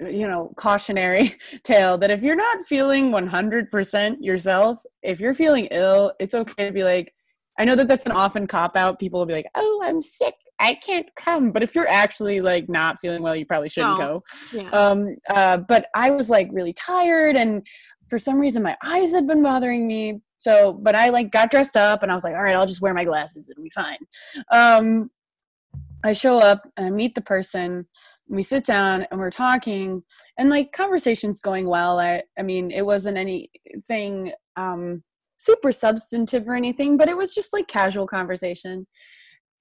you 0.00 0.26
know, 0.26 0.52
cautionary 0.56 1.36
tale 1.64 1.96
that 1.98 2.10
if 2.10 2.22
you're 2.22 2.34
not 2.34 2.66
feeling 2.66 3.10
100% 3.10 4.16
yourself, 4.20 4.78
if 5.02 5.20
you're 5.20 5.34
feeling 5.34 5.66
ill, 5.70 6.12
it's 6.18 6.34
okay 6.34 6.66
to 6.66 6.72
be 6.72 6.82
like, 6.82 7.14
I 7.58 7.64
know 7.64 7.76
that 7.76 7.88
that's 7.88 8.06
an 8.06 8.12
often 8.12 8.46
cop 8.46 8.76
out. 8.76 8.98
People 8.98 9.20
will 9.20 9.26
be 9.26 9.32
like, 9.32 9.46
oh, 9.54 9.82
I'm 9.84 10.02
sick. 10.02 10.34
I 10.58 10.74
can't 10.74 11.06
come. 11.16 11.52
But 11.52 11.62
if 11.62 11.74
you're 11.74 11.88
actually 11.88 12.40
like 12.40 12.68
not 12.68 12.98
feeling 13.00 13.22
well, 13.22 13.36
you 13.36 13.46
probably 13.46 13.68
shouldn't 13.68 13.98
no. 13.98 14.22
go. 14.52 14.58
Yeah. 14.58 14.70
Um, 14.70 15.16
uh, 15.28 15.58
but 15.58 15.86
I 15.94 16.10
was 16.10 16.28
like 16.28 16.48
really 16.52 16.72
tired, 16.72 17.36
and 17.36 17.66
for 18.08 18.18
some 18.18 18.38
reason 18.38 18.62
my 18.62 18.76
eyes 18.82 19.12
had 19.12 19.26
been 19.26 19.42
bothering 19.42 19.86
me. 19.86 20.20
So, 20.38 20.74
but 20.74 20.94
I 20.94 21.08
like 21.08 21.30
got 21.30 21.50
dressed 21.50 21.76
up, 21.76 22.02
and 22.02 22.10
I 22.12 22.14
was 22.14 22.24
like, 22.24 22.34
all 22.34 22.42
right, 22.42 22.54
I'll 22.54 22.66
just 22.66 22.82
wear 22.82 22.94
my 22.94 23.04
glasses. 23.04 23.48
It'll 23.48 23.62
be 23.62 23.70
fine. 23.70 23.98
Um, 24.50 25.10
I 26.04 26.12
show 26.12 26.38
up 26.38 26.68
and 26.76 26.86
I 26.86 26.90
meet 26.90 27.14
the 27.14 27.22
person. 27.22 27.86
we 28.28 28.42
sit 28.42 28.64
down 28.64 29.06
and 29.10 29.18
we're 29.18 29.30
talking, 29.30 30.02
and 30.38 30.50
like 30.50 30.72
conversation's 30.72 31.40
going 31.40 31.68
well. 31.68 31.98
I, 31.98 32.22
I 32.38 32.42
mean, 32.42 32.70
it 32.70 32.86
wasn't 32.86 33.18
anything 33.18 34.32
um, 34.56 35.02
super 35.44 35.72
substantive 35.72 36.48
or 36.48 36.54
anything, 36.54 36.96
but 36.96 37.08
it 37.08 37.16
was 37.16 37.34
just 37.34 37.52
like 37.52 37.68
casual 37.68 38.06
conversation. 38.06 38.86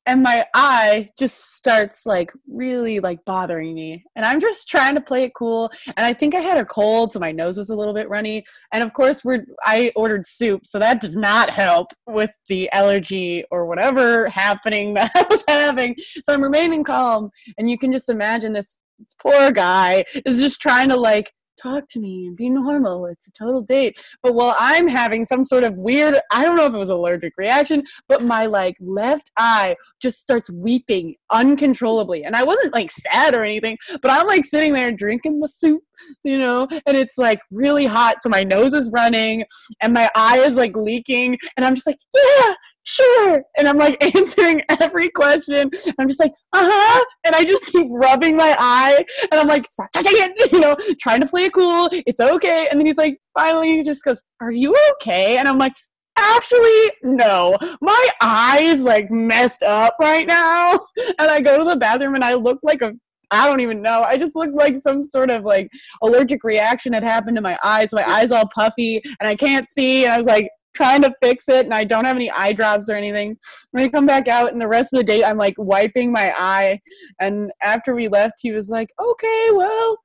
And 0.05 0.21
my 0.21 0.45
eye 0.53 1.11
just 1.17 1.55
starts 1.55 2.05
like 2.05 2.33
really 2.51 2.99
like 2.99 3.23
bothering 3.25 3.73
me. 3.73 4.03
And 4.17 4.25
i'm 4.25 4.41
just 4.41 4.67
trying 4.67 4.95
to 4.95 5.01
play 5.01 5.23
it 5.23 5.33
cool. 5.33 5.71
And 5.95 6.05
i 6.05 6.13
think 6.13 6.35
i 6.35 6.39
had 6.39 6.57
a 6.57 6.65
cold 6.65 7.13
so 7.13 7.19
my 7.19 7.31
nose 7.31 7.57
was 7.57 7.69
a 7.69 7.75
little 7.75 7.93
bit 7.93 8.09
runny. 8.09 8.43
And 8.73 8.83
of 8.83 8.91
course 8.91 9.23
we're 9.23 9.45
i 9.65 9.93
ordered 9.95 10.25
soup 10.25 10.67
so 10.67 10.77
that 10.79 10.99
does 10.99 11.15
not 11.15 11.49
help 11.49 11.87
with 12.05 12.31
the 12.49 12.69
allergy 12.73 13.45
or 13.49 13.65
whatever 13.65 14.27
happening 14.27 14.93
that 14.95 15.11
i 15.15 15.25
was 15.29 15.43
having. 15.47 15.95
So 16.25 16.33
i'm 16.33 16.43
remaining 16.43 16.83
calm. 16.83 17.29
And 17.57 17.69
you 17.69 17.77
can 17.77 17.93
just 17.93 18.09
imagine 18.09 18.51
this 18.51 18.77
poor 19.21 19.51
guy 19.51 20.03
is 20.25 20.39
just 20.39 20.61
trying 20.61 20.89
to 20.89 20.97
like 20.97 21.31
talk 21.63 21.87
to 21.89 21.99
me 21.99 22.27
and 22.27 22.35
be 22.35 22.49
normal. 22.49 23.05
It's 23.05 23.27
a 23.27 23.31
total 23.31 23.61
date. 23.61 24.03
But 24.21 24.35
while 24.35 24.55
I'm 24.59 24.87
having 24.87 25.25
some 25.25 25.45
sort 25.45 25.63
of 25.63 25.75
weird, 25.75 26.19
I 26.31 26.43
don't 26.43 26.57
know 26.57 26.65
if 26.65 26.73
it 26.73 26.77
was 26.77 26.89
allergic 26.89 27.33
reaction, 27.37 27.83
but 28.07 28.23
my 28.23 28.45
like 28.45 28.75
left 28.79 29.31
eye 29.37 29.75
just 30.01 30.19
starts 30.19 30.49
weeping 30.51 31.15
uncontrollably. 31.31 32.23
And 32.23 32.35
I 32.35 32.43
wasn't 32.43 32.73
like 32.73 32.91
sad 32.91 33.33
or 33.33 33.43
anything, 33.43 33.77
but 34.01 34.11
I'm 34.11 34.27
like 34.27 34.45
sitting 34.45 34.73
there 34.73 34.91
drinking 34.91 35.39
my 35.39 35.47
soup, 35.47 35.81
you 36.23 36.37
know, 36.37 36.67
and 36.85 36.97
it's 36.97 37.17
like 37.17 37.39
really 37.51 37.85
hot. 37.85 38.21
So 38.21 38.29
my 38.29 38.43
nose 38.43 38.73
is 38.73 38.89
running 38.91 39.45
and 39.81 39.93
my 39.93 40.09
eye 40.15 40.39
is 40.39 40.55
like 40.55 40.75
leaking. 40.75 41.37
And 41.55 41.65
I'm 41.65 41.75
just 41.75 41.87
like, 41.87 41.99
yeah, 42.13 42.53
sure. 42.83 43.43
And 43.57 43.67
I'm 43.67 43.77
like 43.77 44.03
answering 44.15 44.61
every 44.81 45.09
question. 45.09 45.71
I'm 45.97 46.07
just 46.07 46.19
like, 46.19 46.31
uh 46.53 46.69
huh. 46.71 47.05
And 47.23 47.35
I 47.35 47.43
just 47.43 47.65
keep 47.65 47.87
rubbing 47.89 48.37
my 48.37 48.55
eye. 48.57 49.03
And 49.31 49.39
I'm 49.39 49.47
like, 49.47 49.65
stop 49.65 49.91
touching 49.91 50.11
it, 50.15 50.51
you 50.51 50.59
know, 50.59 50.75
trying 50.99 51.21
to 51.21 51.27
play 51.27 51.45
it 51.45 51.53
cool. 51.53 51.89
It's 51.91 52.19
okay. 52.19 52.67
And 52.69 52.79
then 52.79 52.85
he's 52.85 52.97
like, 52.97 53.19
finally, 53.37 53.77
he 53.77 53.83
just 53.83 54.03
goes, 54.03 54.21
Are 54.41 54.51
you 54.51 54.75
okay? 54.93 55.37
And 55.37 55.47
I'm 55.47 55.57
like, 55.57 55.73
Actually, 56.15 56.91
no. 57.01 57.57
My 57.81 58.09
eyes 58.21 58.81
like 58.81 59.09
messed 59.09 59.63
up 59.63 59.95
right 59.99 60.27
now. 60.27 60.79
And 61.19 61.29
I 61.29 61.41
go 61.41 61.57
to 61.57 61.63
the 61.63 61.75
bathroom 61.75 62.15
and 62.15 62.23
I 62.23 62.33
look 62.35 62.59
like 62.63 62.81
a 62.81 62.93
I 63.31 63.47
don't 63.47 63.61
even 63.61 63.81
know. 63.81 64.03
I 64.03 64.15
just 64.17 64.35
look 64.35 64.51
like 64.53 64.77
some 64.79 65.03
sort 65.03 65.31
of 65.31 65.43
like 65.43 65.67
allergic 66.03 66.43
reaction 66.43 66.93
had 66.93 67.03
happened 67.03 67.35
to 67.37 67.41
my 67.41 67.57
eyes. 67.63 67.91
My 67.91 68.07
eyes 68.07 68.31
all 68.31 68.47
puffy 68.53 69.01
and 69.19 69.27
I 69.27 69.35
can't 69.35 69.69
see. 69.71 70.03
And 70.03 70.13
I 70.13 70.17
was 70.17 70.27
like, 70.27 70.49
trying 70.73 71.01
to 71.01 71.13
fix 71.21 71.47
it 71.49 71.65
and 71.65 71.73
I 71.73 71.83
don't 71.83 72.05
have 72.05 72.15
any 72.15 72.31
eye 72.31 72.53
drops 72.53 72.89
or 72.89 72.95
anything. 72.95 73.37
When 73.71 73.83
I 73.83 73.89
come 73.89 74.05
back 74.05 74.27
out 74.27 74.51
and 74.51 74.61
the 74.61 74.67
rest 74.67 74.93
of 74.93 74.97
the 74.97 75.03
date 75.03 75.23
I'm 75.23 75.37
like 75.37 75.55
wiping 75.57 76.11
my 76.11 76.33
eye 76.37 76.81
and 77.19 77.51
after 77.61 77.95
we 77.95 78.07
left 78.07 78.35
he 78.41 78.51
was 78.51 78.69
like, 78.69 78.89
"Okay, 78.99 79.49
well, 79.53 79.97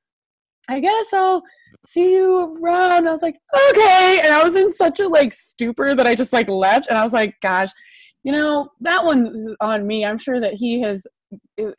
I 0.68 0.80
guess 0.80 1.12
I'll 1.12 1.42
see 1.86 2.12
you 2.12 2.58
around." 2.62 3.08
I 3.08 3.12
was 3.12 3.22
like, 3.22 3.36
"Okay." 3.70 4.20
And 4.22 4.32
I 4.32 4.42
was 4.42 4.56
in 4.56 4.72
such 4.72 5.00
a 5.00 5.08
like 5.08 5.32
stupor 5.32 5.94
that 5.94 6.06
I 6.06 6.14
just 6.14 6.32
like 6.32 6.48
left 6.48 6.88
and 6.88 6.98
I 6.98 7.04
was 7.04 7.12
like, 7.12 7.34
"Gosh, 7.40 7.70
you 8.24 8.32
know, 8.32 8.68
that 8.80 9.04
one's 9.04 9.48
on 9.60 9.86
me. 9.86 10.04
I'm 10.04 10.18
sure 10.18 10.40
that 10.40 10.54
he 10.54 10.80
has 10.82 11.06
uh, 11.60 11.70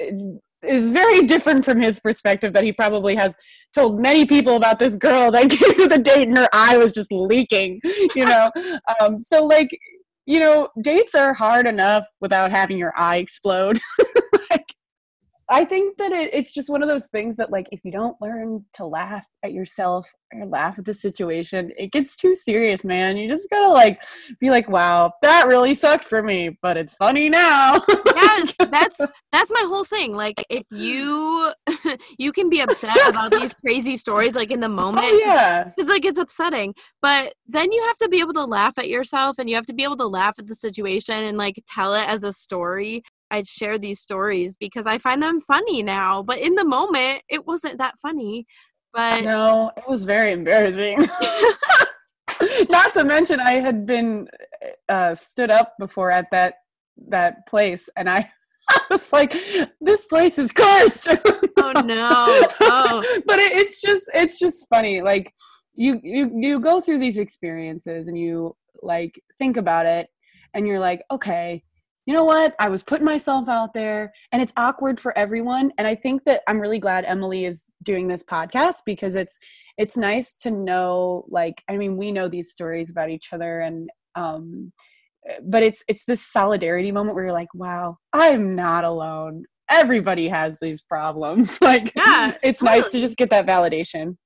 is 0.64 0.92
very 0.92 1.26
different 1.26 1.64
from 1.64 1.80
his 1.80 2.00
perspective 2.00 2.54
that 2.54 2.64
he 2.64 2.74
probably 2.74 3.16
has 3.16 3.36
told 3.74 4.00
many 4.00 4.26
people 4.26 4.56
about 4.56 4.80
this 4.80 4.96
girl 4.96 5.32
that 5.32 5.50
to 5.50 5.88
the 5.88 5.98
date 5.98 6.28
and 6.28 6.38
her 6.38 6.50
eye 6.54 6.78
was 6.78 6.92
just 6.92 7.12
leaking 7.12 7.80
you 8.16 8.26
know? 8.26 8.52
Um, 9.00 9.20
so 9.20 9.46
like 9.46 9.70
you 10.26 10.40
know 10.40 10.70
dates 10.82 11.16
are 11.16 11.34
hard 11.34 11.66
enough 11.68 12.06
without 12.22 12.52
having 12.52 12.78
your 12.78 12.94
eye 12.96 13.18
explode 13.18 13.80
I 15.52 15.66
think 15.66 15.98
that 15.98 16.12
it, 16.12 16.30
it's 16.34 16.52
just 16.52 16.70
one 16.70 16.84
of 16.84 16.88
those 16.88 17.08
things 17.08 17.38
that, 17.38 17.52
like, 17.52 17.68
if 17.72 17.80
you 17.84 17.92
don't 17.92 18.16
learn 18.22 18.66
to 18.74 18.86
laugh 18.86 19.26
at 19.44 19.52
yourself 19.52 20.08
or 20.32 20.46
laugh 20.46 20.78
at 20.78 20.86
the 20.86 20.94
situation, 20.94 21.72
it 21.76 21.92
gets 21.92 22.16
too 22.16 22.36
serious, 22.36 22.86
man. 22.86 23.18
You 23.18 23.28
just 23.28 23.50
gotta 23.50 23.74
like 23.74 24.04
be 24.40 24.52
like, 24.52 24.70
"Wow, 24.70 25.14
that 25.24 25.48
really 25.48 25.74
sucked 25.74 26.06
for 26.06 26.22
me," 26.22 26.58
but 26.62 26.78
it's 26.78 26.94
funny 26.94 27.30
now. 27.30 27.82
yeah, 28.16 28.44
that's 28.72 29.02
that's 29.32 29.52
my 29.52 29.66
whole 29.68 29.86
thing. 29.86 30.16
Like, 30.16 30.46
if 30.50 30.64
you 30.72 31.52
you 32.20 32.32
can 32.32 32.50
be 32.50 32.60
upset 32.60 32.98
about 33.08 33.32
these 33.32 33.54
crazy 33.54 33.98
stories, 33.98 34.36
like 34.36 34.52
in 34.52 34.60
the 34.60 34.68
oh, 34.68 34.70
moment, 34.70 35.08
oh, 35.08 35.22
yeah, 35.26 35.64
because 35.64 35.90
like 35.90 36.06
it's 36.06 36.20
upsetting. 36.20 36.76
But 37.02 37.34
then 37.48 37.72
you 37.72 37.84
have 37.86 37.98
to 37.98 38.10
be 38.10 38.20
able 38.20 38.34
to 38.34 38.46
laugh 38.46 38.78
at 38.78 38.88
yourself, 38.88 39.40
and 39.40 39.50
you 39.50 39.56
have 39.56 39.66
to 39.66 39.74
be 39.74 39.84
able 39.84 39.98
to 39.98 40.08
laugh 40.08 40.36
at 40.38 40.48
the 40.48 40.56
situation 40.56 41.16
and 41.16 41.38
like 41.38 41.56
tell 41.68 41.96
it 41.96 42.08
as 42.08 42.22
a 42.24 42.34
story 42.34 43.04
I'd 43.32 43.48
share 43.48 43.78
these 43.78 44.00
stories 44.00 44.56
because 44.60 44.86
I 44.86 44.98
find 44.98 45.22
them 45.22 45.42
funny 45.42 45.84
now. 45.84 46.24
But 46.24 46.40
in 46.40 46.56
the 46.56 46.66
moment, 46.66 47.22
it 47.30 47.46
wasn't 47.46 47.78
that 47.78 47.98
funny. 48.00 48.46
But 48.94 49.24
no, 49.24 49.72
it 49.78 49.84
was 49.88 50.04
very 50.04 50.32
embarrassing. 50.32 51.08
Not 52.70 52.94
to 52.94 53.04
mention, 53.04 53.40
I 53.40 53.54
had 53.54 53.86
been 53.86 54.28
uh, 54.88 55.16
stood 55.16 55.52
up 55.52 55.74
before 55.80 56.12
at 56.12 56.28
that 56.32 56.56
that 57.08 57.48
place, 57.48 57.88
and 57.96 58.10
I, 58.10 58.32
I 58.70 58.82
was 58.90 59.14
like, 59.14 59.36
"This 59.80 60.06
place 60.06 60.40
is 60.40 60.52
cursed." 60.52 61.08
oh 61.10 61.72
no! 61.86 62.10
Oh. 62.62 63.22
but 63.26 63.40
it, 63.40 63.52
it's 63.54 63.80
just 63.80 64.04
it's 64.14 64.40
just 64.40 64.66
funny. 64.74 65.02
Like 65.02 65.34
you 65.76 66.00
you 66.04 66.32
you 66.34 66.60
go 66.60 66.82
through 66.82 67.00
these 67.00 67.18
experiences, 67.18 68.08
and 68.08 68.18
you 68.18 68.56
like 68.82 69.22
think 69.38 69.58
about 69.58 69.86
it, 69.86 70.08
and 70.54 70.68
you're 70.68 70.80
like, 70.80 71.04
okay 71.12 71.64
you 72.10 72.16
know 72.16 72.24
what? 72.24 72.56
I 72.58 72.70
was 72.70 72.82
putting 72.82 73.06
myself 73.06 73.48
out 73.48 73.76
there 73.76 74.12
and 74.32 74.42
it's 74.42 74.52
awkward 74.58 75.00
for 75.00 75.16
everyone. 75.16 75.72
And 75.78 75.86
I 75.86 75.94
think 75.94 76.24
that 76.24 76.42
I'm 76.48 76.60
really 76.60 76.80
glad 76.80 77.06
Emily 77.06 77.46
is 77.46 77.70
doing 77.86 78.08
this 78.08 78.24
podcast 78.24 78.78
because 78.84 79.14
it's 79.14 79.38
it's 79.78 79.96
nice 79.96 80.34
to 80.38 80.50
know 80.50 81.26
like 81.30 81.62
I 81.70 81.78
mean, 81.78 81.98
we 81.98 82.12
know 82.12 82.28
these 82.28 82.50
stories 82.50 82.90
about 82.90 83.12
each 83.12 83.32
other 83.32 83.60
and 83.60 83.92
um 84.16 84.74
but 85.44 85.62
it's 85.62 85.84
it's 85.88 86.06
this 86.06 86.26
solidarity 86.26 86.92
moment 86.92 87.14
where 87.14 87.26
you're 87.26 87.32
like, 87.32 87.54
wow, 87.54 88.00
I'm 88.12 88.56
not 88.56 88.86
alone. 88.86 89.44
Everybody 89.70 90.30
has 90.30 90.58
these 90.60 90.82
problems. 90.82 91.62
like 91.62 91.94
yeah, 91.96 92.34
it's 92.42 92.62
totally. 92.62 92.80
nice 92.80 92.90
to 92.90 93.02
just 93.02 93.20
get 93.20 93.30
that 93.30 93.46
validation. 93.46 94.18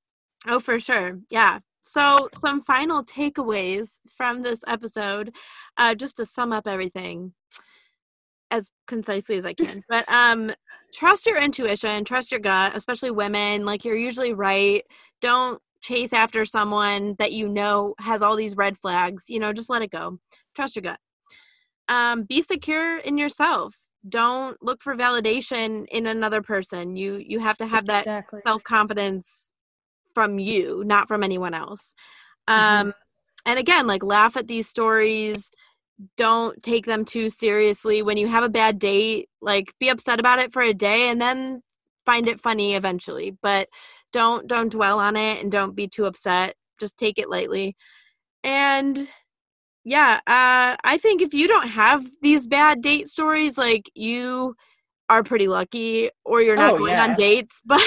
Oh, 0.47 0.61
for 0.61 0.79
sure. 0.79 1.19
Yeah. 1.29 1.59
So, 1.83 2.29
some 2.39 2.61
final 2.61 3.03
takeaways 3.03 3.99
from 4.09 4.41
this 4.41 4.61
episode, 4.67 5.35
uh, 5.77 5.95
just 5.95 6.17
to 6.17 6.25
sum 6.25 6.53
up 6.53 6.65
everything 6.65 7.33
as 8.53 8.69
concisely 8.87 9.35
as 9.35 9.45
I 9.45 9.53
can. 9.53 9.83
But 9.89 10.07
um 10.09 10.53
trust 10.93 11.25
your 11.25 11.41
intuition, 11.41 12.05
trust 12.05 12.31
your 12.31 12.39
gut, 12.39 12.73
especially 12.75 13.11
women. 13.11 13.65
Like 13.65 13.83
you're 13.83 13.95
usually 13.95 14.33
right. 14.33 14.83
Don't 15.21 15.59
chase 15.81 16.13
after 16.13 16.45
someone 16.45 17.15
that 17.19 17.33
you 17.33 17.49
know 17.49 17.95
has 17.99 18.21
all 18.21 18.35
these 18.35 18.55
red 18.55 18.77
flags. 18.77 19.25
You 19.27 19.39
know, 19.39 19.51
just 19.51 19.69
let 19.69 19.81
it 19.81 19.91
go. 19.91 20.19
Trust 20.55 20.75
your 20.75 20.83
gut. 20.83 20.99
Um, 21.89 22.23
be 22.23 22.41
secure 22.41 22.99
in 22.99 23.17
yourself. 23.17 23.75
Don't 24.07 24.57
look 24.61 24.81
for 24.81 24.95
validation 24.95 25.85
in 25.91 26.07
another 26.07 26.41
person. 26.41 26.95
You 26.95 27.15
you 27.17 27.39
have 27.39 27.57
to 27.57 27.67
have 27.67 27.87
that 27.87 28.01
exactly. 28.01 28.39
self 28.41 28.63
confidence 28.63 29.51
from 30.13 30.39
you, 30.39 30.83
not 30.85 31.07
from 31.07 31.23
anyone 31.23 31.53
else. 31.53 31.95
Mm-hmm. 32.49 32.59
Um, 32.59 32.87
mm-hmm. 32.87 33.49
and 33.49 33.59
again, 33.59 33.87
like 33.87 34.03
laugh 34.03 34.37
at 34.37 34.47
these 34.47 34.67
stories 34.67 35.51
don't 36.17 36.61
take 36.63 36.85
them 36.85 37.05
too 37.05 37.29
seriously 37.29 38.01
when 38.01 38.17
you 38.17 38.27
have 38.27 38.43
a 38.43 38.49
bad 38.49 38.79
date 38.79 39.29
like 39.41 39.73
be 39.79 39.89
upset 39.89 40.19
about 40.19 40.39
it 40.39 40.51
for 40.51 40.61
a 40.61 40.73
day 40.73 41.09
and 41.09 41.21
then 41.21 41.61
find 42.05 42.27
it 42.27 42.39
funny 42.39 42.75
eventually 42.75 43.37
but 43.41 43.67
don't 44.11 44.47
don't 44.47 44.71
dwell 44.71 44.99
on 44.99 45.15
it 45.15 45.41
and 45.41 45.51
don't 45.51 45.75
be 45.75 45.87
too 45.87 46.05
upset 46.05 46.55
just 46.79 46.97
take 46.97 47.19
it 47.19 47.29
lightly 47.29 47.75
and 48.43 49.07
yeah 49.83 50.19
uh 50.27 50.75
i 50.83 50.97
think 50.97 51.21
if 51.21 51.33
you 51.33 51.47
don't 51.47 51.67
have 51.67 52.05
these 52.21 52.47
bad 52.47 52.81
date 52.81 53.07
stories 53.07 53.57
like 53.57 53.89
you 53.93 54.55
are 55.09 55.23
pretty 55.23 55.47
lucky 55.47 56.09
or 56.23 56.41
you're 56.41 56.55
not 56.55 56.73
oh, 56.73 56.77
going 56.77 56.93
yeah. 56.93 57.03
on 57.03 57.15
dates 57.15 57.61
but 57.65 57.81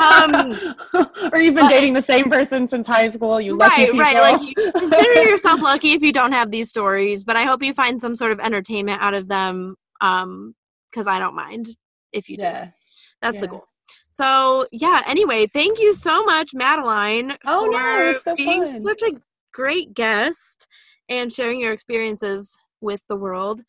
um 0.00 0.76
or 1.32 1.40
you've 1.40 1.54
been 1.54 1.64
but, 1.64 1.70
dating 1.70 1.94
the 1.94 2.02
same 2.02 2.30
person 2.30 2.68
since 2.68 2.86
high 2.86 3.10
school 3.10 3.40
you 3.40 3.56
lucky 3.56 3.82
right 3.82 3.90
people. 3.90 4.00
right 4.00 4.38
like 4.38 4.42
you 4.42 4.72
consider 4.72 5.22
yourself 5.28 5.60
lucky 5.60 5.92
if 5.92 6.02
you 6.02 6.12
don't 6.12 6.32
have 6.32 6.50
these 6.50 6.68
stories 6.68 7.24
but 7.24 7.36
i 7.36 7.42
hope 7.44 7.62
you 7.62 7.72
find 7.72 8.00
some 8.00 8.16
sort 8.16 8.30
of 8.30 8.40
entertainment 8.40 9.00
out 9.00 9.14
of 9.14 9.28
them 9.28 9.74
um 10.00 10.54
because 10.90 11.06
i 11.06 11.18
don't 11.18 11.34
mind 11.34 11.74
if 12.12 12.28
you 12.28 12.36
yeah. 12.38 12.66
do 12.66 12.70
that's 13.22 13.34
yeah. 13.36 13.40
the 13.40 13.48
goal 13.48 13.64
so 14.10 14.66
yeah 14.70 15.02
anyway 15.06 15.46
thank 15.46 15.80
you 15.80 15.94
so 15.94 16.24
much 16.24 16.52
madeline 16.52 17.36
oh, 17.46 17.66
for 17.66 17.72
no, 17.72 18.18
so 18.18 18.36
being 18.36 18.72
fun. 18.72 18.82
such 18.82 19.02
a 19.02 19.12
great 19.52 19.94
guest 19.94 20.66
and 21.08 21.32
sharing 21.32 21.60
your 21.60 21.72
experiences 21.72 22.56
with 22.80 23.02
the 23.08 23.16
world 23.16 23.62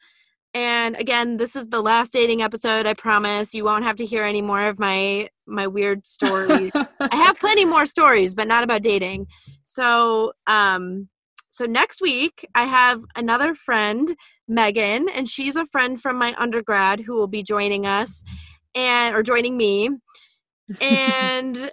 And 0.56 0.95
again, 0.95 1.36
this 1.36 1.53
is 1.58 1.68
the 1.68 1.82
last 1.82 2.14
dating 2.14 2.41
episode. 2.41 2.88
I 2.88 2.93
promise 2.93 3.53
you 3.53 3.66
won't 3.66 3.84
have 3.84 3.97
to 3.97 4.06
hear 4.06 4.24
any 4.24 4.41
more 4.41 4.70
of 4.70 4.80
my 4.80 5.28
my 5.45 5.68
weird 5.68 6.08
stories. 6.08 6.72
I 6.99 7.16
have 7.16 7.38
plenty 7.38 7.66
more 7.66 7.86
stories, 7.86 8.34
but 8.34 8.47
not 8.47 8.64
about 8.64 8.82
dating. 8.82 9.28
So, 9.66 10.32
um, 10.47 11.10
so 11.49 11.66
next 11.66 11.99
week 12.01 12.47
I 12.56 12.66
have 12.68 13.03
another 13.18 13.53
friend, 13.53 14.16
Megan, 14.47 15.10
and 15.10 15.28
she's 15.28 15.58
a 15.58 15.66
friend 15.66 16.01
from 16.01 16.18
my 16.18 16.34
undergrad 16.38 17.01
who 17.01 17.16
will 17.16 17.28
be 17.28 17.43
joining 17.43 17.86
us 17.86 18.24
and 18.74 19.14
or 19.14 19.24
joining 19.24 19.58
me. 19.58 19.89
And 20.82 21.72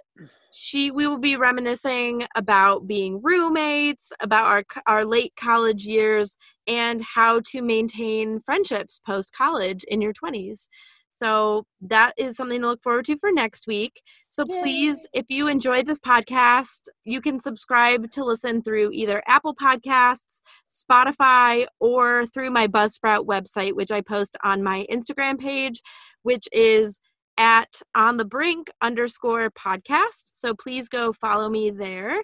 she 0.53 0.91
we 0.91 1.07
will 1.07 1.17
be 1.17 1.35
reminiscing 1.35 2.25
about 2.35 2.85
being 2.87 3.19
roommates, 3.23 4.11
about 4.19 4.45
our 4.45 4.63
our 4.85 5.03
late 5.03 5.33
college 5.35 5.85
years 5.85 6.37
and 6.67 7.01
how 7.01 7.41
to 7.47 7.61
maintain 7.61 8.39
friendships 8.41 9.01
post 9.05 9.35
college 9.35 9.83
in 9.85 10.01
your 10.01 10.13
20s. 10.13 10.67
So 11.09 11.65
that 11.81 12.13
is 12.17 12.35
something 12.35 12.61
to 12.61 12.67
look 12.67 12.81
forward 12.81 13.05
to 13.05 13.17
for 13.17 13.31
next 13.31 13.67
week. 13.67 14.01
So 14.29 14.45
Yay. 14.47 14.61
please, 14.61 15.07
if 15.13 15.25
you 15.29 15.47
enjoyed 15.47 15.85
this 15.85 15.99
podcast, 15.99 16.81
you 17.03 17.21
can 17.21 17.39
subscribe 17.39 18.09
to 18.11 18.23
listen 18.23 18.63
through 18.63 18.91
either 18.93 19.21
Apple 19.27 19.55
Podcasts, 19.55 20.41
Spotify, 20.71 21.65
or 21.79 22.25
through 22.27 22.49
my 22.49 22.67
Buzzsprout 22.67 23.25
website, 23.25 23.73
which 23.73 23.91
I 23.91 24.01
post 24.01 24.37
on 24.43 24.63
my 24.63 24.87
Instagram 24.91 25.39
page, 25.39 25.81
which 26.23 26.47
is 26.51 26.99
at 27.37 27.81
on 27.95 28.17
the 28.17 28.25
brink 28.25 28.69
underscore 28.81 29.49
podcast. 29.51 30.31
So 30.33 30.53
please 30.53 30.89
go 30.89 31.13
follow 31.13 31.49
me 31.49 31.71
there. 31.71 32.23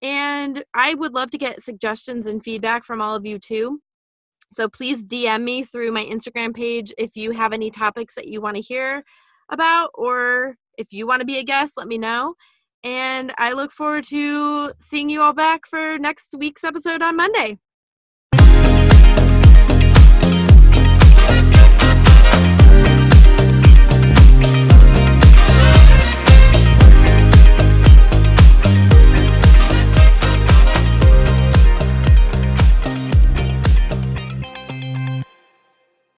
And 0.00 0.64
I 0.74 0.94
would 0.94 1.14
love 1.14 1.30
to 1.30 1.38
get 1.38 1.62
suggestions 1.62 2.26
and 2.26 2.42
feedback 2.42 2.84
from 2.84 3.00
all 3.00 3.14
of 3.14 3.24
you 3.24 3.38
too. 3.38 3.80
So 4.52 4.68
please 4.68 5.04
DM 5.04 5.44
me 5.44 5.64
through 5.64 5.92
my 5.92 6.04
Instagram 6.04 6.54
page 6.54 6.92
if 6.98 7.16
you 7.16 7.30
have 7.30 7.52
any 7.52 7.70
topics 7.70 8.14
that 8.16 8.28
you 8.28 8.40
want 8.40 8.56
to 8.56 8.62
hear 8.62 9.04
about, 9.50 9.90
or 9.94 10.56
if 10.76 10.92
you 10.92 11.06
want 11.06 11.20
to 11.20 11.26
be 11.26 11.38
a 11.38 11.44
guest, 11.44 11.74
let 11.76 11.88
me 11.88 11.98
know. 11.98 12.34
And 12.84 13.32
I 13.38 13.52
look 13.52 13.72
forward 13.72 14.04
to 14.04 14.72
seeing 14.80 15.08
you 15.08 15.22
all 15.22 15.32
back 15.32 15.66
for 15.66 15.98
next 15.98 16.34
week's 16.36 16.64
episode 16.64 17.00
on 17.00 17.16
Monday. 17.16 17.58